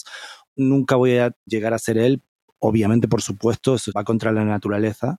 Nunca 0.55 0.95
voy 0.95 1.17
a 1.17 1.35
llegar 1.45 1.73
a 1.73 1.79
ser 1.79 1.97
él, 1.97 2.21
obviamente, 2.59 3.07
por 3.07 3.21
supuesto, 3.21 3.75
eso 3.75 3.91
va 3.95 4.03
contra 4.03 4.31
la 4.31 4.45
naturaleza, 4.45 5.17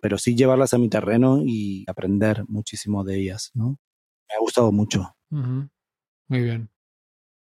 pero 0.00 0.18
sí 0.18 0.34
llevarlas 0.36 0.74
a 0.74 0.78
mi 0.78 0.88
terreno 0.88 1.42
y 1.44 1.84
aprender 1.88 2.44
muchísimo 2.48 3.04
de 3.04 3.18
ellas, 3.20 3.50
¿no? 3.54 3.78
Me 4.28 4.36
ha 4.36 4.40
gustado 4.40 4.72
mucho. 4.72 5.14
Ujú, 5.30 5.68
Muy 6.28 6.42
bien. 6.42 6.70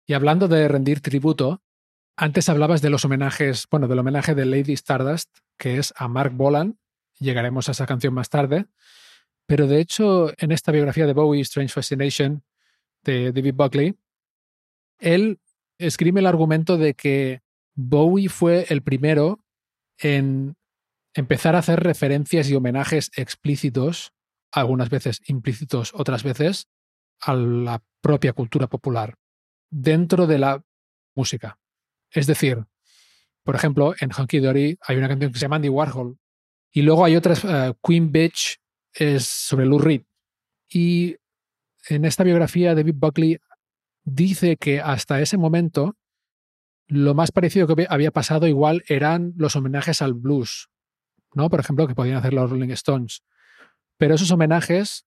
Y 0.06 0.14
hablando 0.14 0.48
de 0.48 0.68
rendir 0.68 1.00
tributo, 1.00 1.61
antes 2.16 2.48
hablabas 2.48 2.82
de 2.82 2.90
los 2.90 3.04
homenajes, 3.04 3.66
bueno, 3.70 3.88
del 3.88 3.98
homenaje 3.98 4.34
de 4.34 4.44
Lady 4.44 4.74
Stardust, 4.74 5.30
que 5.58 5.78
es 5.78 5.92
a 5.96 6.08
Mark 6.08 6.32
Bolan. 6.34 6.78
Llegaremos 7.18 7.68
a 7.68 7.72
esa 7.72 7.86
canción 7.86 8.14
más 8.14 8.28
tarde. 8.28 8.66
Pero 9.46 9.66
de 9.66 9.80
hecho, 9.80 10.32
en 10.38 10.52
esta 10.52 10.72
biografía 10.72 11.06
de 11.06 11.12
Bowie, 11.12 11.42
Strange 11.42 11.72
Fascination, 11.72 12.44
de 13.02 13.32
David 13.32 13.54
Buckley, 13.54 13.98
él 14.98 15.40
escribe 15.78 16.20
el 16.20 16.26
argumento 16.26 16.78
de 16.78 16.94
que 16.94 17.42
Bowie 17.74 18.28
fue 18.28 18.66
el 18.68 18.82
primero 18.82 19.44
en 19.98 20.56
empezar 21.14 21.56
a 21.56 21.58
hacer 21.58 21.80
referencias 21.80 22.48
y 22.48 22.54
homenajes 22.54 23.10
explícitos, 23.16 24.12
algunas 24.52 24.90
veces 24.90 25.20
implícitos, 25.26 25.92
otras 25.94 26.22
veces, 26.22 26.68
a 27.20 27.34
la 27.34 27.82
propia 28.00 28.32
cultura 28.32 28.68
popular 28.68 29.16
dentro 29.70 30.26
de 30.26 30.38
la 30.38 30.64
música. 31.14 31.58
Es 32.12 32.26
decir, 32.26 32.64
por 33.42 33.56
ejemplo, 33.56 33.94
en 34.00 34.10
Hunky 34.16 34.38
Dory 34.38 34.78
hay 34.86 34.96
una 34.96 35.08
canción 35.08 35.32
que 35.32 35.38
se 35.38 35.44
llama 35.44 35.56
Andy 35.56 35.68
Warhol 35.68 36.18
y 36.70 36.82
luego 36.82 37.04
hay 37.04 37.16
otras, 37.16 37.44
eh, 37.44 37.74
Queen 37.82 38.12
Bitch 38.12 38.58
es 38.92 39.24
sobre 39.24 39.66
Lou 39.66 39.78
Reed. 39.78 40.02
Y 40.68 41.16
en 41.88 42.04
esta 42.04 42.24
biografía, 42.24 42.74
David 42.74 42.94
Buckley 42.96 43.38
dice 44.04 44.56
que 44.56 44.80
hasta 44.80 45.20
ese 45.20 45.36
momento 45.36 45.96
lo 46.86 47.14
más 47.14 47.32
parecido 47.32 47.66
que 47.66 47.86
había 47.88 48.10
pasado 48.10 48.46
igual 48.46 48.82
eran 48.86 49.32
los 49.36 49.56
homenajes 49.56 50.02
al 50.02 50.14
blues, 50.14 50.70
¿no? 51.34 51.48
Por 51.48 51.60
ejemplo, 51.60 51.86
que 51.86 51.94
podían 51.94 52.16
hacer 52.16 52.32
los 52.32 52.50
Rolling 52.50 52.70
Stones. 52.70 53.22
Pero 53.96 54.14
esos 54.14 54.30
homenajes, 54.30 55.06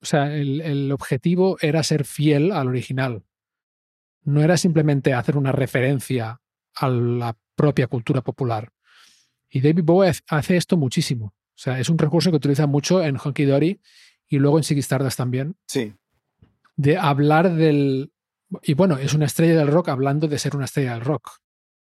o 0.00 0.06
sea, 0.06 0.34
el, 0.34 0.60
el 0.60 0.92
objetivo 0.92 1.58
era 1.60 1.82
ser 1.82 2.04
fiel 2.04 2.52
al 2.52 2.68
original. 2.68 3.24
No 4.24 4.42
era 4.42 4.56
simplemente 4.56 5.14
hacer 5.14 5.36
una 5.36 5.52
referencia 5.52 6.40
a 6.74 6.88
la 6.88 7.36
propia 7.54 7.86
cultura 7.86 8.20
popular. 8.22 8.72
Y 9.48 9.60
David 9.60 9.84
Bowie 9.84 10.12
hace 10.28 10.56
esto 10.56 10.76
muchísimo. 10.76 11.26
O 11.26 11.62
sea, 11.62 11.78
es 11.78 11.88
un 11.88 11.98
recurso 11.98 12.30
que 12.30 12.36
utiliza 12.36 12.66
mucho 12.66 13.02
en 13.02 13.16
Honky 13.16 13.44
Dory 13.44 13.80
y 14.28 14.38
luego 14.38 14.58
en 14.58 14.64
Ziggy 14.64 14.80
Stardust 14.80 15.16
también, 15.18 15.56
Sí. 15.66 15.92
de 16.76 16.96
hablar 16.96 17.54
del... 17.54 18.12
Y 18.62 18.74
bueno, 18.74 18.96
es 18.96 19.12
una 19.14 19.26
estrella 19.26 19.58
del 19.58 19.68
rock 19.68 19.88
hablando 19.90 20.26
de 20.28 20.38
ser 20.38 20.56
una 20.56 20.64
estrella 20.64 20.94
del 20.94 21.02
rock. 21.04 21.30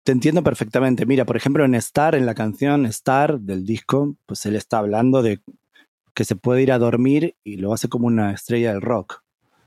Te 0.03 0.11
entiendo 0.11 0.43
perfectamente. 0.43 1.05
Mira, 1.05 1.25
por 1.25 1.37
ejemplo, 1.37 1.63
en 1.63 1.75
Star, 1.75 2.15
en 2.15 2.25
la 2.25 2.33
canción 2.33 2.85
Star 2.87 3.39
del 3.39 3.65
disco, 3.65 4.15
pues 4.25 4.45
él 4.45 4.55
está 4.55 4.79
hablando 4.79 5.21
de 5.21 5.41
que 6.13 6.25
se 6.25 6.35
puede 6.35 6.63
ir 6.63 6.71
a 6.71 6.79
dormir 6.79 7.35
y 7.43 7.57
lo 7.57 7.73
hace 7.73 7.87
como 7.87 8.07
una 8.07 8.31
estrella 8.33 8.73
del 8.73 8.81
rock. 8.81 9.23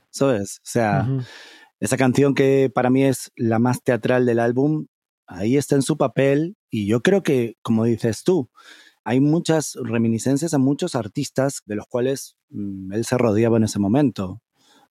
¿Sabes? 0.09 0.57
O 0.59 0.65
sea. 0.65 1.07
Esa 1.79 1.97
canción 1.97 2.33
que 2.33 2.71
para 2.73 2.89
mí 2.89 3.03
es 3.03 3.31
la 3.35 3.59
más 3.59 3.83
teatral 3.83 4.25
del 4.25 4.39
álbum, 4.39 4.87
ahí 5.27 5.57
está 5.57 5.75
en 5.75 5.81
su 5.81 5.97
papel 5.97 6.55
y 6.69 6.87
yo 6.87 7.01
creo 7.01 7.23
que, 7.23 7.57
como 7.61 7.85
dices 7.85 8.23
tú, 8.23 8.49
hay 9.03 9.19
muchas 9.19 9.75
reminiscencias 9.83 10.53
a 10.53 10.57
muchos 10.57 10.95
artistas 10.95 11.61
de 11.65 11.75
los 11.75 11.85
cuales 11.87 12.37
mm, 12.49 12.93
él 12.93 13.05
se 13.05 13.17
rodeaba 13.17 13.57
en 13.57 13.63
ese 13.63 13.79
momento. 13.79 14.41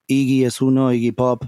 Iggy 0.07 0.45
es 0.45 0.61
uno, 0.61 0.93
Iggy 0.93 1.13
Pop, 1.13 1.45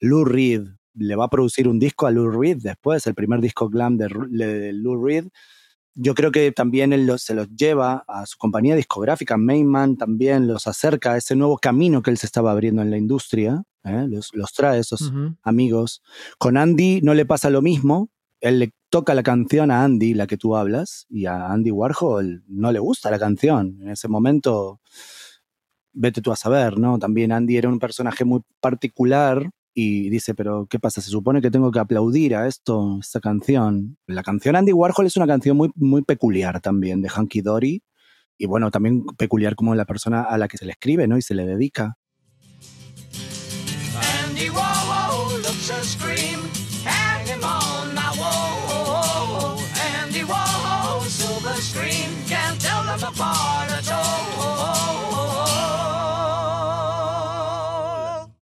Lou 0.00 0.24
Reed, 0.24 0.64
le 0.94 1.16
va 1.16 1.26
a 1.26 1.30
producir 1.30 1.68
un 1.68 1.78
disco 1.78 2.06
a 2.06 2.10
Lou 2.10 2.30
Reed 2.30 2.58
después, 2.62 3.06
el 3.06 3.14
primer 3.14 3.40
disco 3.40 3.68
glam 3.68 3.96
de, 3.96 4.08
de 4.30 4.72
Lou 4.72 5.02
Reed 5.04 5.28
yo 5.94 6.14
creo 6.14 6.30
que 6.32 6.52
también 6.52 6.92
él 6.92 7.06
lo- 7.06 7.18
se 7.18 7.34
los 7.34 7.48
lleva 7.54 8.04
a 8.08 8.24
su 8.26 8.38
compañía 8.38 8.74
discográfica, 8.76 9.36
Mainman 9.36 9.96
también 9.96 10.46
los 10.46 10.66
acerca 10.66 11.12
a 11.12 11.16
ese 11.18 11.36
nuevo 11.36 11.58
camino 11.58 12.02
que 12.02 12.10
él 12.10 12.18
se 12.18 12.26
estaba 12.26 12.50
abriendo 12.52 12.80
en 12.82 12.90
la 12.90 12.96
industria, 12.98 13.62
¿eh? 13.84 14.06
los, 14.08 14.30
los 14.32 14.52
trae 14.52 14.78
esos 14.80 15.12
amigos. 15.42 16.02
Con 16.38 16.56
Andy 16.56 17.00
no 17.02 17.14
le 17.14 17.26
pasa 17.26 17.50
lo 17.50 17.60
mismo, 17.62 18.08
él 18.40 18.58
le 18.58 18.72
toca 18.88 19.14
la 19.14 19.22
canción 19.22 19.70
a 19.70 19.84
Andy, 19.84 20.14
la 20.14 20.26
que 20.26 20.36
tú 20.36 20.56
hablas, 20.56 21.06
y 21.08 21.26
a 21.26 21.46
Andy 21.52 21.70
Warhol 21.70 22.42
no 22.48 22.72
le 22.72 22.78
gusta 22.78 23.10
la 23.10 23.18
canción. 23.18 23.78
En 23.80 23.90
ese 23.90 24.08
momento, 24.08 24.80
vete 25.92 26.22
tú 26.22 26.32
a 26.32 26.36
saber, 26.36 26.78
¿no? 26.78 26.98
También 26.98 27.32
Andy 27.32 27.56
era 27.56 27.68
un 27.68 27.78
personaje 27.78 28.24
muy 28.24 28.40
particular 28.60 29.50
y 29.74 30.10
dice, 30.10 30.34
pero 30.34 30.66
¿qué 30.68 30.78
pasa? 30.78 31.00
Se 31.00 31.10
supone 31.10 31.40
que 31.40 31.50
tengo 31.50 31.70
que 31.70 31.78
aplaudir 31.78 32.34
a 32.36 32.46
esto, 32.46 32.98
esta 33.00 33.20
canción. 33.20 33.96
La 34.06 34.22
canción 34.22 34.56
Andy 34.56 34.72
Warhol 34.72 35.06
es 35.06 35.16
una 35.16 35.26
canción 35.26 35.56
muy, 35.56 35.70
muy 35.74 36.02
peculiar 36.02 36.60
también, 36.60 37.00
de 37.02 37.08
Hanky 37.08 37.40
Dory. 37.40 37.82
Y 38.38 38.46
bueno, 38.46 38.70
también 38.70 39.04
peculiar 39.16 39.54
como 39.54 39.74
la 39.74 39.84
persona 39.84 40.22
a 40.22 40.36
la 40.36 40.48
que 40.48 40.58
se 40.58 40.66
le 40.66 40.72
escribe, 40.72 41.06
¿no? 41.06 41.16
Y 41.16 41.22
se 41.22 41.34
le 41.34 41.46
dedica. 41.46 41.96
Andy 44.24 44.50
Warhol 44.50 45.42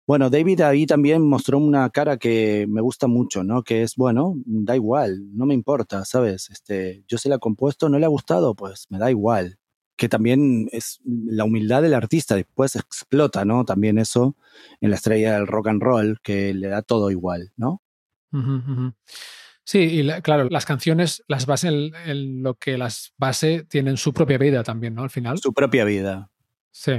Bueno, 0.07 0.29
David 0.29 0.61
ahí 0.61 0.85
también 0.87 1.23
mostró 1.27 1.59
una 1.59 1.89
cara 1.91 2.19
que 2.19 2.67
me 2.69 2.83
gusta 2.83 3.07
mucho, 3.07 3.43
¿no? 3.43 3.63
Que 3.63 3.83
es, 3.83 3.97
bueno, 3.97 4.35
da 4.45 4.77
igual, 4.77 5.35
no 5.35 5.47
me 5.47 5.55
importa, 5.55 6.05
¿sabes? 6.05 6.51
Este, 6.51 7.05
yo 7.09 7.17
se 7.17 7.29
la 7.31 7.37
he 7.37 7.39
compuesto, 7.39 7.89
no 7.89 7.99
le 7.99 8.05
ha 8.05 8.09
gustado, 8.11 8.55
pues 8.55 8.87
me 8.91 8.99
da 8.99 9.11
igual. 9.11 9.59
Que 9.97 10.09
también 10.09 10.69
es 10.73 11.01
la 11.05 11.45
humildad 11.45 11.81
del 11.81 11.95
artista, 11.95 12.35
después 12.35 12.77
explota, 12.77 13.45
¿no? 13.45 13.65
También 13.65 13.97
eso 13.97 14.37
en 14.81 14.91
la 14.91 14.97
estrella 14.97 15.35
del 15.37 15.47
rock 15.47 15.69
and 15.69 15.81
roll, 15.83 16.19
que 16.23 16.53
le 16.53 16.69
da 16.69 16.83
todo 16.83 17.11
igual, 17.11 17.53
¿no? 17.57 17.81
Sí, 19.65 19.79
y 19.79 20.03
la- 20.03 20.21
claro, 20.21 20.49
las 20.51 20.67
canciones, 20.67 21.23
las 21.29 21.47
bases 21.47 21.73
en, 21.73 21.95
en 22.07 22.43
lo 22.43 22.55
que 22.55 22.77
las 22.77 23.15
base 23.17 23.65
tienen 23.65 23.97
su 23.97 24.13
propia 24.13 24.37
vida 24.37 24.63
también, 24.63 24.95
¿no? 24.95 25.03
Al 25.03 25.11
final. 25.11 25.39
Su 25.39 25.55
propia 25.55 25.85
vida. 25.85 26.31
Sí. 26.71 26.93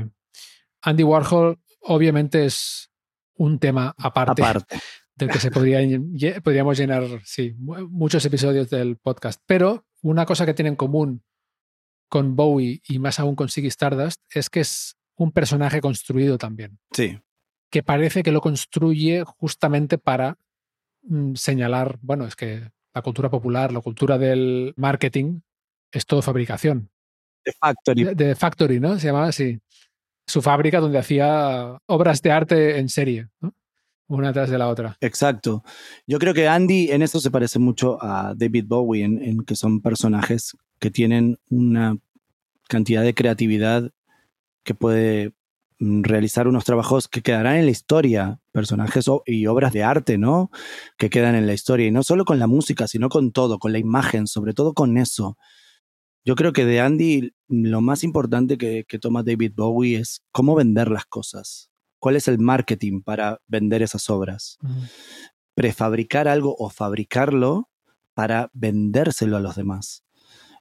Andy 0.81 1.03
Warhol 1.03 1.59
obviamente 1.81 2.45
es 2.45 2.89
un 3.35 3.59
tema 3.59 3.93
aparte, 3.97 4.41
Aparte. 4.41 4.77
del 5.15 5.29
que 5.29 5.39
se 5.39 5.51
podría, 5.51 5.79
podríamos 6.43 6.77
llenar, 6.77 7.03
sí, 7.23 7.53
mu- 7.57 7.87
muchos 7.89 8.25
episodios 8.25 8.69
del 8.69 8.97
podcast. 8.97 9.41
Pero 9.45 9.85
una 10.01 10.25
cosa 10.25 10.45
que 10.45 10.53
tiene 10.53 10.69
en 10.69 10.75
común 10.75 11.23
con 12.09 12.35
Bowie 12.35 12.81
y 12.87 12.99
más 12.99 13.19
aún 13.19 13.35
con 13.35 13.49
Ziggy 13.49 13.67
Stardust 13.67 14.21
es 14.33 14.49
que 14.49 14.59
es 14.61 14.95
un 15.17 15.31
personaje 15.31 15.79
construido 15.81 16.37
también, 16.37 16.77
Sí. 16.91 17.19
que 17.71 17.81
parece 17.83 18.21
que 18.23 18.31
lo 18.33 18.41
construye 18.41 19.23
justamente 19.25 19.97
para 19.97 20.37
mm, 21.03 21.35
señalar, 21.35 21.97
bueno, 22.01 22.25
es 22.25 22.35
que 22.35 22.69
la 22.93 23.01
cultura 23.01 23.29
popular, 23.29 23.71
la 23.73 23.81
cultura 23.81 24.17
del 24.17 24.73
marketing 24.77 25.41
es 25.91 26.05
todo 26.05 26.21
fabricación. 26.21 26.89
The 27.43 27.51
Factory. 27.53 28.03
De, 28.03 28.15
de 28.15 28.35
Factory, 28.35 28.79
¿no? 28.79 28.97
Se 28.99 29.07
llamaba 29.07 29.27
así. 29.27 29.59
Su 30.27 30.41
fábrica 30.41 30.79
donde 30.79 30.97
hacía 30.97 31.77
obras 31.85 32.21
de 32.21 32.31
arte 32.31 32.79
en 32.79 32.89
serie, 32.89 33.29
¿no? 33.41 33.53
Una 34.07 34.31
tras 34.33 34.51
de 34.51 34.57
la 34.59 34.67
otra. 34.67 34.97
Exacto. 35.01 35.63
Yo 36.05 36.19
creo 36.19 36.33
que 36.33 36.47
Andy 36.47 36.91
en 36.91 37.01
eso 37.01 37.19
se 37.19 37.31
parece 37.31 37.57
mucho 37.57 37.97
a 38.03 38.33
David 38.35 38.65
Bowie, 38.67 39.03
en, 39.03 39.21
en 39.21 39.43
que 39.43 39.55
son 39.55 39.81
personajes 39.81 40.55
que 40.79 40.91
tienen 40.91 41.39
una 41.49 41.97
cantidad 42.67 43.03
de 43.03 43.15
creatividad 43.15 43.91
que 44.63 44.75
puede 44.75 45.33
mm, 45.79 46.03
realizar 46.03 46.47
unos 46.47 46.65
trabajos 46.65 47.07
que 47.07 47.21
quedarán 47.21 47.55
en 47.55 47.65
la 47.65 47.71
historia, 47.71 48.39
personajes 48.51 49.05
y 49.25 49.47
obras 49.47 49.71
de 49.73 49.83
arte, 49.83 50.17
¿no? 50.17 50.51
Que 50.97 51.09
quedan 51.09 51.35
en 51.35 51.47
la 51.47 51.53
historia, 51.53 51.87
y 51.87 51.91
no 51.91 52.03
solo 52.03 52.25
con 52.25 52.39
la 52.39 52.47
música, 52.47 52.87
sino 52.87 53.09
con 53.09 53.31
todo, 53.31 53.59
con 53.59 53.71
la 53.71 53.79
imagen, 53.79 54.27
sobre 54.27 54.53
todo 54.53 54.73
con 54.73 54.97
eso. 54.97 55.37
Yo 56.25 56.35
creo 56.35 56.51
que 56.53 56.65
de 56.65 56.81
Andy 56.81 57.33
lo 57.47 57.81
más 57.81 58.03
importante 58.03 58.57
que, 58.57 58.83
que 58.87 58.99
toma 58.99 59.23
David 59.23 59.53
Bowie 59.55 59.99
es 59.99 60.21
cómo 60.31 60.55
vender 60.55 60.89
las 60.89 61.05
cosas. 61.05 61.69
¿Cuál 61.99 62.15
es 62.15 62.27
el 62.27 62.39
marketing 62.39 63.01
para 63.01 63.39
vender 63.47 63.81
esas 63.83 64.09
obras? 64.09 64.57
prefabricar 65.55 66.27
algo 66.27 66.55
o 66.59 66.69
fabricarlo 66.69 67.69
para 68.13 68.51
vendérselo 68.53 69.37
a 69.37 69.39
los 69.39 69.55
demás. 69.55 70.03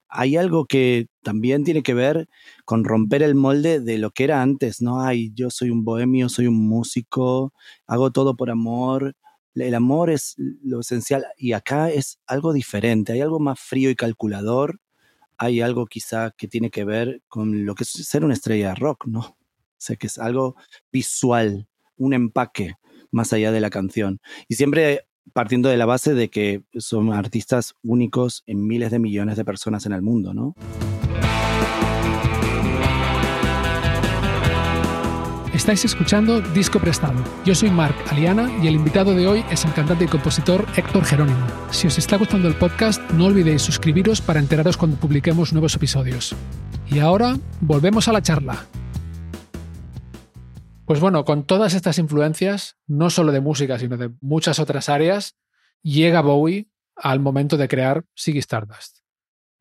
Hay 0.07 0.37
algo 0.37 0.65
que 0.65 1.07
también 1.23 1.63
tiene 1.63 1.83
que 1.83 1.93
ver 1.93 2.27
con 2.63 2.85
romper 2.85 3.21
el 3.21 3.35
molde 3.35 3.79
de 3.81 3.97
lo 3.97 4.11
que 4.11 4.23
era 4.23 4.41
antes, 4.41 4.81
¿no? 4.81 5.01
Ay, 5.01 5.31
yo 5.35 5.49
soy 5.49 5.69
un 5.69 5.83
bohemio, 5.83 6.29
soy 6.29 6.47
un 6.47 6.67
músico, 6.67 7.53
hago 7.85 8.11
todo 8.11 8.35
por 8.35 8.49
amor. 8.49 9.15
El 9.55 9.75
amor 9.75 10.09
es 10.09 10.35
lo 10.37 10.81
esencial 10.81 11.25
y 11.37 11.53
acá 11.53 11.89
es 11.89 12.19
algo 12.27 12.53
diferente, 12.53 13.13
hay 13.13 13.21
algo 13.21 13.39
más 13.39 13.59
frío 13.59 13.89
y 13.89 13.95
calculador, 13.95 14.79
hay 15.37 15.61
algo 15.61 15.85
quizá 15.85 16.31
que 16.31 16.47
tiene 16.47 16.69
que 16.69 16.85
ver 16.85 17.21
con 17.27 17.65
lo 17.65 17.75
que 17.75 17.83
es 17.83 17.89
ser 17.89 18.23
una 18.23 18.33
estrella 18.33 18.69
de 18.69 18.75
rock, 18.75 19.05
¿no? 19.07 19.19
O 19.19 19.37
sea, 19.77 19.95
que 19.95 20.07
es 20.07 20.17
algo 20.17 20.55
visual, 20.91 21.67
un 21.97 22.13
empaque 22.13 22.75
más 23.11 23.33
allá 23.33 23.51
de 23.51 23.59
la 23.59 23.69
canción. 23.69 24.19
Y 24.47 24.55
siempre 24.55 25.07
partiendo 25.33 25.69
de 25.69 25.77
la 25.77 25.85
base 25.85 26.13
de 26.13 26.29
que 26.29 26.63
son 26.77 27.11
artistas 27.13 27.73
únicos 27.83 28.43
en 28.45 28.65
miles 28.65 28.91
de 28.91 28.99
millones 28.99 29.37
de 29.37 29.45
personas 29.45 29.85
en 29.85 29.93
el 29.93 30.01
mundo, 30.01 30.33
¿no? 30.33 30.55
Estáis 35.65 35.85
escuchando 35.85 36.41
Disco 36.41 36.79
Prestado. 36.79 37.23
Yo 37.43 37.55
soy 37.55 37.71
Marc 37.71 37.95
Aliana 38.11 38.55
y 38.63 38.67
el 38.67 38.75
invitado 38.75 39.15
de 39.15 39.25
hoy 39.25 39.43
es 39.49 39.65
el 39.65 39.73
cantante 39.73 40.05
y 40.05 40.07
compositor 40.07 40.63
Héctor 40.77 41.03
Jerónimo. 41.05 41.43
Si 41.71 41.87
os 41.87 41.97
está 41.97 42.17
gustando 42.17 42.47
el 42.47 42.53
podcast, 42.53 43.01
no 43.13 43.25
olvidéis 43.25 43.63
suscribiros 43.63 44.21
para 44.21 44.39
enteraros 44.39 44.77
cuando 44.77 44.97
publiquemos 44.97 45.53
nuevos 45.53 45.73
episodios. 45.73 46.35
Y 46.85 46.99
ahora, 46.99 47.39
volvemos 47.61 48.07
a 48.07 48.13
la 48.13 48.21
charla. 48.21 48.67
Pues 50.85 50.99
bueno, 50.99 51.25
con 51.25 51.45
todas 51.45 51.73
estas 51.73 51.97
influencias, 51.97 52.77
no 52.85 53.09
solo 53.09 53.31
de 53.31 53.41
música, 53.41 53.79
sino 53.79 53.97
de 53.97 54.11
muchas 54.21 54.59
otras 54.59 54.87
áreas, 54.87 55.35
llega 55.81 56.21
Bowie 56.21 56.69
al 56.95 57.21
momento 57.21 57.57
de 57.57 57.67
crear 57.67 58.05
Ziggy 58.15 58.37
Stardust. 58.37 58.99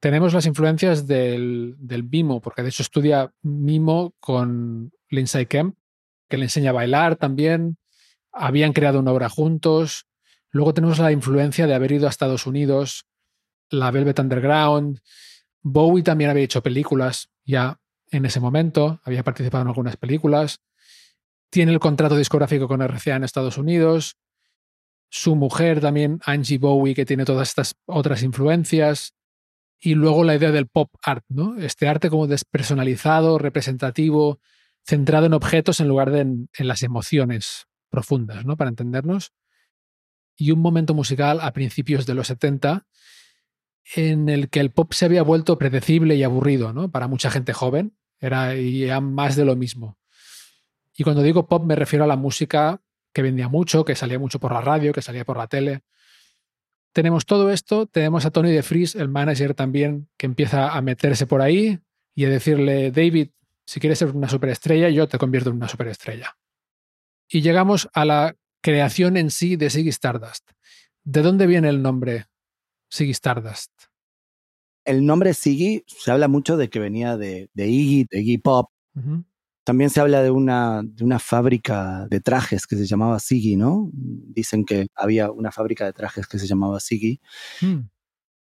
Tenemos 0.00 0.34
las 0.34 0.44
influencias 0.44 1.06
del, 1.06 1.76
del 1.78 2.04
mimo, 2.04 2.42
porque 2.42 2.62
de 2.62 2.68
hecho 2.68 2.82
estudia 2.82 3.32
mimo 3.40 4.12
con 4.20 4.92
Lindsay 5.08 5.46
Kemp, 5.46 5.76
que 6.34 6.38
le 6.38 6.46
enseña 6.46 6.70
a 6.70 6.72
bailar 6.72 7.14
también. 7.14 7.78
Habían 8.32 8.72
creado 8.72 8.98
una 8.98 9.12
obra 9.12 9.28
juntos. 9.28 10.06
Luego 10.50 10.74
tenemos 10.74 10.98
la 10.98 11.12
influencia 11.12 11.68
de 11.68 11.74
haber 11.74 11.92
ido 11.92 12.08
a 12.08 12.10
Estados 12.10 12.48
Unidos, 12.48 13.06
la 13.70 13.92
Velvet 13.92 14.18
Underground. 14.18 14.98
Bowie 15.62 16.02
también 16.02 16.30
había 16.30 16.42
hecho 16.42 16.60
películas 16.60 17.30
ya 17.44 17.78
en 18.10 18.24
ese 18.24 18.40
momento, 18.40 19.00
había 19.04 19.22
participado 19.22 19.62
en 19.62 19.68
algunas 19.68 19.96
películas. 19.96 20.60
Tiene 21.50 21.70
el 21.70 21.78
contrato 21.78 22.16
discográfico 22.16 22.66
con 22.66 22.82
RCA 22.82 23.14
en 23.14 23.22
Estados 23.22 23.56
Unidos. 23.56 24.16
Su 25.08 25.36
mujer 25.36 25.80
también, 25.80 26.18
Angie 26.24 26.58
Bowie, 26.58 26.96
que 26.96 27.06
tiene 27.06 27.24
todas 27.24 27.50
estas 27.50 27.76
otras 27.86 28.24
influencias. 28.24 29.14
Y 29.78 29.94
luego 29.94 30.24
la 30.24 30.34
idea 30.34 30.50
del 30.50 30.66
pop 30.66 30.90
art, 31.00 31.24
¿no? 31.28 31.56
Este 31.58 31.86
arte 31.86 32.10
como 32.10 32.26
despersonalizado, 32.26 33.38
representativo, 33.38 34.40
centrado 34.84 35.26
en 35.26 35.32
objetos 35.32 35.80
en 35.80 35.88
lugar 35.88 36.10
de 36.10 36.20
en, 36.20 36.48
las 36.58 36.82
emociones 36.82 37.66
profundas, 37.88 38.44
¿no? 38.44 38.56
Para 38.56 38.70
entendernos. 38.70 39.32
Y 40.36 40.50
un 40.50 40.60
momento 40.60 40.94
musical 40.94 41.40
a 41.40 41.52
principios 41.52 42.06
de 42.06 42.14
los 42.14 42.26
70 42.26 42.86
en 43.96 44.28
el 44.28 44.48
que 44.48 44.60
el 44.60 44.70
pop 44.70 44.92
se 44.92 45.04
había 45.04 45.22
vuelto 45.22 45.58
predecible 45.58 46.16
y 46.16 46.22
aburrido, 46.22 46.72
¿no? 46.72 46.90
Para 46.90 47.08
mucha 47.08 47.30
gente 47.30 47.52
joven. 47.52 47.96
Era 48.20 48.54
ya 48.54 49.00
más 49.00 49.36
de 49.36 49.44
lo 49.44 49.56
mismo. 49.56 49.98
Y 50.96 51.04
cuando 51.04 51.22
digo 51.22 51.46
pop 51.46 51.64
me 51.64 51.76
refiero 51.76 52.04
a 52.04 52.08
la 52.08 52.16
música 52.16 52.80
que 53.12 53.22
vendía 53.22 53.48
mucho, 53.48 53.84
que 53.84 53.94
salía 53.94 54.18
mucho 54.18 54.40
por 54.40 54.52
la 54.52 54.60
radio, 54.60 54.92
que 54.92 55.02
salía 55.02 55.24
por 55.24 55.36
la 55.36 55.46
tele. 55.46 55.82
Tenemos 56.92 57.26
todo 57.26 57.50
esto, 57.50 57.86
tenemos 57.86 58.24
a 58.24 58.30
Tony 58.30 58.50
de 58.50 58.62
Vries, 58.62 58.94
el 58.94 59.08
manager 59.08 59.54
también, 59.54 60.08
que 60.16 60.26
empieza 60.26 60.70
a 60.70 60.82
meterse 60.82 61.26
por 61.26 61.40
ahí 61.40 61.80
y 62.14 62.24
a 62.24 62.28
decirle, 62.28 62.90
David, 62.90 63.30
si 63.66 63.80
quieres 63.80 63.98
ser 63.98 64.10
una 64.10 64.28
superestrella, 64.28 64.88
yo 64.90 65.08
te 65.08 65.18
convierto 65.18 65.50
en 65.50 65.56
una 65.56 65.68
superestrella. 65.68 66.36
Y 67.28 67.40
llegamos 67.40 67.88
a 67.92 68.04
la 68.04 68.36
creación 68.62 69.16
en 69.16 69.30
sí 69.30 69.56
de 69.56 69.70
Ziggy 69.70 69.88
Stardust. 69.90 70.50
¿De 71.02 71.22
dónde 71.22 71.46
viene 71.46 71.68
el 71.68 71.82
nombre 71.82 72.26
Ziggy 72.92 73.12
Stardust? 73.12 73.72
El 74.84 75.04
nombre 75.04 75.34
Ziggy 75.34 75.84
se 75.86 76.10
habla 76.10 76.28
mucho 76.28 76.56
de 76.56 76.68
que 76.68 76.78
venía 76.78 77.16
de, 77.16 77.50
de 77.54 77.68
Iggy, 77.68 78.06
de 78.10 78.20
Iggy 78.20 78.38
Pop. 78.38 78.70
También 79.64 79.88
se 79.88 80.00
habla 80.00 80.22
de 80.22 80.30
una, 80.30 80.82
de 80.84 81.04
una 81.04 81.18
fábrica 81.18 82.06
de 82.10 82.20
trajes 82.20 82.66
que 82.66 82.76
se 82.76 82.86
llamaba 82.86 83.18
Ziggy, 83.18 83.56
¿no? 83.56 83.90
Dicen 83.92 84.66
que 84.66 84.88
había 84.94 85.30
una 85.30 85.50
fábrica 85.50 85.86
de 85.86 85.94
trajes 85.94 86.26
que 86.26 86.38
se 86.38 86.46
llamaba 86.46 86.80
Ziggy. 86.80 87.20
Mm, 87.62 87.88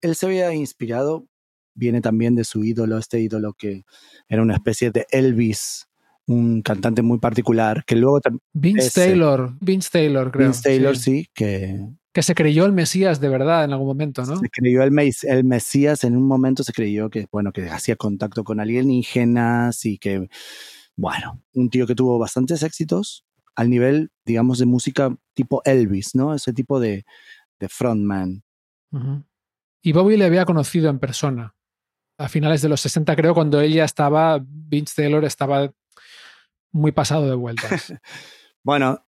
Él 0.02 0.15
se 0.15 0.26
había 0.26 0.52
inspirado 0.54 1.28
viene 1.76 2.02
también 2.02 2.36
de 2.36 2.44
su 2.44 2.64
ídolo, 2.64 2.98
este 2.98 3.20
ídolo 3.20 3.54
que 3.54 3.84
era 4.28 4.42
una 4.42 4.56
especie 4.56 4.90
de 4.92 5.06
Elvis, 5.12 5.88
un 6.26 6.62
cantante 6.64 7.02
muy 7.04 7.20
particular, 7.20 7.84
que 7.86 7.96
luego 7.96 8.20
Vince 8.54 8.88
Ese. 8.88 9.02
Taylor, 9.10 9.54
Vince 9.60 9.90
Taylor, 9.92 10.32
creo. 10.32 10.48
Vince 10.48 10.64
Taylor, 10.64 10.98
sí. 10.98 11.04
sí, 11.24 11.30
que 11.34 11.86
Que 12.14 12.24
se 12.24 12.34
creyó 12.34 12.66
el 12.66 12.72
Mesías 12.72 13.20
de 13.20 13.30
verdad 13.30 13.64
en 13.66 13.74
algún 13.74 13.88
momento, 13.88 14.26
¿no? 14.26 14.38
se 14.40 14.50
creyó 14.50 14.82
el, 14.82 14.92
mes- 14.92 15.24
el 15.26 15.44
Mesías, 15.44 16.04
en 16.04 16.16
un 16.18 16.28
momento 16.28 16.64
se 16.64 16.74
creyó 16.74 17.10
que, 17.10 17.28
bueno, 17.32 17.52
que 17.52 17.70
hacía 17.70 17.96
contacto 17.96 18.44
con 18.44 18.60
alienígenas 18.60 19.86
y 19.86 19.98
que, 20.00 20.30
bueno, 20.96 21.44
un 21.54 21.70
tío 21.70 21.86
que 21.86 21.94
tuvo 21.96 22.18
bastantes 22.18 22.64
éxitos 22.64 23.26
al 23.56 23.70
nivel, 23.70 24.12
digamos, 24.26 24.60
de 24.60 24.66
música 24.66 25.16
tipo 25.34 25.62
Elvis, 25.66 26.16
¿no? 26.16 26.34
Ese 26.34 26.54
tipo 26.54 26.80
de, 26.80 27.06
de 27.60 27.70
frontman. 27.70 28.44
Y 29.82 29.92
Bowie 29.92 30.18
le 30.18 30.26
había 30.26 30.46
conocido 30.46 30.90
en 30.90 31.00
persona 31.00 31.55
a 32.17 32.30
finales 32.30 32.62
de 32.62 32.69
los 32.69 32.82
60, 32.82 33.15
creo, 33.15 33.34
cuando 33.34 33.60
ella 33.62 33.86
estaba, 33.86 34.39
Vince 34.41 34.93
Taylor 34.95 35.25
estaba 35.25 35.71
muy 36.71 36.91
pasado 36.91 37.30
de 37.30 37.36
vueltas. 37.36 37.93
Bueno, 38.63 39.06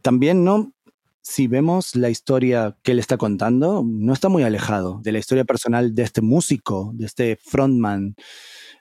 también, 0.00 0.44
¿no? 0.44 0.74
Si 1.22 1.48
vemos 1.48 1.96
la 1.96 2.08
historia 2.08 2.76
que 2.84 2.92
él 2.92 3.00
está 3.00 3.16
contando, 3.16 3.82
no 3.84 4.12
está 4.12 4.28
muy 4.28 4.44
alejado 4.44 5.00
de 5.02 5.10
la 5.10 5.18
historia 5.18 5.44
personal 5.44 5.92
de 5.92 6.04
este 6.04 6.20
músico, 6.20 6.92
de 6.94 7.06
este 7.06 7.34
frontman, 7.34 8.14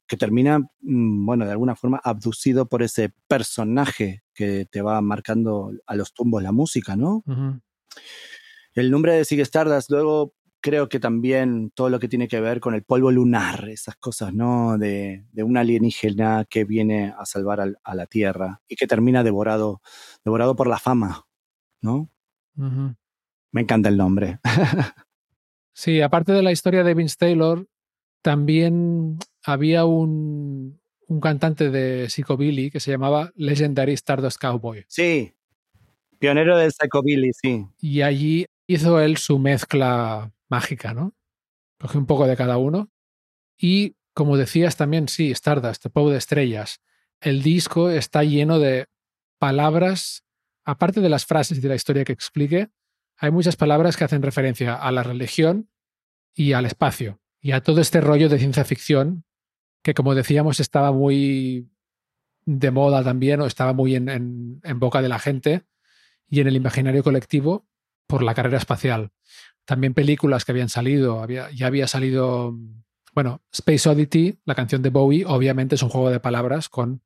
que 0.08 0.18
termina, 0.18 0.60
mm, 0.82 1.26
bueno, 1.26 1.46
de 1.46 1.52
alguna 1.52 1.76
forma 1.76 2.00
abducido 2.04 2.68
por 2.68 2.84
ese 2.84 3.14
personaje 3.28 4.22
que 4.36 4.68
te 4.70 4.84
va 4.84 5.02
marcando 5.02 5.72
a 5.88 5.96
los 5.96 6.14
tumbos 6.14 6.44
la 6.44 6.52
música, 6.52 6.96
¿no? 6.96 7.24
El 8.74 8.92
nombre 8.92 9.14
de 9.14 9.26
Sigue 9.26 9.42
Stardust, 9.42 9.90
luego 9.90 10.36
creo 10.62 10.88
que 10.90 11.00
también 11.00 11.72
todo 11.76 11.90
lo 11.90 12.00
que 12.00 12.08
tiene 12.08 12.28
que 12.28 12.40
ver 12.40 12.60
con 12.60 12.74
el 12.76 12.84
polvo 12.84 13.12
lunar, 13.12 13.68
esas 13.70 13.96
cosas, 13.98 14.34
¿no? 14.34 14.78
De, 14.78 15.26
de 15.32 15.44
un 15.44 15.58
alienígena 15.58 16.46
que 16.50 16.64
viene 16.66 17.14
a 17.18 17.26
salvar 17.26 17.60
al- 17.62 17.78
a 17.84 17.96
la 17.96 18.06
Tierra 18.06 18.62
y 18.68 18.76
que 18.76 18.88
termina 18.88 19.24
devorado, 19.24 19.82
devorado 20.24 20.56
por 20.56 20.68
la 20.68 20.78
fama, 20.80 21.26
¿no? 21.82 22.10
Me 23.52 23.62
encanta 23.62 23.90
el 23.90 23.98
nombre. 23.98 24.40
Sí, 25.74 26.02
aparte 26.02 26.34
de 26.34 26.44
la 26.44 26.52
historia 26.52 26.84
de 26.84 26.94
Vince 26.94 27.16
Taylor, 27.18 27.66
también 28.22 29.18
había 29.44 29.86
un, 29.86 30.80
un 31.08 31.20
cantante 31.22 31.70
de 31.70 32.10
psychobilly 32.10 32.70
que 32.70 32.82
se 32.82 32.92
llamaba 32.92 33.32
Legendary 33.36 33.94
Stardust 33.94 34.38
Cowboy. 34.40 34.84
Sí, 34.90 35.34
pionero 36.20 36.58
del 36.58 36.72
psychobilly, 36.74 37.32
sí. 37.34 37.66
Y 37.80 38.02
allí 38.02 38.46
hizo 38.68 39.00
él 39.00 39.16
su 39.18 39.40
mezcla 39.40 40.32
mágica, 40.52 40.94
¿no? 40.94 41.16
Cogió 41.80 42.00
un 42.00 42.06
poco 42.06 42.28
de 42.28 42.38
cada 42.38 42.58
uno. 42.58 42.92
Y 43.58 43.96
como 44.14 44.38
decías 44.38 44.76
también, 44.76 45.08
sí, 45.08 45.32
Stardust, 45.32 45.88
polvo 45.88 46.12
de 46.12 46.18
estrellas. 46.18 46.82
El 47.20 47.42
disco 47.42 47.90
está 47.90 48.24
lleno 48.24 48.60
de 48.60 48.88
palabras, 49.40 50.24
aparte 50.64 51.02
de 51.02 51.10
las 51.10 51.26
frases 51.26 51.58
y 51.58 51.62
de 51.62 51.70
la 51.70 51.76
historia 51.76 52.04
que 52.04 52.14
explique, 52.14 52.70
hay 53.18 53.32
muchas 53.32 53.56
palabras 53.56 53.98
que 53.98 54.04
hacen 54.04 54.22
referencia 54.22 54.76
a 54.76 54.92
la 54.92 55.04
religión 55.04 55.70
y 56.36 56.54
al 56.54 56.66
espacio. 56.66 57.20
Y 57.40 57.54
a 57.54 57.62
todo 57.62 57.82
este 57.82 58.02
rollo 58.02 58.30
de 58.30 58.38
ciencia 58.38 58.66
ficción 58.66 59.26
que, 59.84 59.94
como 59.94 60.14
decíamos, 60.14 60.60
estaba 60.60 60.92
muy 60.92 61.72
de 62.46 62.72
moda 62.72 63.04
también 63.04 63.42
o 63.42 63.46
estaba 63.46 63.74
muy 63.74 63.96
en 63.96 64.62
boca 64.80 65.02
de 65.02 65.10
la 65.10 65.20
gente 65.20 65.64
y 66.28 66.42
en 66.42 66.48
el 66.48 66.56
imaginario 66.56 67.04
colectivo 67.04 67.68
por 68.08 68.24
la 68.24 68.34
carrera 68.34 68.58
espacial. 68.58 69.12
También 69.66 69.94
películas 69.94 70.44
que 70.46 70.52
habían 70.52 70.70
salido, 70.70 71.22
había, 71.22 71.50
ya 71.52 71.68
había 71.68 71.88
salido, 71.88 72.56
bueno, 73.14 73.42
Space 73.52 73.88
Oddity, 73.88 74.40
la 74.46 74.56
canción 74.56 74.82
de 74.82 74.90
Bowie, 74.90 75.26
obviamente 75.26 75.76
es 75.76 75.84
un 75.84 75.90
juego 75.90 76.10
de 76.10 76.20
palabras 76.20 76.68
con 76.70 77.04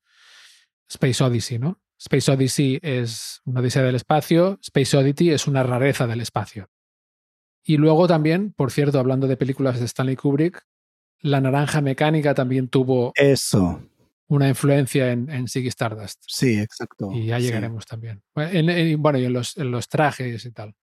Space 0.89 1.23
Odyssey, 1.23 1.59
¿no? 1.59 1.79
Space 1.97 2.31
Odyssey 2.31 2.79
es 2.81 3.41
una 3.45 3.61
odisea 3.61 3.81
del 3.83 3.95
espacio, 3.95 4.59
Space 4.61 4.97
Oddity 4.97 5.31
es 5.31 5.47
una 5.47 5.63
rareza 5.63 6.07
del 6.07 6.21
espacio. 6.21 6.69
Y 7.63 7.77
luego 7.77 8.07
también, 8.07 8.53
por 8.53 8.71
cierto, 8.71 8.99
hablando 8.99 9.27
de 9.27 9.37
películas 9.37 9.79
de 9.79 9.85
Stanley 9.85 10.15
Kubrick, 10.15 10.61
La 11.21 11.41
Naranja 11.41 11.81
Mecánica 11.81 12.33
también 12.35 12.67
tuvo 12.67 13.11
Eso, 13.15 13.81
una 14.27 14.47
influencia 14.49 15.11
en, 15.11 15.29
en 15.31 15.47
Ziggy 15.47 15.69
Stardust. 15.69 16.23
sí, 16.27 16.59
exacto. 16.59 17.11
Y 17.11 17.25
ya 17.27 17.37
sí. 17.39 17.45
llegaremos 17.45 17.85
también. 17.85 18.21
Bueno, 18.35 18.51
en- 18.51 18.69
en- 18.69 19.01
bueno, 19.01 19.17
y 19.17 19.25
en 19.25 19.33
los, 19.33 19.57
en 19.57 19.71
los 19.71 19.87
trajes 19.89 20.45
y 20.45 20.51
tal. 20.51 20.75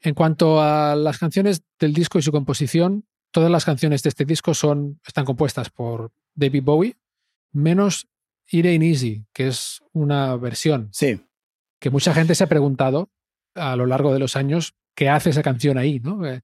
En 0.00 0.14
cuanto 0.14 0.60
a 0.60 0.94
las 0.94 1.18
canciones 1.18 1.62
del 1.78 1.92
disco 1.92 2.18
y 2.18 2.22
su 2.22 2.32
composición, 2.32 3.04
todas 3.30 3.50
las 3.50 3.64
canciones 3.64 4.02
de 4.02 4.10
este 4.10 4.24
disco 4.24 4.54
son, 4.54 5.00
están 5.06 5.24
compuestas 5.24 5.70
por 5.70 6.12
David 6.34 6.62
Bowie, 6.62 6.96
menos 7.52 8.06
It 8.50 8.64
Ain't 8.64 8.84
Easy, 8.84 9.24
que 9.32 9.48
es 9.48 9.82
una 9.92 10.36
versión 10.36 10.88
Sí, 10.92 11.20
que 11.80 11.90
mucha 11.90 12.14
gente 12.14 12.34
se 12.34 12.44
ha 12.44 12.48
preguntado 12.48 13.10
a 13.54 13.76
lo 13.76 13.86
largo 13.86 14.12
de 14.12 14.18
los 14.18 14.36
años 14.36 14.74
qué 14.94 15.08
hace 15.08 15.30
esa 15.30 15.42
canción 15.42 15.78
ahí. 15.78 16.00
¿no? 16.00 16.24
Eh, 16.26 16.42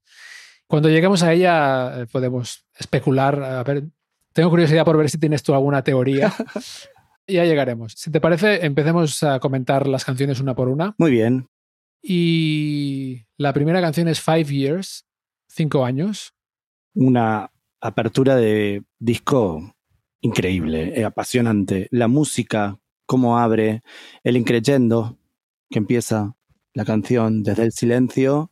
Cuando 0.67 0.89
lleguemos 0.89 1.23
a 1.23 1.33
ella 1.33 2.01
eh, 2.01 2.05
podemos 2.07 2.65
especular. 2.77 3.41
A 3.41 3.63
ver, 3.63 3.83
tengo 4.33 4.49
curiosidad 4.49 4.85
por 4.85 4.97
ver 4.97 5.09
si 5.09 5.17
tienes 5.17 5.43
tú 5.43 5.53
alguna 5.53 5.83
teoría. 5.83 6.33
ya 7.27 7.45
llegaremos. 7.45 7.93
Si 7.93 8.11
te 8.11 8.21
parece, 8.21 8.65
empecemos 8.65 9.23
a 9.23 9.39
comentar 9.39 9.87
las 9.87 10.05
canciones 10.05 10.39
una 10.39 10.55
por 10.55 10.69
una. 10.69 10.95
muy 10.97 11.11
bien. 11.11 11.47
Y 12.07 13.25
la 13.35 13.51
primera 13.51 13.81
canción 13.81 14.07
es 14.07 14.21
Five 14.21 14.45
Years, 14.45 15.07
cinco 15.47 15.83
años. 15.83 16.35
Una 16.93 17.51
apertura 17.81 18.35
de 18.35 18.83
disco 18.99 19.73
increíble, 20.21 20.99
eh, 20.99 21.03
apasionante. 21.03 21.87
La 21.89 22.07
música, 22.07 22.79
cómo 23.07 23.39
abre, 23.39 23.81
el 24.23 24.37
increyendo 24.37 25.17
que 25.67 25.79
empieza 25.79 26.35
la 26.75 26.85
canción 26.85 27.41
desde 27.41 27.63
el 27.63 27.71
silencio. 27.71 28.51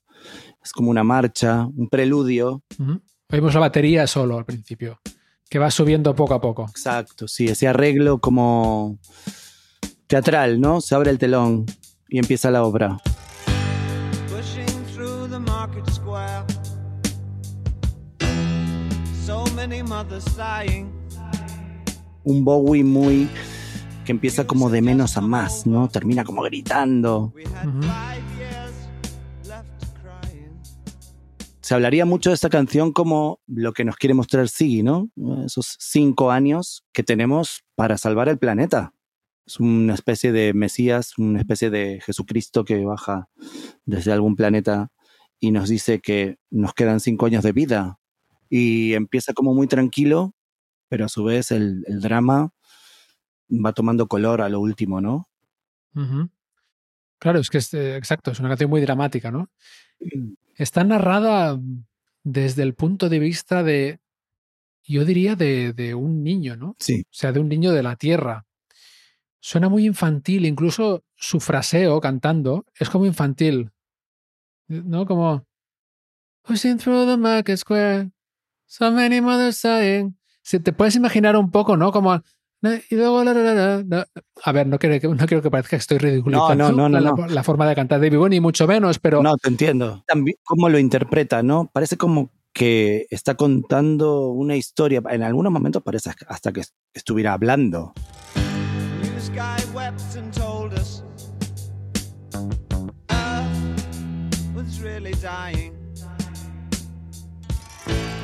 Es 0.64 0.72
como 0.72 0.90
una 0.90 1.04
marcha, 1.04 1.68
un 1.68 1.90
preludio. 1.90 2.64
Oímos 3.32 3.54
la 3.54 3.60
batería 3.60 4.08
solo 4.08 4.40
al 4.40 4.46
principio, 4.46 5.00
que 5.48 5.60
va 5.60 5.70
subiendo 5.70 6.16
poco 6.16 6.34
a 6.34 6.42
poco. 6.42 6.66
Exacto, 6.68 7.28
sí, 7.28 7.46
ese 7.46 7.68
arreglo 7.68 8.20
como 8.20 8.98
teatral, 10.08 10.60
¿no? 10.60 10.82
Se 10.82 10.96
abre 10.96 11.12
el 11.12 11.20
telón 11.20 11.68
y 12.10 12.18
empieza 12.18 12.50
la 12.50 12.64
obra. 12.64 12.98
Un 22.24 22.44
Bowie 22.44 22.84
muy 22.84 23.30
que 24.04 24.12
empieza 24.12 24.46
como 24.46 24.70
de 24.70 24.82
menos 24.82 25.18
a 25.18 25.22
más, 25.22 25.66
¿no? 25.66 25.88
Termina 25.88 26.24
como 26.24 26.42
gritando. 26.44 27.34
Se 31.62 31.74
hablaría 31.74 32.06
mucho 32.06 32.32
de 32.32 32.34
esta 32.34 32.50
canción 32.50 32.92
como 32.92 33.40
lo 33.48 33.72
que 33.72 33.86
nos 33.86 33.96
quiere 33.96 34.14
mostrar 34.14 34.50
Siggy, 34.50 34.84
¿no? 34.84 35.10
Esos 35.46 35.78
cinco 35.80 36.32
años 36.32 36.84
que 36.92 37.04
tenemos 37.04 37.64
para 37.76 37.98
salvar 37.98 38.28
el 38.28 38.38
planeta. 38.38 38.94
Es 39.46 39.60
una 39.60 39.94
especie 39.94 40.34
de 40.34 40.54
Mesías, 40.54 41.18
una 41.18 41.40
especie 41.40 41.70
de 41.70 42.02
Jesucristo 42.06 42.66
que 42.66 42.84
baja 42.84 43.30
desde 43.86 44.12
algún 44.12 44.36
planeta 44.36 44.92
y 45.40 45.52
nos 45.52 45.70
dice 45.70 46.02
que 46.02 46.38
nos 46.50 46.74
quedan 46.74 47.00
cinco 47.00 47.26
años 47.26 47.44
de 47.44 47.54
vida. 47.54 48.00
Y 48.56 48.94
empieza 48.94 49.34
como 49.34 49.56
muy 49.56 49.66
tranquilo, 49.66 50.36
pero 50.88 51.06
a 51.06 51.10
su 51.10 51.24
vez 51.24 51.50
el, 51.50 51.84
el 51.88 52.02
drama 52.02 52.54
va 53.50 53.74
tomando 53.74 54.08
color 54.08 54.42
a 54.42 54.50
lo 54.50 54.60
último, 54.60 55.02
¿no? 55.02 55.28
Claro, 57.18 57.40
es 57.40 57.50
que 57.50 57.58
es 57.58 57.74
eh, 57.74 57.98
exacto, 57.98 58.30
es 58.30 58.40
una 58.40 58.50
canción 58.50 58.70
muy 58.70 58.80
dramática, 58.80 59.32
¿no? 59.32 59.50
Está 60.56 60.84
narrada 60.84 61.60
desde 62.24 62.62
el 62.62 62.76
punto 62.76 63.10
de 63.10 63.18
vista 63.18 63.64
de, 63.64 64.00
yo 64.84 65.04
diría, 65.04 65.36
de, 65.36 65.74
de 65.74 65.96
un 65.96 66.24
niño, 66.24 66.56
¿no? 66.56 66.76
Sí. 66.78 67.02
O 67.10 67.14
sea, 67.14 67.32
de 67.32 67.40
un 67.40 67.50
niño 67.50 67.72
de 67.72 67.82
la 67.82 67.96
tierra. 67.96 68.46
Suena 69.40 69.68
muy 69.68 69.88
infantil, 69.88 70.46
incluso 70.46 71.04
su 71.16 71.40
fraseo 71.40 72.00
cantando 72.00 72.68
es 72.80 72.88
como 72.92 73.08
infantil, 73.08 73.72
¿no? 74.68 75.08
Como 75.08 75.44
pushing 76.44 76.78
through 76.78 77.08
the 77.08 77.18
market 77.18 77.58
square, 77.58 78.12
so 78.74 78.92
many 78.92 79.22
mothers 79.22 79.58
sighing. 79.58 80.18
Si 80.42 80.60
te 80.60 80.74
puedes 80.74 80.96
imaginar 80.96 81.36
un 81.38 81.52
poco, 81.52 81.78
¿no? 81.78 81.92
Como 81.92 82.20
y 82.90 82.96
luego 82.96 83.24
la, 83.24 83.34
la, 83.34 83.42
la, 83.44 83.54
la, 83.54 83.84
la. 83.88 84.08
a 84.46 84.52
ver, 84.54 84.66
no 84.68 84.80
quiero, 84.80 85.00
que- 85.00 85.08
no 85.10 85.28
quiero 85.28 85.42
que 85.44 85.52
parezca 85.52 85.72
que 85.72 85.82
estoy 85.82 85.98
ridiculizando 85.98 86.56
No, 86.56 86.72
no, 86.72 86.90
no, 86.90 87.00
la, 87.00 87.12
no, 87.12 87.28
la- 87.28 87.44
forma 87.44 87.68
de 87.68 87.76
cantar 87.76 88.00
de 88.00 88.10
Bowie, 88.10 88.30
ni 88.30 88.40
mucho 88.40 88.66
menos, 88.68 89.00
pero 89.00 89.22
No, 89.22 89.36
te 89.38 89.50
entiendo. 89.50 90.04
También 90.08 90.38
cómo 90.44 90.70
lo 90.70 90.80
interpreta, 90.80 91.44
¿no? 91.44 91.70
Parece 91.72 91.98
como 91.98 92.32
que 92.54 93.06
está 93.12 93.36
contando 93.36 94.30
una 94.30 94.56
historia. 94.56 95.04
En 95.10 95.24
algunos 95.24 95.52
momentos 95.52 95.84
parece 95.84 96.12
hasta 96.28 96.52
que 96.54 96.64
estuviera 96.94 97.34
hablando. 97.34 97.94
New 99.02 99.20
sky 99.20 99.64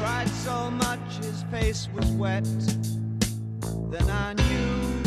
cried 0.10 0.30
so 0.30 0.72
much 0.72 1.18
his 1.18 1.43
face 1.51 1.89
was 1.95 2.10
wet. 2.18 2.45
Then 3.91 4.10
I 4.10 4.34
knew 4.34 5.03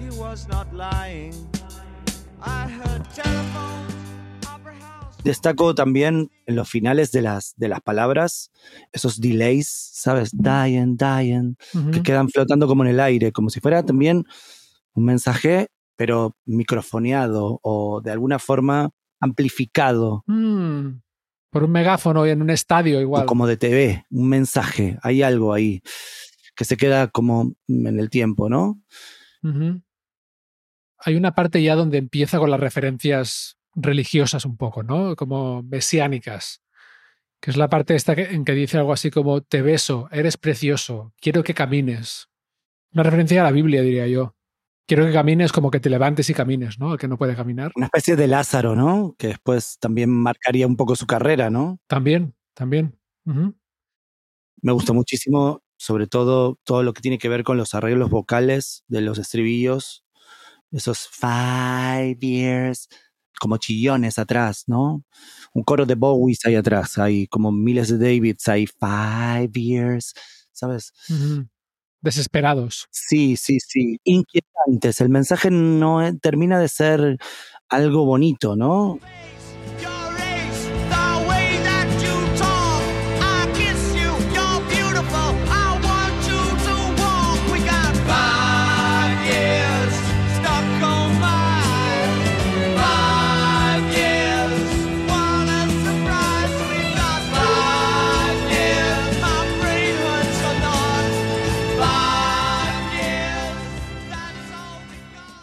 he 0.00 0.08
was 0.18 0.48
not 0.48 0.72
lying. 0.74 1.34
I 2.42 2.68
heard 2.68 3.04
telephones, 3.14 3.94
opera 4.46 4.74
house. 4.80 5.16
Destaco 5.24 5.74
también 5.74 6.30
en 6.46 6.56
los 6.56 6.68
finales 6.68 7.12
de 7.12 7.22
las, 7.22 7.54
de 7.56 7.68
las 7.68 7.80
palabras 7.80 8.50
esos 8.92 9.20
delays, 9.20 9.68
¿sabes? 9.92 10.30
Dying, 10.32 10.96
dying, 10.96 11.56
que 11.92 12.02
quedan 12.02 12.28
flotando 12.28 12.66
como 12.66 12.84
en 12.84 12.90
el 12.90 13.00
aire, 13.00 13.32
como 13.32 13.50
si 13.50 13.60
fuera 13.60 13.82
también 13.84 14.24
un 14.94 15.04
mensaje, 15.04 15.68
pero 15.96 16.36
microfoneado 16.46 17.60
o 17.62 18.00
de 18.02 18.10
alguna 18.10 18.38
forma 18.38 18.90
amplificado, 19.20 20.24
Mm, 20.26 21.02
Por 21.50 21.64
un 21.64 21.72
megáfono 21.72 22.26
y 22.26 22.30
en 22.30 22.42
un 22.42 22.50
estadio 22.50 23.00
igual. 23.00 23.24
o 23.24 23.26
como 23.26 23.46
de 23.46 23.56
TV, 23.56 24.04
un 24.10 24.28
mensaje, 24.28 24.98
hay 25.02 25.22
algo 25.22 25.52
ahí 25.52 25.82
que 26.54 26.64
se 26.64 26.76
queda 26.76 27.08
como 27.08 27.52
en 27.68 27.98
el 27.98 28.08
tiempo, 28.10 28.48
¿no? 28.48 28.80
Hay 30.98 31.16
una 31.16 31.34
parte 31.34 31.62
ya 31.62 31.74
donde 31.74 31.98
empieza 31.98 32.38
con 32.38 32.50
las 32.50 32.60
referencias 32.60 33.56
religiosas 33.74 34.44
un 34.44 34.56
poco, 34.56 34.82
¿no? 34.82 35.16
Como 35.16 35.62
mesiánicas. 35.62 36.62
Que 37.40 37.50
es 37.50 37.56
la 37.56 37.68
parte 37.70 37.94
esta 37.94 38.14
que- 38.14 38.24
en 38.34 38.44
que 38.44 38.52
dice 38.52 38.76
algo 38.76 38.92
así 38.92 39.10
como 39.10 39.40
te 39.40 39.62
beso, 39.62 40.08
eres 40.12 40.36
precioso, 40.36 41.14
quiero 41.20 41.42
que 41.42 41.54
camines. 41.54 42.28
Una 42.92 43.02
referencia 43.04 43.40
a 43.40 43.44
la 43.44 43.50
Biblia, 43.52 43.80
diría 43.80 44.06
yo. 44.08 44.36
Quiero 44.88 45.06
que 45.06 45.12
camines 45.12 45.52
como 45.52 45.70
que 45.70 45.80
te 45.80 45.88
levantes 45.90 46.28
y 46.30 46.34
camines, 46.34 46.78
¿no? 46.78 46.92
El 46.92 46.98
que 46.98 47.06
no 47.08 47.16
puede 47.16 47.36
caminar. 47.36 47.70
Una 47.76 47.86
especie 47.86 48.16
de 48.16 48.26
Lázaro, 48.26 48.74
¿no? 48.74 49.14
Que 49.18 49.28
después 49.28 49.78
también 49.78 50.10
marcaría 50.10 50.66
un 50.66 50.76
poco 50.76 50.96
su 50.96 51.06
carrera, 51.06 51.48
¿no? 51.50 51.78
También, 51.86 52.34
también. 52.54 52.98
Ujú. 53.24 53.54
Me 54.62 54.72
gustó 54.72 54.92
muchísimo, 54.92 55.62
sobre 55.76 56.06
todo 56.06 56.58
todo 56.64 56.82
lo 56.82 56.92
que 56.92 57.00
tiene 57.00 57.18
que 57.18 57.28
ver 57.28 57.44
con 57.44 57.56
los 57.56 57.74
arreglos 57.74 58.10
vocales 58.10 58.84
de 58.88 59.00
los 59.00 59.18
estribillos, 59.18 60.04
esos 60.72 61.08
five 61.08 62.18
years, 62.20 62.88
como 63.40 63.56
chillones 63.58 64.18
atrás, 64.18 64.64
¿no? 64.66 65.04
Un 65.54 65.62
coro 65.64 65.86
de 65.86 65.94
Bowies 65.94 66.44
ahí 66.46 66.56
atrás, 66.56 66.98
hay 66.98 67.26
como 67.28 67.52
miles 67.52 67.88
de 67.88 67.98
Davids, 67.98 68.48
hay 68.48 68.66
five 68.66 69.50
years, 69.54 70.14
¿sabes? 70.52 70.92
Ujú. 71.08 71.48
Desesperados. 72.02 72.86
Sí, 72.90 73.36
sí, 73.36 73.58
sí, 73.60 73.98
inquietantes. 74.04 75.00
El 75.00 75.10
mensaje 75.10 75.50
no 75.50 76.02
eh, 76.02 76.14
termina 76.20 76.58
de 76.58 76.68
ser 76.68 77.18
algo 77.68 78.04
bonito, 78.04 78.56
¿no? 78.56 78.98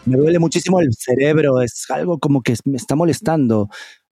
Me 0.08 0.18
duele 0.18 0.39
muchísimo 0.39 0.80
el 0.80 0.93
cerebro, 0.97 1.62
es 1.62 1.86
algo 1.89 2.18
como 2.18 2.41
que 2.41 2.55
me 2.64 2.78
está 2.78 2.95
molestando. 2.95 3.68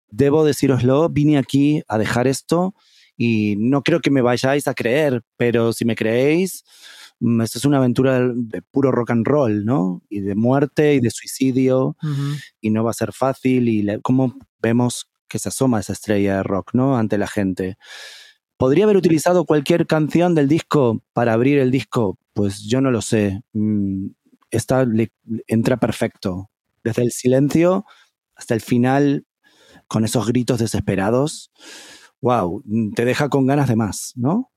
Debo 0.09 0.43
decíroslo, 0.43 1.07
vine 1.07 1.37
aquí 1.37 1.83
a 1.87 1.97
dejar 1.97 2.27
esto 2.27 2.75
y 3.15 3.55
no 3.57 3.81
creo 3.81 4.01
que 4.01 4.11
me 4.11 4.21
vayáis 4.21 4.67
a 4.67 4.73
creer, 4.73 5.23
pero 5.37 5.71
si 5.71 5.85
me 5.85 5.95
creéis, 5.95 6.65
mm, 7.21 7.39
esto 7.39 7.59
es 7.59 7.65
una 7.65 7.77
aventura 7.77 8.19
de 8.35 8.61
puro 8.61 8.91
rock 8.91 9.11
and 9.11 9.25
roll, 9.25 9.63
¿no? 9.63 10.01
Y 10.09 10.19
de 10.19 10.35
muerte 10.35 10.95
y 10.95 10.99
de 10.99 11.11
suicidio 11.11 11.95
y 12.59 12.71
no 12.71 12.83
va 12.83 12.91
a 12.91 12.93
ser 12.93 13.13
fácil 13.13 13.69
y 13.69 13.87
cómo 14.01 14.37
vemos 14.61 15.09
que 15.29 15.39
se 15.39 15.47
asoma 15.47 15.79
esa 15.79 15.93
estrella 15.93 16.35
de 16.37 16.43
rock, 16.43 16.71
¿no? 16.73 16.97
Ante 16.97 17.17
la 17.17 17.27
gente. 17.27 17.77
¿Podría 18.57 18.83
haber 18.83 18.97
utilizado 18.97 19.45
cualquier 19.45 19.87
canción 19.87 20.35
del 20.35 20.49
disco 20.49 21.01
para 21.13 21.31
abrir 21.31 21.57
el 21.57 21.71
disco? 21.71 22.17
Pues 22.33 22.63
yo 22.67 22.81
no 22.81 22.91
lo 22.91 23.01
sé. 23.01 23.43
Esta 24.55 24.85
le, 24.85 25.11
entra 25.47 25.77
perfecto. 25.77 26.49
Desde 26.83 27.03
el 27.03 27.11
silencio 27.11 27.85
hasta 28.35 28.53
el 28.53 28.61
final, 28.61 29.25
con 29.87 30.03
esos 30.05 30.27
gritos 30.27 30.59
desesperados. 30.59 31.51
Wow, 32.21 32.63
te 32.95 33.05
deja 33.05 33.29
con 33.29 33.45
ganas 33.47 33.67
de 33.69 33.75
más, 33.75 34.13
¿no? 34.15 34.51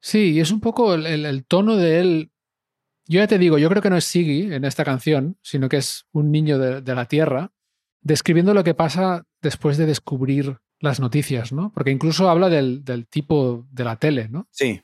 Sí, 0.00 0.32
y 0.32 0.40
es 0.40 0.50
un 0.50 0.60
poco 0.60 0.94
el, 0.94 1.06
el- 1.06 1.26
el 1.26 1.44
tono 1.44 1.76
de 1.76 2.00
él. 2.00 2.32
Yo 3.06 3.20
ya 3.20 3.26
te 3.26 3.38
digo, 3.38 3.58
yo 3.58 3.68
creo 3.68 3.82
que 3.82 3.90
no 3.90 3.96
es 3.96 4.04
Siggy 4.04 4.52
en 4.54 4.64
esta 4.64 4.84
canción, 4.84 5.36
sino 5.42 5.68
que 5.68 5.78
es 5.78 6.06
un 6.12 6.30
niño 6.30 6.58
de, 6.58 6.80
de 6.80 6.94
la 6.94 7.06
Tierra, 7.06 7.52
describiendo 8.02 8.54
lo 8.54 8.64
que 8.64 8.74
pasa 8.74 9.26
después 9.42 9.76
de 9.76 9.86
descubrir 9.86 10.58
las 10.78 11.00
noticias, 11.00 11.52
¿no? 11.52 11.72
Porque 11.72 11.90
incluso 11.90 12.30
habla 12.30 12.48
del, 12.48 12.84
del 12.84 13.06
tipo 13.06 13.66
de 13.70 13.84
la 13.84 13.96
tele, 13.96 14.28
¿no? 14.28 14.48
Sí. 14.50 14.80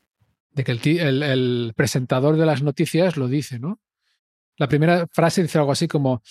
De 0.57 0.65
que 0.65 0.73
el, 0.73 1.75
presentador 1.77 2.39
de 2.39 2.47
las 2.47 2.63
noticias 2.63 3.19
lo 3.19 3.29
dice, 3.29 3.59
¿no? 3.59 3.79
La 4.57 4.69
primera 4.69 5.07
frase 5.13 5.43
dice 5.43 5.59
algo 5.59 5.71
así 5.71 5.87
como, 5.87 6.23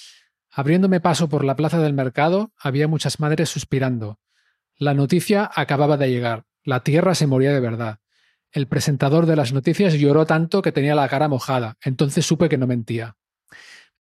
abriéndome 0.50 1.00
paso 1.00 1.30
por 1.30 1.46
la 1.46 1.56
plaza 1.56 1.78
del 1.80 1.94
mercado, 1.94 2.52
había 2.58 2.88
muchas 2.88 3.20
madres 3.20 3.50
suspirando. 3.50 4.20
La 4.80 4.96
noticia 4.96 5.52
acababa 5.54 5.98
de 5.98 6.10
llegar. 6.10 6.44
La 6.64 6.80
tierra 6.80 7.14
se 7.14 7.28
moría 7.28 7.54
de 7.54 7.60
verdad. 7.60 8.00
El 8.52 8.68
presentador 8.68 9.28
de 9.28 9.36
las 9.36 9.54
noticias 9.54 9.94
lloró 9.94 10.26
tanto 10.26 10.64
que 10.64 10.72
tenía 10.72 10.96
la 10.96 11.08
cara 11.08 11.28
mojada. 11.28 11.78
Entonces 11.84 12.26
supe 12.26 12.50
que 12.50 12.58
no 12.58 12.66
mentía. 12.66 13.16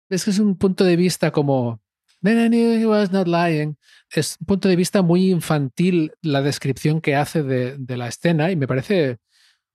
Es 0.07 0.25
que 0.25 0.29
es 0.29 0.37
un 0.37 0.55
punto 0.55 0.83
de 0.83 0.97
vista 0.97 1.31
como... 1.31 1.81
He 2.23 2.85
was 2.85 3.11
not 3.11 3.27
lying. 3.27 3.75
Es 4.11 4.37
un 4.39 4.45
punto 4.45 4.69
de 4.69 4.75
vista 4.75 5.01
muy 5.01 5.31
infantil 5.31 6.13
la 6.21 6.43
descripción 6.43 7.01
que 7.01 7.15
hace 7.15 7.41
de 7.41 7.97
la 7.97 8.07
escena 8.07 8.51
y 8.51 8.55
me 8.55 8.67
parece 8.67 9.17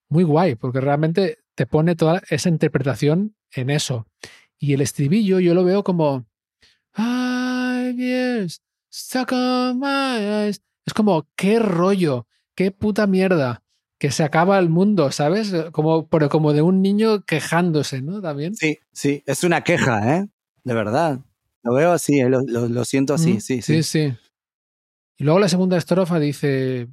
muy 0.08 0.24
guay 0.24 0.54
porque 0.54 0.80
realmente 0.80 1.38
te 1.54 1.66
pone 1.66 1.96
toda 1.96 2.22
esa 2.30 2.48
interpretación 2.48 3.34
en 3.52 3.70
eso. 3.70 4.06
Y 4.58 4.72
el 4.74 4.80
estribillo 4.80 5.40
yo 5.40 5.54
lo 5.54 5.64
veo 5.64 5.82
como... 5.84 6.26
Five 6.92 7.94
years 7.96 8.62
stuck 8.92 9.32
on 9.32 9.78
my 9.78 10.18
eyes. 10.18 10.62
Es 10.86 10.94
como, 10.94 11.28
qué 11.36 11.58
rollo, 11.58 12.26
qué 12.54 12.70
puta 12.70 13.06
mierda, 13.06 13.62
que 13.98 14.10
se 14.10 14.22
acaba 14.24 14.58
el 14.58 14.70
mundo, 14.70 15.10
¿sabes? 15.12 15.52
Como, 15.72 16.08
pero 16.08 16.28
como 16.30 16.52
de 16.52 16.62
un 16.62 16.80
niño 16.80 17.22
quejándose, 17.24 18.00
¿no? 18.02 18.22
También. 18.22 18.54
Sí, 18.54 18.78
sí, 18.92 19.22
es 19.26 19.44
una 19.44 19.62
queja, 19.62 20.16
¿eh? 20.16 20.28
De 20.64 20.74
verdad. 20.74 21.20
Lo 21.62 21.74
veo 21.74 21.92
así, 21.92 22.20
eh, 22.20 22.28
lo, 22.30 22.40
lo- 22.46 22.68
lo 22.68 22.84
siento 22.84 23.14
así, 23.14 23.34
Mm, 23.34 23.40
sí, 23.40 23.62
sí. 23.62 23.82
sí, 23.82 24.08
sí. 24.08 24.16
Y 25.18 25.24
luego 25.24 25.40
la 25.40 25.48
segunda 25.48 25.76
estrofa 25.76 26.18
dice 26.18 26.88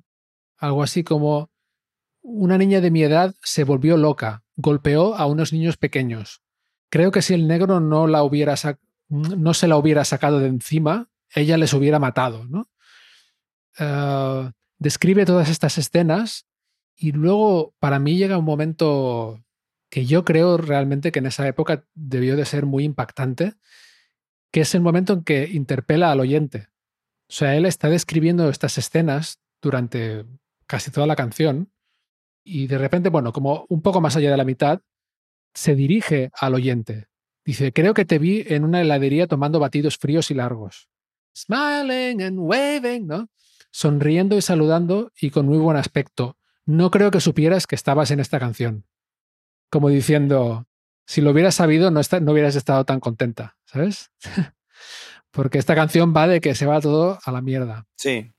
algo 0.58 0.82
así 0.84 1.04
como, 1.04 1.50
una 2.24 2.58
niña 2.58 2.82
de 2.82 2.90
mi 2.90 3.04
edad 3.04 3.36
se 3.44 3.64
volvió 3.66 3.98
loca, 3.98 4.44
golpeó 4.56 5.16
a 5.16 5.26
unos 5.26 5.54
niños 5.54 5.78
pequeños. 5.78 6.42
Creo 6.90 7.12
que 7.12 7.22
si 7.22 7.34
el 7.34 7.48
negro 7.48 7.80
no, 7.80 8.08
la 8.08 8.24
hubiera 8.24 8.56
no 9.10 9.54
se 9.54 9.68
la 9.68 9.78
hubiera 9.78 10.06
sacado 10.06 10.40
de 10.40 10.48
encima, 10.48 11.10
ella 11.36 11.58
les 11.58 11.74
hubiera 11.74 12.00
matado, 12.00 12.46
¿no? 12.46 12.70
Eh, 13.78 14.52
describe 14.78 15.26
todas 15.26 15.50
estas 15.50 15.78
escenas 15.78 16.48
y 16.96 17.12
luego 17.12 17.76
para 17.80 18.00
mí 18.00 18.18
llega 18.18 18.38
un 18.38 18.46
momento 18.46 19.44
que 19.90 20.06
yo 20.06 20.24
creo 20.24 20.58
realmente 20.58 21.12
que 21.12 21.20
en 21.20 21.28
esa 21.28 21.48
época 21.48 21.86
debió 21.94 22.36
de 22.36 22.46
ser 22.46 22.66
muy 22.66 22.84
impactante, 22.84 23.54
que 24.52 24.62
es 24.62 24.74
el 24.74 24.82
momento 24.82 25.14
en 25.14 25.24
que 25.24 25.50
interpela 25.52 26.12
al 26.12 26.20
oyente. 26.20 26.70
O 27.30 27.34
sea, 27.34 27.56
él 27.56 27.66
está 27.66 27.90
describiendo 27.90 28.50
estas 28.50 28.78
escenas 28.78 29.40
durante 29.62 30.26
casi 30.68 30.92
toda 30.92 31.08
la 31.08 31.16
canción 31.16 31.74
y 32.44 32.68
de 32.68 32.78
repente, 32.78 33.10
bueno, 33.10 33.32
como 33.32 33.66
un 33.70 33.82
poco 33.82 34.02
más 34.02 34.16
allá 34.16 34.32
de 34.32 34.38
la 34.38 34.44
mitad, 34.44 34.82
se 35.54 35.76
dirige 35.76 36.32
al 36.34 36.56
oyente. 36.56 37.08
Dice, 37.46 37.74
creo 37.74 37.94
que 37.94 38.06
te 38.06 38.20
vi 38.20 38.44
en 38.48 38.64
una 38.64 38.82
heladería 38.82 39.28
tomando 39.28 39.60
batidos 39.60 39.98
fríos 39.98 40.32
y 40.32 40.34
largos. 40.34 40.90
Smiling 41.36 42.22
and 42.22 42.40
waving, 42.40 43.08
¿no? 43.08 43.30
Sonriendo 43.72 44.38
y 44.38 44.42
saludando 44.42 45.12
y 45.20 45.30
con 45.32 45.46
muy 45.46 45.58
buen 45.58 45.78
aspecto. 45.78 46.38
No 46.66 46.92
creo 46.92 47.12
que 47.12 47.20
supieras 47.20 47.68
que 47.68 47.76
estabas 47.76 48.12
en 48.12 48.20
esta 48.20 48.40
canción. 48.40 48.86
Como 49.70 49.90
diciendo, 49.90 50.68
si 51.06 51.22
lo 51.22 51.32
hubieras 51.32 51.56
sabido, 51.56 51.92
no, 51.92 52.00
no 52.22 52.32
hubieras 52.32 52.56
estado 52.56 52.86
tan 52.86 53.00
contenta, 53.00 53.58
¿sabes? 53.66 54.12
Porque 55.32 55.58
esta 55.58 55.76
canción 55.76 56.14
va 56.16 56.28
de 56.28 56.40
que 56.40 56.56
se 56.56 56.66
va 56.66 56.80
todo 56.80 57.20
a 57.24 57.32
la 57.32 57.42
mierda. 57.42 57.88
Sí. 57.98 58.32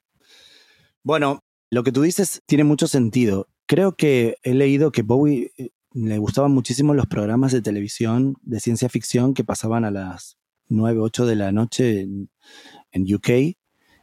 Bueno, 1.03 1.45
lo 1.71 1.83
que 1.83 1.93
tú 1.93 2.03
dices 2.03 2.43
tiene 2.47 2.65
mucho 2.65 2.87
sentido. 2.87 3.49
Creo 3.67 3.97
que 3.97 4.37
he 4.43 4.55
leído 4.55 4.93
que 4.93 5.03
Bowie 5.03 5.53
eh, 5.57 5.71
le 5.93 6.19
gustaban 6.19 6.53
muchísimo 6.53 6.95
los 6.95 7.07
programas 7.07 7.53
de 7.53 7.62
televisión 7.62 8.37
de 8.43 8.61
ciencia 8.61 8.89
ficción 8.89 9.35
que 9.35 9.45
pasaban 9.45 9.85
a 9.85 9.91
las 9.91 10.37
9, 10.69 11.01
8 11.01 11.27
de 11.27 11.37
la 11.37 11.53
noche 11.53 12.01
en, 12.01 12.31
en 12.93 13.15
UK 13.15 13.57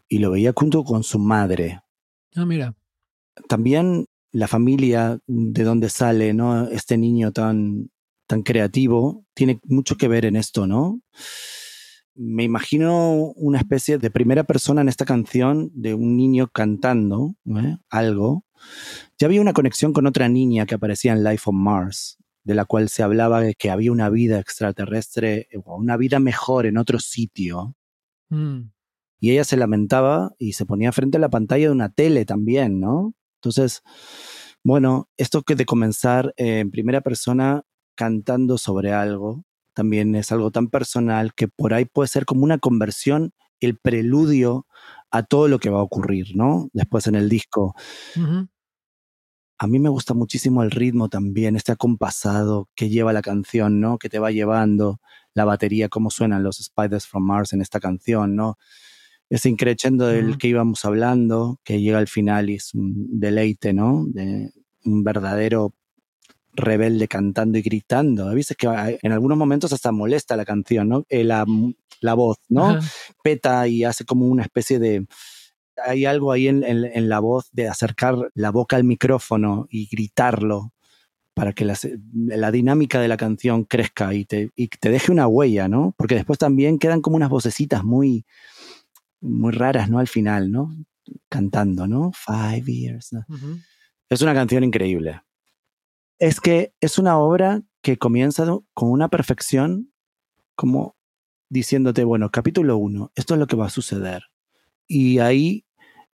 y 0.07 0.20
lo 0.20 0.32
veía 0.32 0.53
junto 0.55 0.84
con 0.84 1.03
su 1.03 1.20
madre. 1.20 1.82
Ah, 2.36 2.45
mira. 2.45 2.76
también 3.47 4.07
la 4.32 4.47
familia 4.47 5.20
de 5.28 5.64
donde 5.64 5.89
sale, 5.89 6.34
¿no? 6.34 6.68
Este 6.70 6.97
niño 6.97 7.32
tan, 7.32 7.91
tan 8.28 8.43
creativo, 8.43 9.26
tiene 9.34 9.59
mucho 9.66 9.97
que 9.97 10.07
ver 10.07 10.26
en 10.26 10.38
esto, 10.38 10.68
¿no? 10.68 11.01
Me 12.16 12.43
imagino 12.43 13.32
una 13.36 13.57
especie 13.57 13.97
de 13.97 14.12
primera 14.12 14.43
persona 14.43 14.82
en 14.82 14.89
esta 14.89 15.05
canción 15.05 15.70
de 15.74 15.93
un 15.93 16.16
niño 16.16 16.47
cantando 16.47 17.36
¿eh? 17.45 17.78
algo. 17.89 18.45
Ya 19.18 19.28
había 19.28 19.41
una 19.41 19.53
conexión 19.53 19.93
con 19.93 20.07
otra 20.07 20.30
niña 20.30 20.66
que 20.66 20.76
aparecía 20.76 21.14
en 21.14 21.24
Life 21.24 21.43
on 21.45 21.55
Mars, 21.55 22.18
de 22.43 22.55
la 22.55 22.66
cual 22.66 22.89
se 22.89 23.03
hablaba 23.03 23.41
de 23.41 23.55
que 23.55 23.70
había 23.70 23.91
una 23.91 24.09
vida 24.09 24.39
extraterrestre 24.39 25.47
o 25.64 25.76
una 25.76 25.97
vida 25.97 26.20
mejor 26.20 26.66
en 26.66 26.78
otro 26.78 26.99
sitio. 26.99 27.76
Mm. 28.30 28.72
Y 29.20 29.32
ella 29.32 29.43
se 29.43 29.57
lamentaba 29.57 30.34
y 30.39 30.53
se 30.53 30.66
ponía 30.66 30.91
frente 30.91 31.18
a 31.18 31.22
la 31.22 31.30
pantalla 31.30 31.68
de 31.68 31.72
una 31.72 31.89
tele 31.89 32.26
también, 32.26 32.80
¿no? 32.80 33.14
Entonces, 33.36 33.84
bueno, 34.64 35.09
esto 35.18 35.43
que 35.43 35.55
de 35.55 35.66
comenzar 35.66 36.34
eh, 36.38 36.59
en 36.59 36.72
primera 36.72 37.01
persona 37.01 37.64
cantando 37.95 38.57
sobre 38.57 38.93
algo, 38.93 39.43
también 39.74 40.16
es 40.16 40.32
algo 40.32 40.51
tan 40.51 40.70
personal 40.70 41.34
que 41.34 41.47
por 41.47 41.74
ahí 41.74 41.86
puede 41.86 42.07
ser 42.07 42.26
como 42.26 42.43
una 42.43 42.57
conversión, 42.57 43.34
el 43.59 43.78
preludio 43.78 44.66
a 45.12 45.24
todo 45.24 45.47
lo 45.47 45.59
que 45.59 45.70
va 45.70 45.80
a 45.80 45.84
ocurrir, 45.84 46.36
¿no? 46.36 46.70
Después 46.74 47.07
en 47.07 47.16
el 47.16 47.30
disco. 47.30 47.76
A 49.62 49.68
mí 49.68 49.78
me 49.78 49.89
gusta 49.89 50.16
muchísimo 50.16 50.64
el 50.64 50.72
ritmo 50.72 51.07
también, 51.07 51.55
este 51.55 51.72
acompasado 51.72 52.68
que 52.74 52.89
lleva 52.89 53.14
la 53.14 53.22
canción, 53.22 53.80
¿no? 53.80 53.99
Que 53.99 54.09
te 54.09 54.18
va 54.18 54.32
llevando 54.32 54.99
la 55.36 55.45
batería, 55.45 55.88
cómo 55.88 56.09
suenan 56.09 56.41
los 56.41 56.57
Spiders 56.57 57.05
from 57.05 57.28
Mars 57.28 57.53
en 57.53 57.62
esta 57.62 57.80
canción, 57.80 58.36
¿no? 58.36 58.57
Ese 59.30 59.49
increchendo 59.49 60.07
del 60.07 60.39
que 60.39 60.47
íbamos 60.47 60.84
hablando, 60.84 61.59
que 61.64 61.80
llega 61.80 61.99
al 61.99 62.07
final 62.07 62.49
y 62.49 62.55
es 62.55 62.74
un 62.74 63.20
deleite, 63.20 63.72
¿no? 63.72 64.03
De 64.07 64.51
un 64.84 65.03
verdadero 65.03 65.76
rebelde 66.53 67.07
cantando 67.07 67.59
y 67.59 67.62
gritando. 67.62 68.30
A 68.30 68.34
veces 68.34 68.57
que 68.57 68.68
en 68.99 69.12
algunos 69.12 69.38
momentos 69.38 69.72
hasta 69.74 69.91
molesta 69.91 70.36
la 70.36 70.43
canción, 70.43 70.89
¿no? 70.89 71.05
Eh, 71.07 71.24
la, 71.24 71.45
la 71.99 72.16
voz, 72.16 72.39
¿no? 72.49 72.72
Ajá. 72.72 72.89
peta 73.24 73.68
y 73.68 73.84
hace 73.84 74.05
como 74.05 74.26
una 74.26 74.41
especie 74.41 74.80
de... 74.80 75.05
Hay 75.86 76.05
algo 76.05 76.32
ahí 76.32 76.47
en, 76.47 76.63
en- 76.63 76.86
en 76.86 77.09
la 77.09 77.19
voz 77.19 77.49
de 77.51 77.67
acercar 77.67 78.15
la 78.34 78.51
boca 78.51 78.75
al 78.75 78.84
micrófono 78.84 79.67
y 79.69 79.88
gritarlo 79.88 80.73
para 81.34 81.53
que 81.53 81.63
la, 81.65 81.77
la 82.13 82.51
dinámica 82.51 82.99
de 82.99 83.07
la 83.07 83.17
canción 83.17 83.63
crezca 83.63 84.13
y 84.13 84.25
te, 84.25 84.51
y 84.55 84.67
te 84.67 84.89
deje 84.89 85.11
una 85.11 85.27
huella, 85.27 85.67
¿no? 85.67 85.93
Porque 85.97 86.15
después 86.15 86.38
también 86.39 86.77
quedan 86.77 87.01
como 87.01 87.15
unas 87.15 87.29
vocecitas 87.29 87.84
muy, 87.84 88.25
muy 89.21 89.51
raras, 89.53 89.89
¿no? 89.89 89.99
Al 89.99 90.07
final, 90.07 90.51
¿no? 90.51 90.75
Cantando, 91.29 91.88
¿no? 91.88 92.11
Five 92.13 92.63
years. 92.71 93.11
Es 94.09 94.21
una 94.21 94.34
canción 94.34 94.63
increíble. 94.63 95.21
Es 96.19 96.39
que 96.41 96.73
es 96.82 96.97
una 96.99 97.17
obra 97.17 97.61
que 97.82 97.97
comienza 97.97 98.45
con 98.73 98.91
una 98.91 99.07
perfección 99.09 99.91
como 100.55 100.95
diciéndote, 101.49 102.03
bueno, 102.03 102.29
capítulo 102.29 102.77
1, 102.77 103.11
esto 103.15 103.34
es 103.34 103.39
lo 103.39 103.47
que 103.47 103.55
va 103.55 103.65
a 103.65 103.69
suceder. 103.69 104.23
Y 104.88 105.19
ahí 105.19 105.65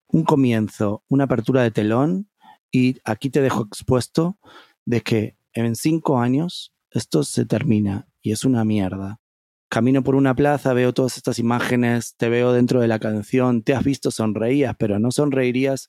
un 0.08 0.24
comienzo, 0.24 1.02
una 1.08 1.24
apertura 1.24 1.62
de 1.62 1.70
telón 1.70 2.28
y 2.70 2.96
aquí 3.04 3.30
te 3.30 3.40
dejo 3.40 3.62
expuesto 3.62 4.38
de 4.84 5.00
que 5.00 5.36
en 5.52 5.76
cinco 5.76 6.18
años 6.18 6.74
esto 6.90 7.24
se 7.24 7.44
termina 7.44 8.08
y 8.22 8.32
es 8.32 8.44
una 8.44 8.64
mierda. 8.64 9.20
Camino 9.68 10.02
por 10.02 10.14
una 10.14 10.34
plaza, 10.34 10.72
veo 10.72 10.94
todas 10.94 11.16
estas 11.16 11.38
imágenes, 11.38 12.14
te 12.16 12.28
veo 12.28 12.52
dentro 12.52 12.80
de 12.80 12.88
la 12.88 12.98
canción, 12.98 13.62
te 13.62 13.74
has 13.74 13.82
visto, 13.82 14.10
sonreías, 14.10 14.76
pero 14.78 14.98
no 14.98 15.10
sonreirías. 15.10 15.88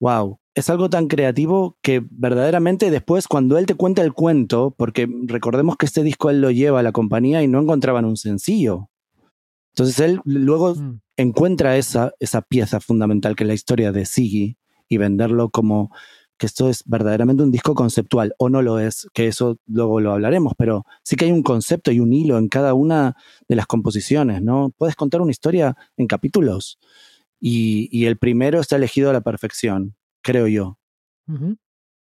Wow, 0.00 0.40
es 0.54 0.68
algo 0.70 0.90
tan 0.90 1.06
creativo 1.06 1.78
que 1.82 2.02
verdaderamente 2.10 2.90
después 2.90 3.28
cuando 3.28 3.58
él 3.58 3.66
te 3.66 3.74
cuenta 3.74 4.02
el 4.02 4.12
cuento, 4.12 4.74
porque 4.76 5.08
recordemos 5.26 5.76
que 5.76 5.86
este 5.86 6.02
disco 6.02 6.30
él 6.30 6.40
lo 6.40 6.50
lleva 6.50 6.80
a 6.80 6.82
la 6.82 6.92
compañía 6.92 7.42
y 7.42 7.48
no 7.48 7.60
encontraban 7.60 8.04
un 8.04 8.16
sencillo. 8.16 8.89
Entonces 9.74 10.00
él 10.00 10.20
luego 10.24 10.74
Mm. 10.74 11.00
encuentra 11.16 11.76
esa, 11.76 12.12
esa 12.18 12.42
pieza 12.42 12.80
fundamental 12.80 13.36
que 13.36 13.44
es 13.44 13.48
la 13.48 13.54
historia 13.54 13.92
de 13.92 14.04
Siggy 14.06 14.56
y 14.88 14.96
venderlo 14.96 15.50
como 15.50 15.90
que 16.36 16.46
esto 16.46 16.70
es 16.70 16.82
verdaderamente 16.86 17.42
un 17.42 17.50
disco 17.50 17.74
conceptual, 17.74 18.34
o 18.38 18.48
no 18.48 18.62
lo 18.62 18.78
es, 18.78 19.06
que 19.12 19.26
eso 19.26 19.58
luego 19.66 20.00
lo 20.00 20.12
hablaremos, 20.12 20.54
pero 20.56 20.86
sí 21.04 21.14
que 21.14 21.26
hay 21.26 21.32
un 21.32 21.42
concepto 21.42 21.92
y 21.92 22.00
un 22.00 22.14
hilo 22.14 22.38
en 22.38 22.48
cada 22.48 22.72
una 22.72 23.14
de 23.46 23.56
las 23.56 23.66
composiciones, 23.66 24.40
¿no? 24.40 24.72
Puedes 24.78 24.96
contar 24.96 25.20
una 25.20 25.32
historia 25.32 25.76
en 25.98 26.06
capítulos 26.06 26.78
y, 27.38 27.90
y 27.92 28.06
el 28.06 28.16
primero 28.16 28.58
está 28.58 28.76
elegido 28.76 29.10
a 29.10 29.12
la 29.12 29.20
perfección, 29.20 29.96
creo 30.22 30.46
yo. 30.46 30.78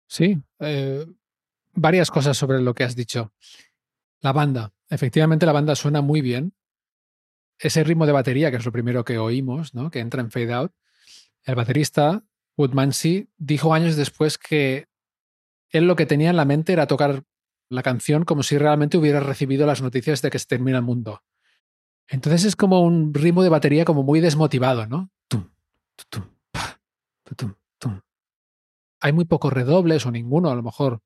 Sí, 0.09 0.37
eh, 0.59 1.07
varias 1.75 2.11
cosas 2.11 2.37
sobre 2.37 2.61
lo 2.61 2.75
que 2.75 2.83
has 2.83 2.97
dicho. 2.97 3.33
La 4.21 4.33
banda, 4.33 4.73
efectivamente 4.91 5.47
la 5.47 5.53
banda 5.53 5.77
suena 5.77 6.01
muy 6.03 6.21
bien. 6.21 6.55
Ese 7.59 7.85
ritmo 7.85 8.07
de 8.07 8.13
batería, 8.13 8.51
que 8.51 8.57
es 8.57 8.65
lo 8.65 8.73
primero 8.73 9.05
que 9.05 9.19
oímos, 9.19 9.75
¿no? 9.75 9.91
que 9.91 10.01
entra 10.01 10.21
en 10.21 10.31
fade 10.31 10.53
out, 10.53 10.73
el 11.45 11.55
baterista 11.55 12.25
Woodmansey 12.57 13.29
dijo 13.37 13.75
años 13.75 13.97
después 13.97 14.39
que 14.39 14.87
él 15.71 15.87
lo 15.87 15.97
que 15.97 16.07
tenía 16.07 16.31
en 16.31 16.37
la 16.37 16.45
mente 16.45 16.73
era 16.73 16.87
tocar 16.87 17.25
la 17.69 17.83
canción 17.83 18.25
como 18.25 18.43
si 18.43 18.59
realmente 18.59 18.97
hubiera 18.97 19.21
recibido 19.21 19.67
las 19.67 19.83
noticias 19.83 20.23
de 20.23 20.31
que 20.31 20.39
se 20.39 20.47
termina 20.47 20.79
el 20.79 20.85
mundo. 20.85 21.23
Entonces 22.09 22.45
es 22.45 22.57
como 22.57 22.83
un 22.83 23.13
ritmo 23.15 23.43
de 23.43 23.49
batería 23.49 23.85
como 23.85 24.03
muy 24.03 24.21
desmotivado, 24.21 24.87
¿no? 24.87 25.11
Tum, 25.29 25.51
tum, 26.11 27.55
tum. 27.79 28.01
Hay 29.01 29.13
muy 29.13 29.25
pocos 29.25 29.53
redobles 29.53 30.07
o 30.07 30.11
ninguno, 30.11 30.51
a 30.51 30.55
lo 30.55 30.63
mejor. 30.63 31.01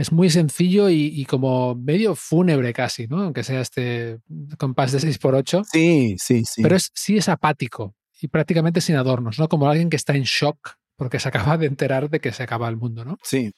Es 0.00 0.12
muy 0.12 0.30
sencillo 0.30 0.88
y, 0.88 1.12
y 1.14 1.26
como 1.26 1.74
medio 1.74 2.14
fúnebre 2.14 2.72
casi, 2.72 3.06
¿no? 3.06 3.22
Aunque 3.22 3.44
sea 3.44 3.60
este 3.60 4.18
compás 4.56 4.92
de 4.92 4.98
6x8. 4.98 5.66
Sí, 5.70 6.16
sí, 6.18 6.42
sí. 6.46 6.62
Pero 6.62 6.74
es, 6.74 6.90
sí 6.94 7.18
es 7.18 7.28
apático 7.28 7.94
y 8.18 8.28
prácticamente 8.28 8.80
sin 8.80 8.96
adornos, 8.96 9.38
¿no? 9.38 9.46
Como 9.46 9.68
alguien 9.68 9.90
que 9.90 9.96
está 9.96 10.14
en 10.14 10.22
shock 10.22 10.78
porque 10.96 11.20
se 11.20 11.28
acaba 11.52 11.58
de 11.58 11.66
enterar 11.66 12.08
de 12.08 12.18
que 12.18 12.32
se 12.32 12.42
acaba 12.42 12.66
el 12.70 12.78
mundo, 12.78 13.04
¿no? 13.04 13.18
sí, 13.22 13.52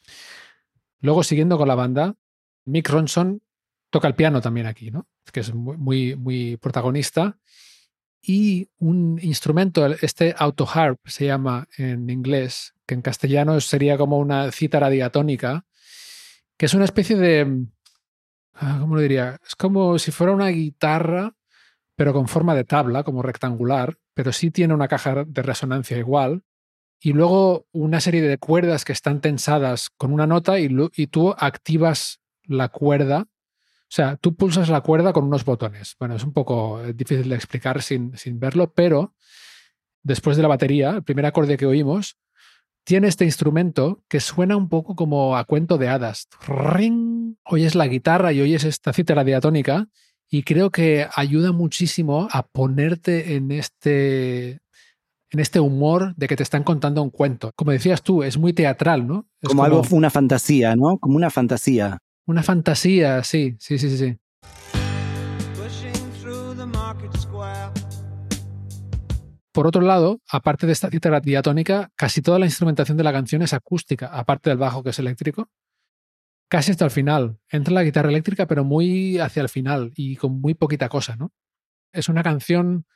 Luego, 1.01 1.23
siguiendo 1.23 1.57
con 1.59 1.69
la 1.69 1.77
banda, 1.77 2.17
Mick 2.65 2.89
Ronson 2.89 3.41
toca 3.91 4.09
el 4.09 4.17
piano 4.17 4.41
también 4.41 4.67
aquí, 4.67 4.91
¿no? 4.91 5.07
Que 5.33 5.41
es 5.41 5.55
muy, 5.55 5.77
muy, 5.77 6.17
muy 6.17 6.57
protagonista. 6.57 7.39
Y 8.21 8.69
un 8.79 9.21
instrumento, 9.23 9.87
este 9.87 10.35
autoharp 10.37 10.99
se 11.07 11.27
llama 11.27 11.69
en 11.77 12.11
inglés, 12.11 12.75
que 12.85 12.95
en 12.95 13.03
castellano 13.03 13.61
sería 13.61 13.97
como 13.97 14.19
una 14.19 14.51
cítara 14.51 14.91
diatónica, 14.91 15.67
que 16.63 16.67
es 16.67 16.75
una 16.75 16.85
especie 16.85 17.17
de. 17.17 17.67
ah, 18.55 18.77
¿Cómo 18.81 18.95
lo 18.95 19.01
diría? 19.01 19.37
Es 19.45 19.57
como 19.57 19.99
si 19.99 20.13
fuera 20.13 20.33
una 20.33 20.47
guitarra, 20.47 21.35
pero 21.97 22.13
con 22.13 22.29
forma 22.29 22.55
de 22.55 22.63
tabla, 22.63 23.03
como 23.03 23.21
rectangular, 23.21 23.99
pero 24.15 24.31
sí 24.33 24.53
tiene 24.53 24.73
una 24.73 24.87
caja 24.87 25.25
de 25.27 25.43
resonancia 25.43 25.99
igual. 25.99 26.45
Y 27.01 27.15
luego 27.15 27.67
una 27.73 28.01
serie 28.01 28.23
de 28.23 28.39
cuerdas 28.39 28.85
que 28.85 28.93
están 28.93 29.21
tensadas 29.21 29.91
con 29.91 30.13
una 30.13 30.29
nota 30.29 30.61
y, 30.61 30.69
tú 31.09 31.35
activas 31.37 32.21
la 32.45 32.69
cuerda. 32.69 33.23
O 33.23 33.89
sea, 33.89 34.15
tú 34.15 34.37
pulsas 34.37 34.69
la 34.69 34.83
cuerda 34.83 35.13
con 35.13 35.25
unos 35.25 35.45
botones. 35.45 35.97
Bueno, 35.99 36.15
es 36.15 36.23
un 36.23 36.33
poco 36.33 36.81
eh, 36.81 36.93
difícil 36.93 37.29
de 37.29 37.35
explicar 37.35 37.83
sin, 37.83 38.17
sin 38.17 38.39
verlo, 38.39 38.73
pero 38.73 39.17
después 40.05 40.37
de 40.37 40.43
la 40.43 40.49
batería, 40.49 40.91
el 40.91 41.03
primer 41.03 41.27
acorde 41.27 41.57
que 41.57 41.67
oímos, 41.67 42.19
tiene 42.85 43.09
este 43.09 43.25
instrumento 43.25 44.03
que 44.09 44.21
suena 44.21 44.57
un 44.57 44.69
poco 44.69 44.97
como 44.97 45.37
a 45.37 45.45
cuento 45.45 45.79
de 45.79 45.89
hadas. 45.89 46.29
Ring. 46.47 47.37
Oyes 47.45 47.75
la 47.75 47.87
guitarra 47.87 48.33
y 48.33 48.41
oyes 48.41 48.65
esta 48.65 48.93
cítara 48.93 49.25
diatónica 49.25 49.89
y 50.29 50.43
creo 50.43 50.71
que 50.71 51.07
ayuda 51.15 51.53
muchísimo 51.53 52.29
a 52.31 52.47
ponerte 52.47 53.35
en 53.37 53.51
este 53.53 54.61
en 55.31 55.41
este 55.41 55.61
humor 55.61 56.15
de 56.17 56.29
que 56.29 56.37
te 56.37 56.43
están 56.43 56.63
contando 56.63 57.03
un 57.03 57.11
cuento. 57.11 57.53
Como 57.57 57.71
decías 57.71 58.03
tú, 58.03 58.23
es 58.23 58.37
muy 58.37 58.53
teatral, 58.53 59.07
¿no? 59.07 59.27
Es 59.41 59.49
como, 59.49 59.65
algo, 59.65 59.83
una 59.91 60.11
fantasía, 60.11 60.77
¿no? 60.77 60.99
Como 60.99 61.17
una 61.17 61.31
fantasía. 61.31 61.99
una 62.27 62.43
fantasía, 62.43 63.25
sí, 63.25 63.57
sí, 63.59 63.79
sí, 63.79 63.97
sí, 63.97 64.19
Por 69.53 69.67
otro 69.67 69.83
lado, 69.83 70.21
aparte 70.31 70.67
de 70.67 70.73
esta 70.73 70.89
cítara 70.89 71.21
diatónica, 71.21 71.91
casi 71.95 72.23
toda 72.23 72.39
la 72.39 72.47
instrumentación 72.47 72.97
de 72.97 73.05
la 73.05 73.13
canción 73.13 73.43
es 73.43 73.53
acústica, 73.53 74.07
aparte 74.07 74.49
del 74.49 74.59
bajo 74.59 74.83
que 74.83 74.91
es 74.91 74.99
eléctrico. 74.99 75.51
Casi 76.49 76.71
hasta 76.71 76.87
el 76.87 76.91
final. 76.91 77.39
Entra 77.51 77.75
la 77.75 77.83
guitarra 77.83 78.09
eléctrica, 78.09 78.47
pero 78.47 78.65
muy 78.65 79.19
hacia 79.19 79.43
el 79.43 79.51
final 79.51 79.93
y 79.95 80.17
con 80.17 80.41
muy 80.41 80.55
poquita 80.55 80.89
cosa, 80.89 81.17
¿no? 81.17 81.33
Es 81.93 82.09
una 82.09 82.23
canción 82.23 82.87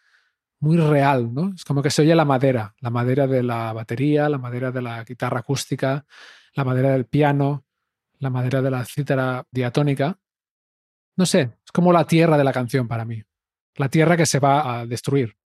muy 0.59 0.79
real, 0.79 1.33
¿no? 1.35 1.53
Es 1.55 1.65
como 1.65 1.83
que 1.83 1.91
se 1.91 2.03
oye 2.03 2.15
la 2.15 2.25
madera, 2.25 2.75
la 2.81 2.91
madera 2.91 3.27
de 3.27 3.43
la 3.43 3.73
batería, 3.75 4.29
la 4.29 4.39
madera 4.39 4.73
de 4.73 4.81
la 4.83 5.05
guitarra 5.05 5.41
acústica, 5.41 6.07
la 6.55 6.65
madera 6.65 6.93
del 6.93 7.05
piano, 7.05 7.67
la 8.19 8.31
madera 8.31 8.63
de 8.63 8.71
la 8.71 8.85
cítara 8.85 9.47
diatónica. 9.51 10.19
No 11.17 11.27
sé, 11.27 11.41
es 11.65 11.73
como 11.73 11.93
la 11.93 12.07
tierra 12.07 12.39
de 12.39 12.45
la 12.45 12.53
canción 12.53 12.89
para 12.89 13.05
mí. 13.05 13.23
La 13.77 13.91
tierra 13.91 14.17
que 14.17 14.25
se 14.25 14.39
va 14.39 14.81
a 14.81 14.87
destruir. 14.87 15.37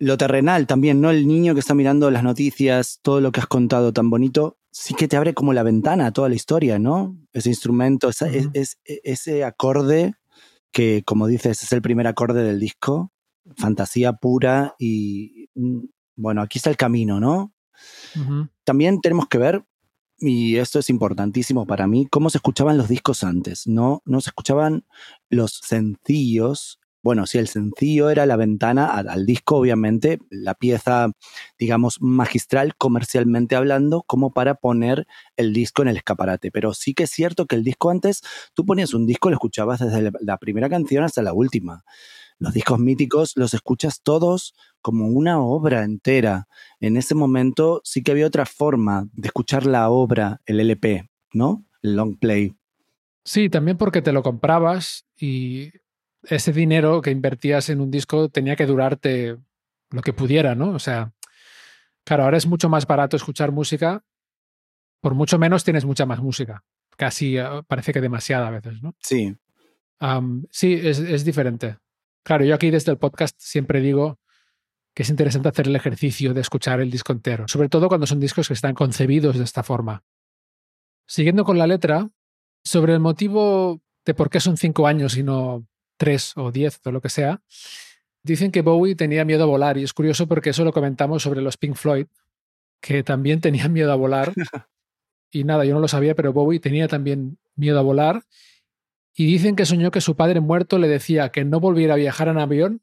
Lo 0.00 0.16
terrenal 0.18 0.66
también, 0.66 1.00
¿no? 1.00 1.10
El 1.10 1.28
niño 1.28 1.54
que 1.54 1.60
está 1.60 1.74
mirando 1.74 2.10
las 2.10 2.24
noticias, 2.24 2.98
todo 3.02 3.20
lo 3.20 3.30
que 3.32 3.40
has 3.40 3.46
contado 3.46 3.92
tan 3.92 4.10
bonito, 4.10 4.56
sí 4.72 4.94
que 4.94 5.06
te 5.08 5.16
abre 5.16 5.34
como 5.34 5.52
la 5.52 5.62
ventana 5.62 6.06
a 6.06 6.12
toda 6.12 6.28
la 6.28 6.34
historia, 6.34 6.78
¿no? 6.78 7.16
Ese 7.32 7.50
instrumento, 7.50 8.08
esa- 8.08 8.28
es- 8.54 8.78
e- 8.86 9.00
ese 9.04 9.44
acorde 9.44 10.14
que, 10.72 11.02
como 11.04 11.26
dices, 11.26 11.62
es 11.62 11.72
el 11.72 11.82
primer 11.82 12.06
acorde 12.06 12.42
del 12.42 12.58
disco, 12.58 13.12
fantasía 13.56 14.14
pura 14.14 14.74
y, 14.78 15.48
mm, 15.54 15.80
bueno, 16.16 16.40
aquí 16.42 16.58
está 16.58 16.70
el 16.70 16.76
camino, 16.76 17.20
¿no? 17.20 17.52
También 18.64 19.00
tenemos 19.00 19.26
que 19.28 19.38
ver, 19.38 19.64
y 20.18 20.56
esto 20.56 20.78
es 20.78 20.88
importantísimo 20.90 21.66
para 21.66 21.86
mí, 21.86 22.06
cómo 22.10 22.30
se 22.30 22.38
escuchaban 22.38 22.78
los 22.78 22.88
discos 22.88 23.24
antes. 23.24 23.66
No, 23.66 24.00
no 24.04 24.20
se 24.20 24.30
escuchaban 24.30 24.84
los 25.28 25.60
sencillos. 25.64 26.78
Bueno, 27.02 27.26
sí, 27.26 27.38
el 27.38 27.48
sencillo 27.48 28.10
era 28.10 28.26
la 28.26 28.36
ventana 28.36 28.86
al, 28.86 29.08
al 29.08 29.24
disco, 29.24 29.56
obviamente, 29.56 30.18
la 30.28 30.54
pieza, 30.54 31.10
digamos, 31.58 31.96
magistral, 32.00 32.74
comercialmente 32.76 33.56
hablando, 33.56 34.02
como 34.02 34.32
para 34.32 34.54
poner 34.54 35.06
el 35.36 35.52
disco 35.54 35.80
en 35.82 35.88
el 35.88 35.96
escaparate. 35.96 36.50
Pero 36.50 36.74
sí 36.74 36.92
que 36.92 37.04
es 37.04 37.10
cierto 37.10 37.46
que 37.46 37.56
el 37.56 37.64
disco 37.64 37.88
antes, 37.90 38.20
tú 38.54 38.66
ponías 38.66 38.92
un 38.92 39.06
disco, 39.06 39.30
lo 39.30 39.36
escuchabas 39.36 39.80
desde 39.80 40.02
la- 40.02 40.12
la 40.20 40.36
primera 40.36 40.68
canción 40.68 41.02
hasta 41.02 41.22
la 41.22 41.32
última. 41.32 41.84
Los 42.38 42.52
discos 42.54 42.78
míticos 42.78 43.32
los 43.36 43.54
escuchas 43.54 44.00
todos 44.02 44.54
como 44.82 45.08
una 45.08 45.40
obra 45.40 45.84
entera. 45.84 46.48
En 46.80 46.96
ese 46.96 47.14
momento 47.14 47.80
sí 47.84 48.02
que 48.02 48.12
había 48.12 48.26
otra 48.26 48.46
forma 48.46 49.08
de 49.12 49.28
escuchar 49.28 49.64
la 49.66 49.90
obra, 49.90 50.40
el 50.46 50.60
LP, 50.60 51.08
¿no? 51.32 51.64
El 51.82 51.96
long 51.96 52.18
play. 52.18 52.54
Sí, 53.24 53.50
también 53.50 53.76
porque 53.76 54.00
te 54.00 54.12
lo 54.12 54.22
comprabas 54.22 55.06
y 55.18 55.70
ese 56.22 56.52
dinero 56.52 57.00
que 57.00 57.10
invertías 57.10 57.68
en 57.70 57.80
un 57.80 57.90
disco 57.90 58.28
tenía 58.28 58.56
que 58.56 58.66
durarte 58.66 59.36
lo 59.90 60.02
que 60.02 60.12
pudiera, 60.12 60.54
¿no? 60.54 60.70
O 60.70 60.78
sea, 60.78 61.12
claro, 62.04 62.24
ahora 62.24 62.36
es 62.36 62.46
mucho 62.46 62.68
más 62.68 62.86
barato 62.86 63.16
escuchar 63.16 63.52
música, 63.52 64.04
por 65.00 65.14
mucho 65.14 65.38
menos 65.38 65.64
tienes 65.64 65.84
mucha 65.84 66.06
más 66.06 66.20
música. 66.20 66.64
Casi 66.96 67.38
eh, 67.38 67.44
parece 67.66 67.92
que 67.92 68.00
demasiada 68.00 68.48
a 68.48 68.50
veces, 68.50 68.82
¿no? 68.82 68.94
Sí, 69.00 69.36
sí, 70.50 70.74
es, 70.74 70.98
es 70.98 71.24
diferente. 71.24 71.78
Claro, 72.22 72.44
yo 72.44 72.54
aquí 72.54 72.70
desde 72.70 72.92
el 72.92 72.98
podcast 72.98 73.38
siempre 73.38 73.80
digo 73.80 74.18
que 74.94 75.02
es 75.02 75.10
interesante 75.10 75.48
hacer 75.48 75.68
el 75.68 75.76
ejercicio 75.76 76.34
de 76.34 76.40
escuchar 76.40 76.80
el 76.80 76.90
disco 76.90 77.12
entero, 77.12 77.46
sobre 77.48 77.68
todo 77.68 77.88
cuando 77.88 78.06
son 78.06 78.20
discos 78.20 78.48
que 78.48 78.54
están 78.54 78.74
concebidos 78.74 79.38
de 79.38 79.44
esta 79.44 79.62
forma. 79.62 80.02
Siguiendo 81.06 81.44
con 81.44 81.58
la 81.58 81.66
letra, 81.66 82.08
sobre 82.64 82.92
el 82.92 83.00
motivo 83.00 83.80
de 84.04 84.14
por 84.14 84.30
qué 84.30 84.40
son 84.40 84.56
cinco 84.56 84.86
años 84.86 85.16
y 85.16 85.22
no 85.22 85.66
tres 86.00 86.32
o 86.36 86.50
diez 86.50 86.80
o 86.86 86.92
lo 86.92 87.02
que 87.02 87.10
sea, 87.10 87.42
dicen 88.22 88.50
que 88.50 88.62
Bowie 88.62 88.96
tenía 88.96 89.26
miedo 89.26 89.42
a 89.42 89.46
volar 89.46 89.76
y 89.76 89.82
es 89.82 89.92
curioso 89.92 90.26
porque 90.26 90.50
eso 90.50 90.64
lo 90.64 90.72
comentamos 90.72 91.22
sobre 91.22 91.42
los 91.42 91.58
Pink 91.58 91.76
Floyd, 91.76 92.06
que 92.80 93.02
también 93.02 93.40
tenían 93.42 93.72
miedo 93.72 93.92
a 93.92 93.96
volar. 93.96 94.32
Y 95.30 95.44
nada, 95.44 95.66
yo 95.66 95.74
no 95.74 95.80
lo 95.80 95.88
sabía, 95.88 96.14
pero 96.14 96.32
Bowie 96.32 96.58
tenía 96.58 96.88
también 96.88 97.38
miedo 97.54 97.78
a 97.78 97.82
volar. 97.82 98.22
Y 99.14 99.26
dicen 99.26 99.56
que 99.56 99.66
soñó 99.66 99.90
que 99.90 100.00
su 100.00 100.16
padre 100.16 100.40
muerto 100.40 100.78
le 100.78 100.88
decía 100.88 101.28
que 101.28 101.44
no 101.44 101.60
volviera 101.60 101.94
a 101.94 101.98
viajar 101.98 102.28
en 102.28 102.38
avión 102.38 102.80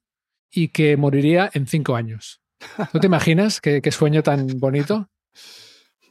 y 0.52 0.68
que 0.68 0.96
moriría 0.96 1.50
en 1.54 1.66
cinco 1.66 1.96
años. 1.96 2.40
¿Tú 2.92 3.00
te 3.00 3.08
imaginas 3.08 3.60
qué, 3.60 3.82
qué 3.82 3.92
sueño 3.92 4.22
tan 4.22 4.60
bonito? 4.60 5.10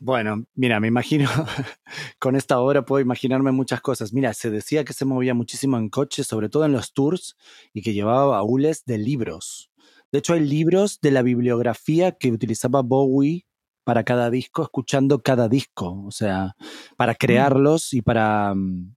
Bueno, 0.00 0.44
mira, 0.54 0.78
me 0.78 0.88
imagino, 0.88 1.28
con 2.18 2.36
esta 2.36 2.60
obra 2.60 2.84
puedo 2.84 3.00
imaginarme 3.00 3.50
muchas 3.52 3.80
cosas. 3.80 4.12
Mira, 4.12 4.34
se 4.34 4.50
decía 4.50 4.84
que 4.84 4.92
se 4.92 5.06
movía 5.06 5.32
muchísimo 5.34 5.78
en 5.78 5.88
coche, 5.88 6.22
sobre 6.22 6.48
todo 6.48 6.66
en 6.66 6.72
los 6.72 6.92
tours, 6.92 7.36
y 7.72 7.82
que 7.82 7.94
llevaba 7.94 8.26
baúles 8.26 8.84
de 8.84 8.98
libros. 8.98 9.70
De 10.12 10.18
hecho, 10.18 10.34
hay 10.34 10.40
libros 10.40 11.00
de 11.00 11.10
la 11.10 11.22
bibliografía 11.22 12.12
que 12.12 12.30
utilizaba 12.30 12.82
Bowie 12.82 13.46
para 13.84 14.04
cada 14.04 14.30
disco, 14.30 14.62
escuchando 14.62 15.22
cada 15.22 15.48
disco, 15.48 16.04
o 16.06 16.10
sea, 16.10 16.56
para 16.96 17.14
crearlos 17.14 17.94
y 17.94 18.02
para, 18.02 18.54
mm, 18.54 18.94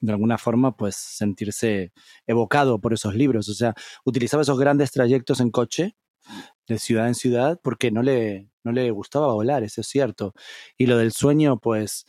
de 0.00 0.12
alguna 0.12 0.36
forma, 0.36 0.76
pues 0.76 0.96
sentirse 0.96 1.92
evocado 2.26 2.78
por 2.80 2.92
esos 2.92 3.14
libros. 3.14 3.48
O 3.48 3.54
sea, 3.54 3.74
utilizaba 4.04 4.42
esos 4.42 4.58
grandes 4.58 4.90
trayectos 4.90 5.40
en 5.40 5.50
coche 5.50 5.96
de 6.68 6.78
ciudad 6.78 7.08
en 7.08 7.14
ciudad 7.14 7.60
porque 7.62 7.90
no 7.90 8.02
le, 8.02 8.50
no 8.64 8.72
le 8.72 8.90
gustaba 8.90 9.32
volar, 9.34 9.62
eso 9.62 9.80
es 9.80 9.88
cierto. 9.88 10.34
Y 10.76 10.86
lo 10.86 10.98
del 10.98 11.12
sueño, 11.12 11.58
pues 11.58 12.06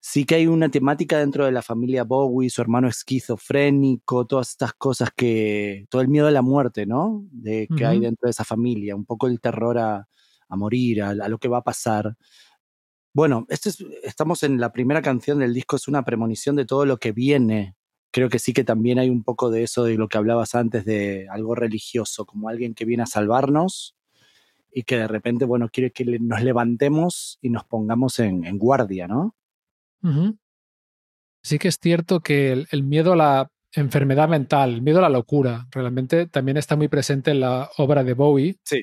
sí 0.00 0.24
que 0.24 0.36
hay 0.36 0.46
una 0.46 0.70
temática 0.70 1.18
dentro 1.18 1.44
de 1.44 1.52
la 1.52 1.62
familia 1.62 2.04
Bowie, 2.04 2.50
su 2.50 2.60
hermano 2.62 2.88
esquizofrénico, 2.88 4.26
todas 4.26 4.50
estas 4.50 4.74
cosas 4.74 5.10
que, 5.14 5.86
todo 5.90 6.02
el 6.02 6.08
miedo 6.08 6.26
a 6.28 6.30
la 6.30 6.42
muerte, 6.42 6.86
¿no? 6.86 7.24
De 7.30 7.68
que 7.76 7.84
hay 7.84 8.00
dentro 8.00 8.26
de 8.26 8.30
esa 8.30 8.44
familia, 8.44 8.96
un 8.96 9.04
poco 9.04 9.26
el 9.26 9.40
terror 9.40 9.78
a, 9.78 10.08
a 10.48 10.56
morir, 10.56 11.02
a, 11.02 11.10
a 11.10 11.28
lo 11.28 11.38
que 11.38 11.48
va 11.48 11.58
a 11.58 11.64
pasar. 11.64 12.16
Bueno, 13.14 13.46
esto 13.48 13.68
es, 13.68 13.84
estamos 14.02 14.42
en 14.44 14.60
la 14.60 14.72
primera 14.72 15.02
canción 15.02 15.40
del 15.40 15.54
disco, 15.54 15.76
es 15.76 15.88
una 15.88 16.04
premonición 16.04 16.56
de 16.56 16.66
todo 16.66 16.86
lo 16.86 16.98
que 16.98 17.12
viene. 17.12 17.74
Creo 18.10 18.28
que 18.28 18.38
sí 18.38 18.52
que 18.52 18.64
también 18.64 18.98
hay 18.98 19.10
un 19.10 19.22
poco 19.22 19.50
de 19.50 19.62
eso 19.62 19.84
de 19.84 19.96
lo 19.96 20.08
que 20.08 20.18
hablabas 20.18 20.54
antes, 20.54 20.84
de 20.84 21.28
algo 21.30 21.54
religioso, 21.54 22.24
como 22.24 22.48
alguien 22.48 22.74
que 22.74 22.84
viene 22.84 23.02
a 23.02 23.06
salvarnos 23.06 23.94
y 24.72 24.84
que 24.84 24.96
de 24.96 25.08
repente, 25.08 25.44
bueno, 25.44 25.68
quiere 25.70 25.90
que 25.90 26.04
nos 26.04 26.42
levantemos 26.42 27.38
y 27.42 27.50
nos 27.50 27.64
pongamos 27.64 28.18
en, 28.18 28.44
en 28.44 28.58
guardia, 28.58 29.08
¿no? 29.08 29.34
Ujú. 30.02 30.38
Sí 31.42 31.58
que 31.58 31.68
es 31.68 31.78
cierto 31.80 32.20
que 32.20 32.52
el, 32.52 32.68
el 32.70 32.82
miedo 32.82 33.12
a 33.12 33.16
la 33.16 33.50
enfermedad 33.72 34.28
mental, 34.28 34.74
el 34.74 34.82
miedo 34.82 34.98
a 34.98 35.02
la 35.02 35.08
locura, 35.08 35.66
realmente 35.70 36.26
también 36.26 36.56
está 36.56 36.76
muy 36.76 36.88
presente 36.88 37.30
en 37.30 37.40
la 37.40 37.70
obra 37.76 38.04
de 38.04 38.14
Bowie. 38.14 38.56
Sí. 38.64 38.82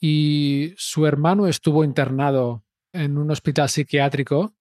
Y 0.00 0.74
su 0.76 1.06
hermano 1.06 1.46
estuvo 1.46 1.84
internado 1.84 2.64
en 2.92 3.18
un 3.18 3.30
hospital 3.30 3.68
psiquiátrico 3.68 4.54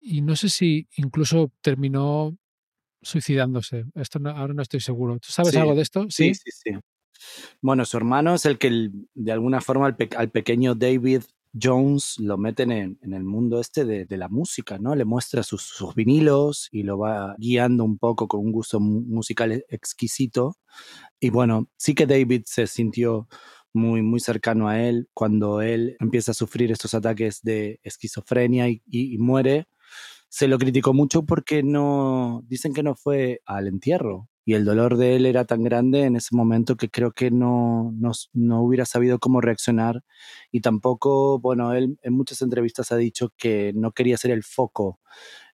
y 0.00 0.22
no 0.22 0.36
sé 0.36 0.48
si 0.48 0.88
incluso 0.96 1.52
terminó 1.60 2.36
suicidándose. 3.04 3.84
Esto 3.94 4.18
no- 4.18 4.30
ahora 4.30 4.54
no 4.54 4.62
estoy 4.62 4.80
seguro. 4.80 5.18
¿Tú 5.18 5.30
sabes 5.30 5.52
Sí. 5.52 5.58
algo 5.58 5.74
de 5.74 5.82
esto? 5.82 6.06
Sí, 6.10 6.34
sí, 6.34 6.50
sí. 6.50 6.70
Bueno, 7.62 7.84
su 7.84 7.96
hermano 7.96 8.34
es 8.34 8.44
el 8.46 8.58
que 8.58 8.66
el- 8.68 9.08
de 9.14 9.32
alguna 9.32 9.60
forma 9.60 9.86
al, 9.86 9.96
pe- 9.96 10.10
al 10.16 10.30
pequeño 10.30 10.74
David 10.74 11.22
Jones 11.60 12.18
lo 12.18 12.36
meten 12.36 12.72
en, 12.72 12.98
en 13.02 13.12
el 13.14 13.22
mundo 13.22 13.60
este 13.60 13.84
de, 13.84 14.04
de 14.06 14.16
la 14.16 14.28
música, 14.28 14.76
¿no? 14.78 14.96
Le 14.96 15.04
muestra 15.04 15.42
sus, 15.44 15.62
sus 15.62 15.94
vinilos 15.94 16.68
y 16.72 16.82
lo 16.82 16.98
va 16.98 17.36
guiando 17.38 17.84
un 17.84 17.96
poco 17.96 18.26
con 18.26 18.40
un 18.40 18.50
gusto 18.50 18.80
mu- 18.80 19.02
musical 19.02 19.52
e- 19.52 19.64
exquisito. 19.68 20.56
Y 21.20 21.30
bueno, 21.30 21.70
sí 21.76 21.94
que 21.94 22.06
David 22.06 22.42
se 22.46 22.66
sintió 22.66 23.28
muy, 23.72 24.02
muy 24.02 24.18
cercano 24.20 24.68
a 24.68 24.80
él 24.82 25.08
cuando 25.14 25.60
él 25.62 25.96
empieza 26.00 26.32
a 26.32 26.34
sufrir 26.34 26.72
estos 26.72 26.92
ataques 26.94 27.40
de 27.42 27.78
esquizofrenia 27.84 28.68
y, 28.68 28.82
y- 28.86 29.14
y 29.14 29.18
muere. 29.18 29.68
Se 30.36 30.48
lo 30.48 30.58
criticó 30.58 30.92
mucho 30.92 31.24
porque 31.24 31.62
no, 31.62 32.42
dicen 32.48 32.74
que 32.74 32.82
no 32.82 32.96
fue 32.96 33.40
al 33.46 33.68
entierro. 33.68 34.28
Y 34.44 34.54
el 34.54 34.64
dolor 34.64 34.96
de 34.96 35.14
él 35.14 35.26
era 35.26 35.44
tan 35.44 35.62
grande 35.62 36.02
en 36.02 36.16
ese 36.16 36.34
momento 36.34 36.76
que 36.76 36.90
creo 36.90 37.12
que 37.12 37.30
no, 37.30 37.92
no, 37.94 38.10
no 38.32 38.60
hubiera 38.60 38.84
sabido 38.84 39.20
cómo 39.20 39.40
reaccionar. 39.40 40.02
Y 40.50 40.60
tampoco, 40.60 41.38
bueno, 41.38 41.72
él 41.72 42.00
en 42.02 42.14
muchas 42.14 42.42
entrevistas 42.42 42.90
ha 42.90 42.96
dicho 42.96 43.32
que 43.36 43.72
no 43.76 43.92
quería 43.92 44.16
ser 44.16 44.32
el 44.32 44.42
foco 44.42 44.98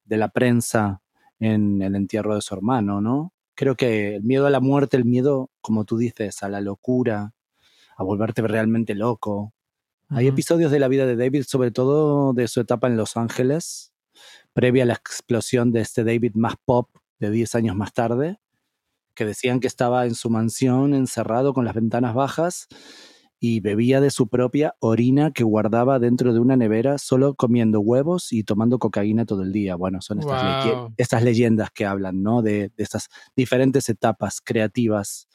de 0.06 0.16
la 0.16 0.30
prensa 0.30 1.02
en 1.40 1.82
el 1.82 1.94
entierro 1.94 2.34
de 2.34 2.40
su 2.40 2.54
hermano, 2.54 3.02
¿no? 3.02 3.34
Creo 3.54 3.76
que 3.76 4.14
el 4.14 4.22
miedo 4.22 4.46
a 4.46 4.50
la 4.50 4.60
muerte, 4.60 4.96
el 4.96 5.04
miedo, 5.04 5.50
como 5.60 5.84
tú 5.84 5.98
dices, 5.98 6.42
a 6.42 6.48
la 6.48 6.62
locura, 6.62 7.34
a 7.98 8.02
volverte 8.02 8.40
realmente 8.40 8.94
loco. 8.94 9.52
Hay 10.08 10.26
episodios 10.26 10.72
de 10.72 10.78
la 10.78 10.88
vida 10.88 11.04
de 11.04 11.16
David, 11.16 11.42
sobre 11.46 11.70
todo 11.70 12.32
de 12.32 12.48
su 12.48 12.62
etapa 12.62 12.86
en 12.86 12.96
Los 12.96 13.18
Ángeles, 13.18 13.89
previa 14.52 14.84
a 14.84 14.86
la 14.86 14.94
explosión 14.94 15.72
de 15.72 15.80
este 15.80 16.04
David 16.04 16.32
más 16.34 16.54
pop 16.64 16.90
de 17.18 17.30
10 17.30 17.54
años 17.54 17.76
más 17.76 17.92
tarde, 17.92 18.38
que 19.14 19.24
decían 19.24 19.60
que 19.60 19.66
estaba 19.66 20.06
en 20.06 20.14
su 20.14 20.30
mansión 20.30 20.94
encerrado 20.94 21.52
con 21.52 21.64
las 21.64 21.74
ventanas 21.74 22.14
bajas 22.14 22.68
y 23.38 23.60
bebía 23.60 24.00
de 24.02 24.10
su 24.10 24.28
propia 24.28 24.74
orina 24.80 25.32
que 25.32 25.44
guardaba 25.44 25.98
dentro 25.98 26.34
de 26.34 26.40
una 26.40 26.56
nevera 26.56 26.98
solo 26.98 27.34
comiendo 27.34 27.80
huevos 27.80 28.32
y 28.32 28.44
tomando 28.44 28.78
cocaína 28.78 29.24
todo 29.24 29.42
el 29.42 29.50
día. 29.50 29.76
Bueno, 29.76 30.02
son 30.02 30.20
estas, 30.20 30.66
estas 30.98 31.22
leyendas 31.22 31.70
que 31.70 31.86
hablan, 31.86 32.22
¿no? 32.22 32.42
De, 32.42 32.70
de 32.76 32.82
estas 32.82 33.08
diferentes 33.34 33.88
etapas 33.88 34.42
creativas. 34.42 35.26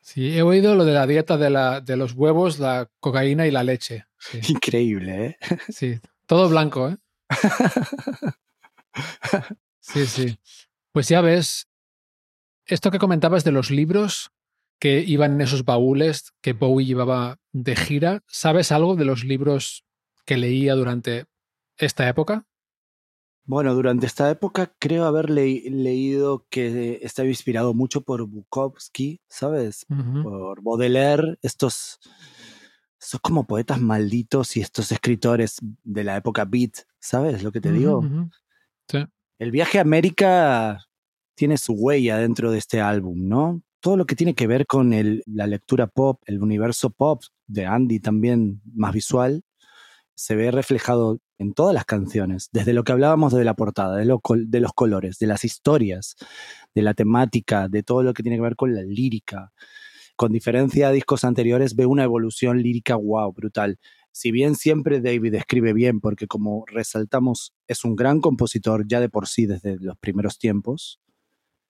Sí, 0.00 0.38
he 0.38 0.42
oído 0.42 0.74
lo 0.74 0.86
de 0.86 0.94
la 0.94 1.06
dieta 1.06 1.36
de, 1.36 1.50
la, 1.50 1.82
de 1.82 1.96
los 1.96 2.14
huevos, 2.14 2.58
la 2.58 2.90
cocaína 2.98 3.46
y 3.46 3.50
la 3.50 3.62
leche. 3.62 4.06
Sí, 4.18 4.40
Increíble, 4.48 5.26
¿eh? 5.26 5.36
sí. 5.68 6.00
Todo 6.26 6.48
blanco, 6.48 6.88
¿eh? 6.88 6.96
Sí, 9.80 10.06
sí. 10.06 10.38
Pues 10.92 11.08
ya 11.08 11.20
ves, 11.20 11.68
esto 12.66 12.90
que 12.90 12.98
comentabas 12.98 13.44
de 13.44 13.52
los 13.52 13.70
libros 13.70 14.30
que 14.78 15.00
iban 15.00 15.32
en 15.34 15.40
esos 15.42 15.64
baúles 15.64 16.32
que 16.40 16.52
Bowie 16.52 16.86
llevaba 16.86 17.38
de 17.52 17.76
gira, 17.76 18.22
¿sabes 18.26 18.72
algo 18.72 18.96
de 18.96 19.04
los 19.04 19.24
libros 19.24 19.84
que 20.24 20.36
leía 20.36 20.74
durante 20.74 21.26
esta 21.76 22.08
época? 22.08 22.46
Bueno, 23.44 23.74
durante 23.74 24.06
esta 24.06 24.30
época 24.30 24.72
creo 24.78 25.06
haber 25.06 25.28
le- 25.28 25.62
leído 25.70 26.46
que 26.50 27.00
estaba 27.02 27.28
inspirado 27.28 27.74
mucho 27.74 28.02
por 28.02 28.26
Bukowski, 28.26 29.20
¿sabes? 29.28 29.86
Por 30.22 30.62
Baudelaire, 30.62 31.36
estos 31.42 31.98
Esos 33.00 33.20
como 33.20 33.46
poetas 33.46 33.80
malditos 33.80 34.56
y 34.56 34.60
estos 34.60 34.92
escritores 34.92 35.56
de 35.82 36.04
la 36.04 36.16
época 36.16 36.44
beat, 36.44 36.86
¿sabes 37.00 37.42
lo 37.42 37.52
que 37.52 37.60
te 37.60 37.72
digo? 37.72 38.00
Sí. 38.88 39.04
El 39.38 39.50
viaje 39.50 39.78
a 39.78 39.82
América 39.82 40.78
tiene 41.34 41.56
su 41.58 41.72
huella 41.72 42.18
dentro 42.18 42.50
de 42.52 42.58
este 42.58 42.80
álbum, 42.80 43.28
¿no? 43.28 43.62
Todo 43.80 43.96
lo 43.96 44.04
que 44.06 44.16
tiene 44.16 44.34
que 44.34 44.46
ver 44.46 44.66
con 44.66 44.92
el- 44.92 45.22
la 45.26 45.46
lectura 45.46 45.86
pop, 45.86 46.20
el 46.26 46.42
universo 46.42 46.90
pop 46.90 47.22
de 47.46 47.66
Andy 47.66 48.00
también 48.00 48.60
más 48.74 48.92
visual, 48.92 49.42
se 50.14 50.36
ve 50.36 50.50
reflejado 50.50 51.18
en 51.38 51.54
todas 51.54 51.74
las 51.74 51.86
canciones, 51.86 52.50
desde 52.52 52.74
lo 52.74 52.84
que 52.84 52.92
hablábamos 52.92 53.32
de 53.32 53.44
la 53.44 53.54
portada, 53.54 53.96
de, 53.96 54.04
lo 54.04 54.20
de 54.24 54.60
los 54.60 54.72
colores, 54.74 55.18
de 55.18 55.26
las 55.26 55.44
historias, 55.44 56.16
de 56.74 56.82
la 56.82 56.92
temática, 56.94 57.68
de 57.68 57.82
todo 57.82 58.02
lo 58.02 58.12
que 58.12 58.22
tiene 58.22 58.36
que 58.36 58.42
ver 58.42 58.56
con 58.56 58.74
la 58.74 58.82
lírica. 58.82 59.52
Con 60.16 60.32
diferencia 60.32 60.88
a 60.88 60.92
discos 60.92 61.24
anteriores, 61.24 61.74
ve 61.76 61.86
una 61.86 62.04
evolución 62.04 62.60
lírica 62.62 62.96
wow, 62.96 63.32
brutal. 63.32 63.78
Si 64.12 64.32
bien 64.32 64.54
siempre 64.54 65.00
David 65.00 65.34
escribe 65.34 65.72
bien, 65.72 66.00
porque 66.00 66.26
como 66.26 66.64
resaltamos, 66.66 67.52
es 67.68 67.84
un 67.84 67.96
gran 67.96 68.20
compositor 68.20 68.86
ya 68.86 69.00
de 69.00 69.08
por 69.08 69.28
sí 69.28 69.46
desde 69.46 69.78
los 69.78 69.96
primeros 69.98 70.38
tiempos, 70.38 71.00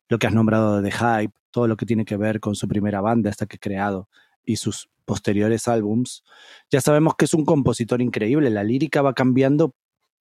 lo 0.08 0.18
que 0.18 0.26
has 0.26 0.34
nombrado 0.34 0.80
de 0.80 0.90
The 0.90 0.96
Hype, 0.96 1.34
todo 1.50 1.68
lo 1.68 1.76
que 1.76 1.86
tiene 1.86 2.04
que 2.04 2.16
ver 2.16 2.40
con 2.40 2.54
su 2.54 2.66
primera 2.66 3.00
banda 3.00 3.30
hasta 3.30 3.46
que 3.46 3.58
creado 3.58 4.08
y 4.44 4.56
sus 4.56 4.88
posteriores 5.04 5.68
álbums, 5.68 6.24
ya 6.70 6.80
sabemos 6.80 7.14
que 7.16 7.24
es 7.24 7.34
un 7.34 7.44
compositor 7.44 8.00
increíble. 8.00 8.50
La 8.50 8.64
lírica 8.64 9.02
va 9.02 9.14
cambiando 9.14 9.74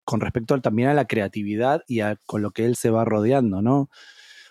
con 0.04 0.22
respecto 0.22 0.60
también 0.62 0.90
a 0.90 0.94
la 0.94 1.06
creatividad 1.06 1.84
y 1.88 2.00
a, 2.00 2.18
con 2.26 2.42
lo 2.42 2.52
que 2.52 2.66
él 2.66 2.76
se 2.76 2.90
va 2.90 3.06
rodeando, 3.06 3.62
¿no? 3.62 3.90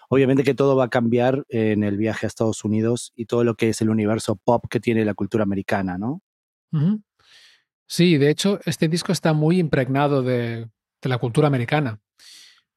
Obviamente 0.08 0.44
que 0.44 0.54
todo 0.54 0.76
va 0.76 0.84
a 0.84 0.90
cambiar 0.90 1.44
en 1.48 1.82
el 1.82 1.96
viaje 1.96 2.26
a 2.26 2.28
Estados 2.28 2.64
Unidos 2.64 3.12
y 3.14 3.26
todo 3.26 3.44
lo 3.44 3.56
que 3.56 3.68
es 3.68 3.80
el 3.80 3.90
universo 3.90 4.36
pop 4.36 4.64
que 4.70 4.80
tiene 4.80 5.04
la 5.04 5.14
cultura 5.14 5.42
americana, 5.42 5.98
¿no? 5.98 6.22
Sí, 7.88 8.18
de 8.18 8.30
hecho, 8.30 8.60
este 8.66 8.86
disco 8.86 9.12
está 9.12 9.32
muy 9.32 9.58
impregnado 9.58 10.22
de, 10.22 10.68
de 11.00 11.08
la 11.08 11.18
cultura 11.18 11.48
americana. 11.48 12.00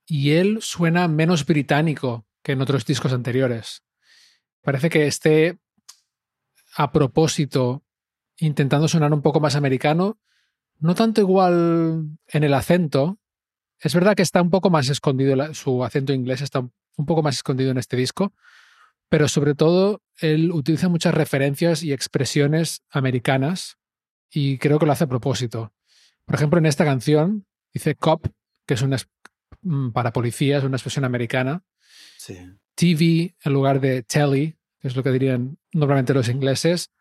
Y 0.06 0.32
él 0.32 0.60
suena 0.62 1.08
menos 1.08 1.46
británico 1.46 2.26
que 2.42 2.54
en 2.54 2.62
otros 2.62 2.86
discos 2.86 3.14
anteriores. 3.14 3.84
Parece 4.62 4.90
que 4.90 5.08
esté 5.08 5.60
a 6.76 6.92
propósito 6.92 7.84
intentando 8.38 8.88
sonar 8.88 9.14
un 9.14 9.22
poco 9.22 9.40
más 9.40 9.56
americano, 9.56 10.18
no 10.80 10.96
tanto 10.96 11.22
igual 11.22 12.08
en 12.28 12.44
el 12.44 12.54
acento. 12.54 13.20
Es 13.80 13.94
verdad 13.94 14.16
que 14.16 14.24
está 14.24 14.42
un 14.42 14.50
poco 14.50 14.70
más 14.70 14.90
escondido, 14.90 15.54
su 15.54 15.84
acento 15.84 16.14
inglés 16.14 16.42
está 16.42 16.60
un 16.60 17.06
poco 17.06 17.22
más 17.22 17.36
escondido 17.36 17.72
en 17.72 17.78
este 17.78 17.98
disco, 17.98 18.34
pero 19.10 19.28
sobre 19.28 19.56
todo 19.56 20.02
él 20.20 20.52
utiliza 20.52 20.90
muchas 20.90 21.14
referencias 21.14 21.84
y 21.84 21.92
expresiones 21.92 22.84
americanas 22.90 23.78
y 24.32 24.58
creo 24.58 24.80
que 24.80 24.86
lo 24.86 24.92
hace 24.92 25.04
a 25.04 25.10
propósito. 25.10 25.74
Por 26.26 26.36
ejemplo, 26.36 26.60
en 26.60 26.66
esta 26.66 26.86
canción 26.86 27.46
dice 27.74 27.96
cop, 27.96 28.28
que 28.66 28.76
es 28.76 28.82
una 28.82 28.98
mm, 29.62 29.92
para 29.92 30.14
policías, 30.14 30.64
una 30.64 30.78
expresión 30.78 31.06
americana. 31.06 31.64
Sí. 32.18 32.38
TV 32.76 33.36
en 33.44 33.54
lugar 33.54 33.82
de 33.82 34.04
telly, 34.04 34.58
que 34.80 34.88
es 34.88 34.96
lo 34.96 35.04
que 35.04 35.12
dirían 35.12 35.58
normalmente 35.74 36.14
los 36.14 36.30
ingleses. 36.30 36.92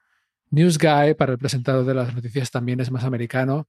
News 0.51 0.79
Guy 0.79 1.15
para 1.15 1.33
el 1.33 1.39
presentador 1.39 1.85
de 1.85 1.95
las 1.95 2.15
noticias 2.15 2.51
también 2.51 2.81
es 2.81 2.91
más 2.91 3.05
americano. 3.05 3.69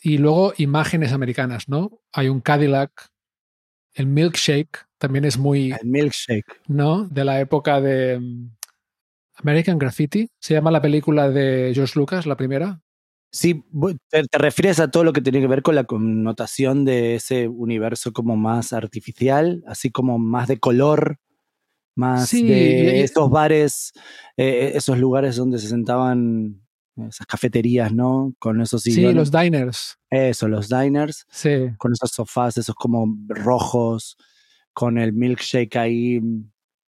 Y 0.00 0.18
luego 0.18 0.52
imágenes 0.56 1.12
americanas, 1.12 1.68
¿no? 1.68 2.00
Hay 2.12 2.28
un 2.28 2.40
Cadillac. 2.40 3.10
El 3.94 4.06
milkshake 4.06 4.86
también 4.98 5.24
es 5.24 5.36
muy, 5.36 5.72
El 5.72 5.86
milkshake. 5.86 6.62
¿no? 6.68 7.04
De 7.04 7.24
la 7.24 7.40
época 7.40 7.80
de 7.80 8.18
mm, 8.18 8.50
American 9.34 9.78
Graffiti. 9.78 10.28
Se 10.38 10.54
llama 10.54 10.70
la 10.70 10.80
película 10.80 11.28
de 11.28 11.72
George 11.74 11.98
Lucas, 11.98 12.26
la 12.26 12.36
primera. 12.36 12.80
Sí, 13.34 13.64
te, 14.10 14.24
te 14.24 14.38
refieres 14.38 14.78
a 14.78 14.90
todo 14.90 15.04
lo 15.04 15.14
que 15.14 15.22
tiene 15.22 15.40
que 15.40 15.46
ver 15.46 15.62
con 15.62 15.74
la 15.74 15.84
connotación 15.84 16.84
de 16.84 17.14
ese 17.14 17.48
universo 17.48 18.12
como 18.12 18.36
más 18.36 18.74
artificial, 18.74 19.64
así 19.66 19.90
como 19.90 20.18
más 20.18 20.48
de 20.48 20.58
color, 20.60 21.18
más 21.96 22.28
Sí, 22.30 22.46
de 22.46 23.02
estos 23.04 23.30
bares, 23.30 23.92
eh, 24.36 24.72
esos 24.74 24.98
lugares 24.98 25.36
donde 25.36 25.58
se 25.58 25.68
sentaban 25.68 26.62
esas 26.96 27.26
cafeterías, 27.26 27.92
¿no? 27.92 28.34
Con 28.38 28.60
esos 28.62 28.82
Sí, 28.82 29.00
los 29.14 29.32
diners. 29.32 29.98
Eso, 30.10 30.48
los 30.48 30.68
diners, 30.68 31.26
Sí. 31.30 31.70
con 31.78 31.92
esos 31.92 32.10
sofás, 32.12 32.58
esos 32.58 32.74
como 32.76 33.06
rojos, 33.28 34.16
con 34.74 34.98
el 34.98 35.12
milkshake 35.14 35.76
ahí 35.76 36.20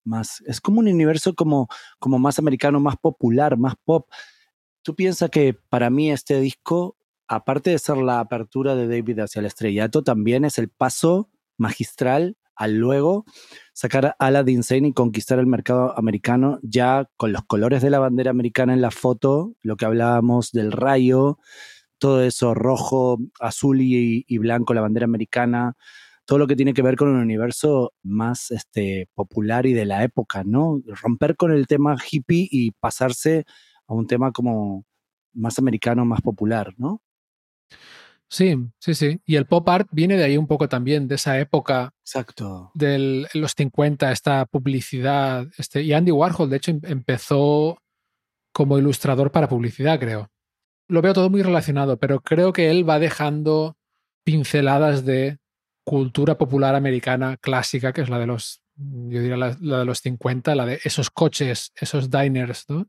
más. 0.04 0.42
Es 0.46 0.60
como 0.60 0.80
un 0.80 0.88
universo 0.88 1.34
como, 1.34 1.68
como 1.98 2.18
más 2.18 2.38
americano, 2.38 2.80
más 2.80 2.96
popular, 2.98 3.56
más 3.58 3.74
pop. 3.84 4.08
Tú 4.84 4.94
piensas 4.94 5.30
que 5.30 5.54
para 5.54 5.88
mí 5.88 6.12
este 6.12 6.38
disco, 6.40 6.98
aparte 7.26 7.70
de 7.70 7.78
ser 7.78 7.96
la 7.96 8.20
apertura 8.20 8.76
de 8.76 8.86
David 8.86 9.20
hacia 9.20 9.40
el 9.40 9.46
estrellato, 9.46 10.04
también 10.04 10.44
es 10.44 10.58
el 10.58 10.68
paso 10.68 11.30
magistral 11.56 12.36
al 12.54 12.74
luego 12.74 13.24
sacar 13.72 14.14
Ala 14.18 14.44
de 14.44 14.52
Insane 14.52 14.88
y 14.88 14.92
conquistar 14.92 15.38
el 15.38 15.46
mercado 15.46 15.98
americano 15.98 16.58
ya 16.62 17.08
con 17.16 17.32
los 17.32 17.44
colores 17.46 17.80
de 17.80 17.88
la 17.88 17.98
bandera 17.98 18.30
americana 18.30 18.74
en 18.74 18.82
la 18.82 18.90
foto, 18.90 19.54
lo 19.62 19.76
que 19.76 19.86
hablábamos 19.86 20.52
del 20.52 20.70
rayo, 20.70 21.38
todo 21.96 22.22
eso 22.22 22.52
rojo, 22.52 23.18
azul 23.40 23.80
y, 23.80 24.26
y 24.28 24.36
blanco, 24.36 24.74
la 24.74 24.82
bandera 24.82 25.04
americana, 25.04 25.78
todo 26.26 26.38
lo 26.38 26.46
que 26.46 26.56
tiene 26.56 26.74
que 26.74 26.82
ver 26.82 26.96
con 26.96 27.08
un 27.08 27.16
universo 27.16 27.94
más 28.02 28.50
este, 28.50 29.08
popular 29.14 29.64
y 29.64 29.72
de 29.72 29.86
la 29.86 30.04
época, 30.04 30.44
¿no? 30.44 30.82
Romper 30.86 31.36
con 31.36 31.52
el 31.52 31.66
tema 31.66 31.96
hippie 31.96 32.46
y 32.50 32.72
pasarse 32.72 33.46
a 33.86 33.94
un 33.94 34.06
tema 34.06 34.32
como 34.32 34.84
más 35.32 35.58
americano, 35.58 36.04
más 36.04 36.20
popular, 36.20 36.72
¿no? 36.76 37.00
Sí, 38.28 38.56
sí, 38.80 38.94
sí. 38.94 39.20
Y 39.26 39.36
el 39.36 39.46
pop 39.46 39.68
art 39.68 39.88
viene 39.92 40.16
de 40.16 40.24
ahí 40.24 40.36
un 40.36 40.46
poco 40.46 40.68
también, 40.68 41.06
de 41.06 41.14
esa 41.16 41.38
época 41.38 41.92
Exacto. 42.00 42.70
de 42.74 43.28
los 43.34 43.52
50, 43.56 44.10
esta 44.10 44.44
publicidad. 44.46 45.46
Este, 45.56 45.82
y 45.82 45.92
Andy 45.92 46.10
Warhol, 46.10 46.50
de 46.50 46.56
hecho, 46.56 46.70
em- 46.72 46.80
empezó 46.84 47.78
como 48.52 48.78
ilustrador 48.78 49.30
para 49.30 49.48
publicidad, 49.48 50.00
creo. 50.00 50.30
Lo 50.88 51.00
veo 51.02 51.12
todo 51.14 51.30
muy 51.30 51.42
relacionado, 51.42 51.98
pero 51.98 52.20
creo 52.20 52.52
que 52.52 52.70
él 52.70 52.88
va 52.88 52.98
dejando 52.98 53.76
pinceladas 54.24 55.04
de 55.04 55.38
cultura 55.84 56.36
popular 56.38 56.74
americana 56.74 57.36
clásica, 57.36 57.92
que 57.92 58.00
es 58.00 58.08
la 58.08 58.18
de 58.18 58.26
los, 58.26 58.62
yo 58.76 59.20
diría 59.20 59.36
la, 59.36 59.56
la 59.60 59.80
de 59.80 59.84
los 59.84 59.98
50, 60.00 60.54
la 60.54 60.66
de 60.66 60.80
esos 60.82 61.10
coches, 61.10 61.72
esos 61.76 62.10
diners, 62.10 62.64
¿no? 62.68 62.86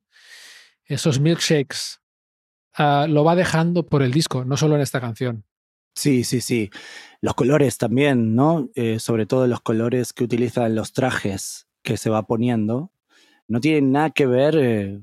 Esos 0.86 1.19
milkshakes. 1.19 1.99
Ah, 2.73 3.07
lo 3.09 3.23
va 3.23 3.36
dejando 3.36 3.86
por 3.86 4.03
el 4.03 4.11
disco, 4.11 4.45
no 4.45 4.57
solo 4.57 4.75
en 4.75 4.81
esta 4.81 4.99
canción. 4.99 5.45
Sí, 5.95 6.25
sí, 6.25 6.41
sí. 6.41 6.69
Los 7.21 7.36
colores 7.36 7.77
también, 7.77 8.36
¿no? 8.36 8.69
Eh, 8.75 8.99
sobre 8.99 9.25
todo 9.25 9.47
los 9.47 9.61
colores 9.61 10.11
que 10.11 10.25
utilizan 10.25 10.75
los 10.75 10.91
trajes 10.91 11.67
que 11.83 11.95
se 11.95 12.09
va 12.09 12.23
poniendo. 12.23 12.91
No 13.47 13.61
tienen 13.61 13.91
nada 13.93 14.09
que 14.09 14.25
ver 14.25 14.57
eh, 14.57 15.01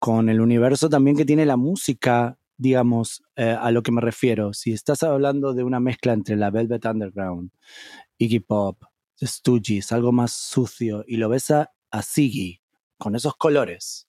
con 0.00 0.28
el 0.28 0.40
universo 0.40 0.88
también 0.88 1.16
que 1.16 1.24
tiene 1.24 1.46
la 1.46 1.56
música, 1.56 2.36
digamos, 2.56 3.22
eh, 3.36 3.56
a 3.58 3.70
lo 3.70 3.82
que 3.84 3.92
me 3.92 4.00
refiero. 4.00 4.52
Si 4.54 4.72
estás 4.72 5.04
hablando 5.04 5.54
de 5.54 5.62
una 5.62 5.78
mezcla 5.78 6.12
entre 6.12 6.34
la 6.34 6.50
Velvet 6.50 6.84
Underground, 6.84 7.52
Iggy 8.18 8.40
Pop, 8.40 8.82
Stooges, 9.22 9.92
algo 9.92 10.10
más 10.10 10.32
sucio, 10.32 11.04
y 11.06 11.16
lo 11.16 11.28
ves 11.28 11.52
a, 11.52 11.70
a 11.92 12.02
con 12.98 13.14
esos 13.14 13.36
colores 13.36 14.07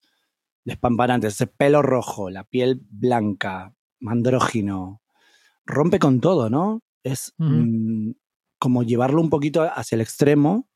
despampanantes, 0.69 1.33
ese 1.33 1.47
pelo 1.47 1.81
rojo, 1.81 2.29
la 2.29 2.43
piel 2.43 2.81
blanca, 2.89 3.75
andrógino, 4.05 5.01
rompe 5.65 5.99
con 5.99 6.21
todo, 6.21 6.49
¿no? 6.49 6.81
Es 7.03 7.33
mm, 7.37 8.11
como 8.59 8.83
llevarlo 8.83 9.21
un 9.21 9.29
poquito 9.29 9.63
hacia 9.63 9.95
el 9.95 10.01
extremo, 10.01 10.67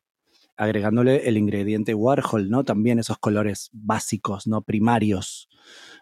agregándole 0.58 1.28
el 1.28 1.38
ingrediente 1.38 1.94
Warhol, 1.94 2.50
¿no? 2.50 2.64
También 2.64 3.00
esos 3.00 3.18
colores 3.18 3.70
básicos, 3.72 4.48
¿no? 4.48 4.62
Primarios. 4.62 5.50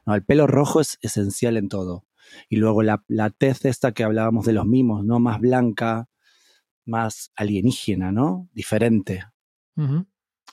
¿no? 0.06 0.16
El 0.16 0.24
pelo 0.24 0.48
rojo 0.48 0.82
es 0.82 0.98
esencial 1.02 1.58
en 1.58 1.70
todo. 1.70 2.06
Y 2.50 2.58
luego 2.58 2.84
la, 2.84 3.04
la 3.08 3.30
tez 3.30 3.66
esta 3.66 3.92
que 3.92 4.04
hablábamos 4.04 4.46
de 4.46 4.54
los 4.54 4.66
mimos, 4.66 5.04
¿no? 5.04 5.20
Más 5.20 5.39
blanca, 5.39 6.08
más 6.86 7.32
alienígena, 7.36 8.12
¿no? 8.12 8.50
Diferente. 8.54 9.26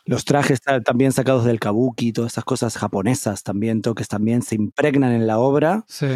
Los 0.09 0.25
trajes 0.25 0.61
ta- 0.61 0.81
también 0.81 1.13
sacados 1.13 1.45
del 1.45 1.61
kabuki, 1.61 2.13
todas 2.13 2.33
esas 2.33 2.45
cosas 2.45 2.77
japonesas 2.77 3.43
también, 3.43 3.83
toques 3.83 4.09
también 4.09 4.43
se 4.43 4.55
impregnan 4.55 5.13
en 5.13 5.27
la 5.27 5.39
obra. 5.39 5.85
Sí. 5.89 6.07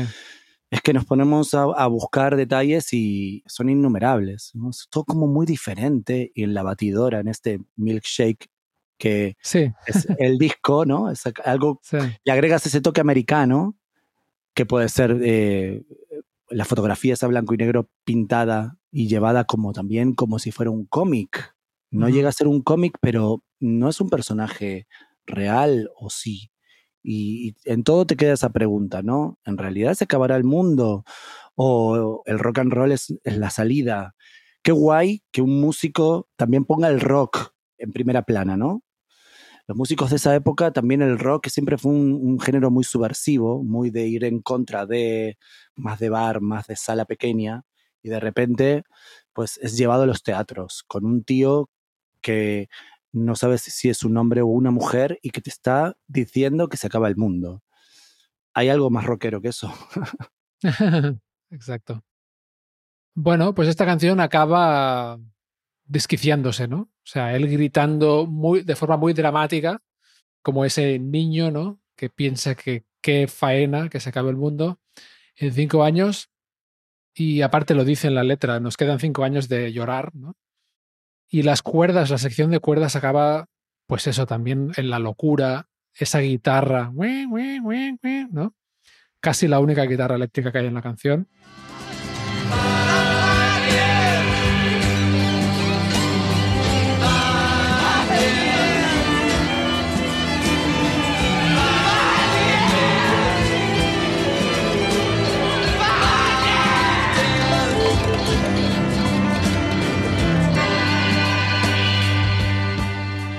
Es 0.70 0.80
que 0.80 0.94
nos 0.94 1.04
ponemos 1.04 1.52
a, 1.52 1.64
a 1.64 1.86
buscar 1.86 2.34
detalles 2.36 2.92
y 2.94 3.42
son 3.46 3.68
innumerables. 3.68 4.50
¿no? 4.54 4.70
Es 4.70 4.86
todo 4.90 5.04
como 5.04 5.26
muy 5.26 5.44
diferente. 5.44 6.32
Y 6.34 6.44
en 6.44 6.54
la 6.54 6.62
batidora, 6.62 7.20
en 7.20 7.28
este 7.28 7.60
milkshake, 7.76 8.48
que 8.98 9.36
Sí, 9.42 9.70
es 9.86 10.06
el 10.18 10.38
disco, 10.38 10.86
¿no? 10.86 11.10
Es 11.10 11.22
algo. 11.44 11.80
sí. 11.82 11.98
Le 12.24 12.32
agregas 12.32 12.64
ese 12.66 12.80
toque 12.80 13.00
americano, 13.02 13.76
que 14.54 14.64
puede 14.64 14.88
ser 14.88 15.18
eh, 15.22 15.82
la 16.48 16.64
fotografía 16.64 17.14
esa 17.14 17.26
blanco 17.26 17.52
y 17.54 17.56
negro 17.58 17.90
pintada 18.04 18.78
y 18.90 19.08
llevada 19.08 19.44
como 19.44 19.72
también 19.72 20.14
como 20.14 20.38
si 20.38 20.52
fuera 20.52 20.70
un 20.70 20.86
cómic. 20.86 21.54
No 21.92 22.08
llega 22.08 22.30
a 22.30 22.32
ser 22.32 22.48
un 22.48 22.62
cómic, 22.62 22.98
pero 23.00 23.44
no 23.60 23.88
es 23.88 24.00
un 24.00 24.08
personaje 24.08 24.86
real, 25.26 25.90
o 25.96 26.10
sí. 26.10 26.50
Y, 27.02 27.50
y 27.50 27.70
en 27.70 27.84
todo 27.84 28.06
te 28.06 28.16
queda 28.16 28.32
esa 28.32 28.50
pregunta, 28.50 29.02
¿no? 29.02 29.38
¿En 29.44 29.58
realidad 29.58 29.94
se 29.94 30.04
acabará 30.04 30.36
el 30.36 30.44
mundo? 30.44 31.04
¿O 31.54 32.22
el 32.26 32.38
rock 32.38 32.60
and 32.60 32.72
roll 32.72 32.92
es, 32.92 33.14
es 33.24 33.36
la 33.36 33.50
salida? 33.50 34.14
Qué 34.62 34.72
guay 34.72 35.22
que 35.32 35.42
un 35.42 35.60
músico 35.60 36.28
también 36.36 36.64
ponga 36.64 36.88
el 36.88 37.00
rock 37.00 37.52
en 37.78 37.92
primera 37.92 38.22
plana, 38.22 38.56
¿no? 38.56 38.82
Los 39.68 39.76
músicos 39.76 40.10
de 40.10 40.16
esa 40.16 40.34
época, 40.34 40.72
también 40.72 41.02
el 41.02 41.18
rock 41.18 41.48
siempre 41.48 41.78
fue 41.78 41.92
un, 41.92 42.14
un 42.14 42.40
género 42.40 42.70
muy 42.70 42.84
subversivo, 42.84 43.62
muy 43.62 43.90
de 43.90 44.08
ir 44.08 44.24
en 44.24 44.40
contra 44.40 44.86
de, 44.86 45.38
más 45.76 46.00
de 46.00 46.08
bar, 46.08 46.40
más 46.40 46.66
de 46.66 46.76
sala 46.76 47.04
pequeña, 47.04 47.62
y 48.02 48.08
de 48.08 48.18
repente, 48.20 48.82
pues 49.32 49.58
es 49.62 49.76
llevado 49.76 50.02
a 50.02 50.06
los 50.06 50.22
teatros 50.22 50.84
con 50.88 51.04
un 51.04 51.22
tío 51.24 51.70
que 52.22 52.68
no 53.12 53.36
sabes 53.36 53.62
si 53.62 53.90
es 53.90 54.04
un 54.04 54.16
hombre 54.16 54.40
o 54.40 54.46
una 54.46 54.70
mujer 54.70 55.18
y 55.22 55.30
que 55.30 55.42
te 55.42 55.50
está 55.50 55.96
diciendo 56.06 56.68
que 56.68 56.78
se 56.78 56.86
acaba 56.86 57.08
el 57.08 57.16
mundo. 57.16 57.62
Hay 58.54 58.68
algo 58.68 58.90
más 58.90 59.04
rockero 59.04 59.40
que 59.42 59.48
eso. 59.48 59.72
Exacto. 61.50 62.02
Bueno, 63.14 63.54
pues 63.54 63.68
esta 63.68 63.84
canción 63.84 64.20
acaba 64.20 65.18
desquiciándose, 65.84 66.68
¿no? 66.68 66.80
O 66.80 67.04
sea, 67.04 67.36
él 67.36 67.48
gritando 67.48 68.26
muy, 68.26 68.62
de 68.62 68.76
forma 68.76 68.96
muy 68.96 69.12
dramática, 69.12 69.82
como 70.42 70.64
ese 70.64 70.98
niño, 70.98 71.50
¿no? 71.50 71.80
Que 71.96 72.08
piensa 72.08 72.54
que 72.54 72.84
qué 73.02 73.28
faena, 73.28 73.90
que 73.90 74.00
se 74.00 74.08
acabe 74.08 74.30
el 74.30 74.36
mundo 74.36 74.80
en 75.36 75.52
cinco 75.52 75.84
años. 75.84 76.30
Y 77.14 77.42
aparte 77.42 77.74
lo 77.74 77.84
dice 77.84 78.08
en 78.08 78.14
la 78.14 78.24
letra, 78.24 78.60
nos 78.60 78.76
quedan 78.78 79.00
cinco 79.00 79.24
años 79.24 79.48
de 79.48 79.72
llorar, 79.72 80.14
¿no? 80.14 80.34
Y 81.34 81.44
las 81.44 81.62
cuerdas, 81.62 82.10
la 82.10 82.18
sección 82.18 82.50
de 82.50 82.60
cuerdas 82.60 82.94
acaba, 82.94 83.46
pues 83.86 84.06
eso, 84.06 84.26
también 84.26 84.70
en 84.76 84.90
la 84.90 84.98
locura, 84.98 85.66
esa 85.94 86.18
guitarra, 86.18 86.92
¿no? 88.30 88.54
Casi 89.18 89.48
la 89.48 89.58
única 89.58 89.84
guitarra 89.84 90.16
eléctrica 90.16 90.52
que 90.52 90.58
hay 90.58 90.66
en 90.66 90.74
la 90.74 90.82
canción. 90.82 91.26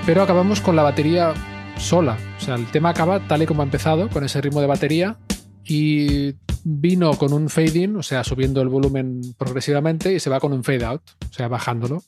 Pero 0.06 0.22
acabamos 0.22 0.60
con 0.60 0.76
la 0.76 0.82
batería 0.82 1.32
sola. 1.78 2.18
O 2.36 2.40
sea, 2.40 2.56
el 2.56 2.66
tema 2.66 2.90
acaba 2.90 3.26
tal 3.26 3.42
y 3.42 3.46
como 3.46 3.62
ha 3.62 3.64
empezado, 3.64 4.10
con 4.10 4.22
ese 4.22 4.40
ritmo 4.42 4.60
de 4.60 4.66
batería. 4.66 5.16
Y 5.64 6.34
vino 6.62 7.14
con 7.14 7.32
un 7.32 7.48
fade 7.48 7.78
in, 7.78 7.96
o 7.96 8.02
sea, 8.02 8.22
subiendo 8.22 8.60
el 8.60 8.68
volumen 8.68 9.22
progresivamente, 9.38 10.14
y 10.14 10.20
se 10.20 10.28
va 10.28 10.40
con 10.40 10.52
un 10.52 10.62
fade 10.62 10.84
out, 10.84 11.02
o 11.30 11.32
sea, 11.32 11.48
bajándolo. 11.48 12.02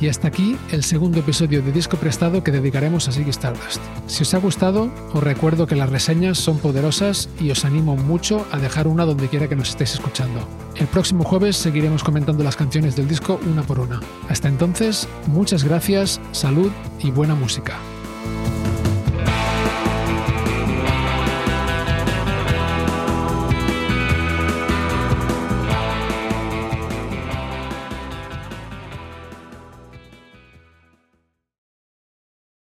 Y 0.00 0.08
hasta 0.08 0.28
aquí 0.28 0.56
el 0.72 0.84
segundo 0.84 1.20
episodio 1.20 1.62
de 1.62 1.72
Disco 1.72 1.96
Prestado 1.96 2.44
que 2.44 2.52
dedicaremos 2.52 3.08
a 3.08 3.12
Ziggy 3.12 3.30
Stardust. 3.30 3.80
Si 4.06 4.22
os 4.22 4.34
ha 4.34 4.38
gustado, 4.38 4.90
os 5.12 5.22
recuerdo 5.22 5.66
que 5.66 5.76
las 5.76 5.88
reseñas 5.88 6.38
son 6.38 6.58
poderosas 6.58 7.28
y 7.40 7.50
os 7.50 7.64
animo 7.64 7.96
mucho 7.96 8.46
a 8.52 8.58
dejar 8.58 8.88
una 8.88 9.06
donde 9.06 9.28
quiera 9.28 9.48
que 9.48 9.56
nos 9.56 9.70
estéis 9.70 9.94
escuchando. 9.94 10.46
El 10.76 10.86
próximo 10.86 11.24
jueves 11.24 11.56
seguiremos 11.56 12.04
comentando 12.04 12.44
las 12.44 12.56
canciones 12.56 12.94
del 12.96 13.08
disco 13.08 13.40
una 13.50 13.62
por 13.62 13.80
una. 13.80 14.00
Hasta 14.28 14.48
entonces, 14.48 15.08
muchas 15.28 15.64
gracias, 15.64 16.20
salud 16.32 16.70
y 17.00 17.10
buena 17.10 17.34
música. 17.34 17.78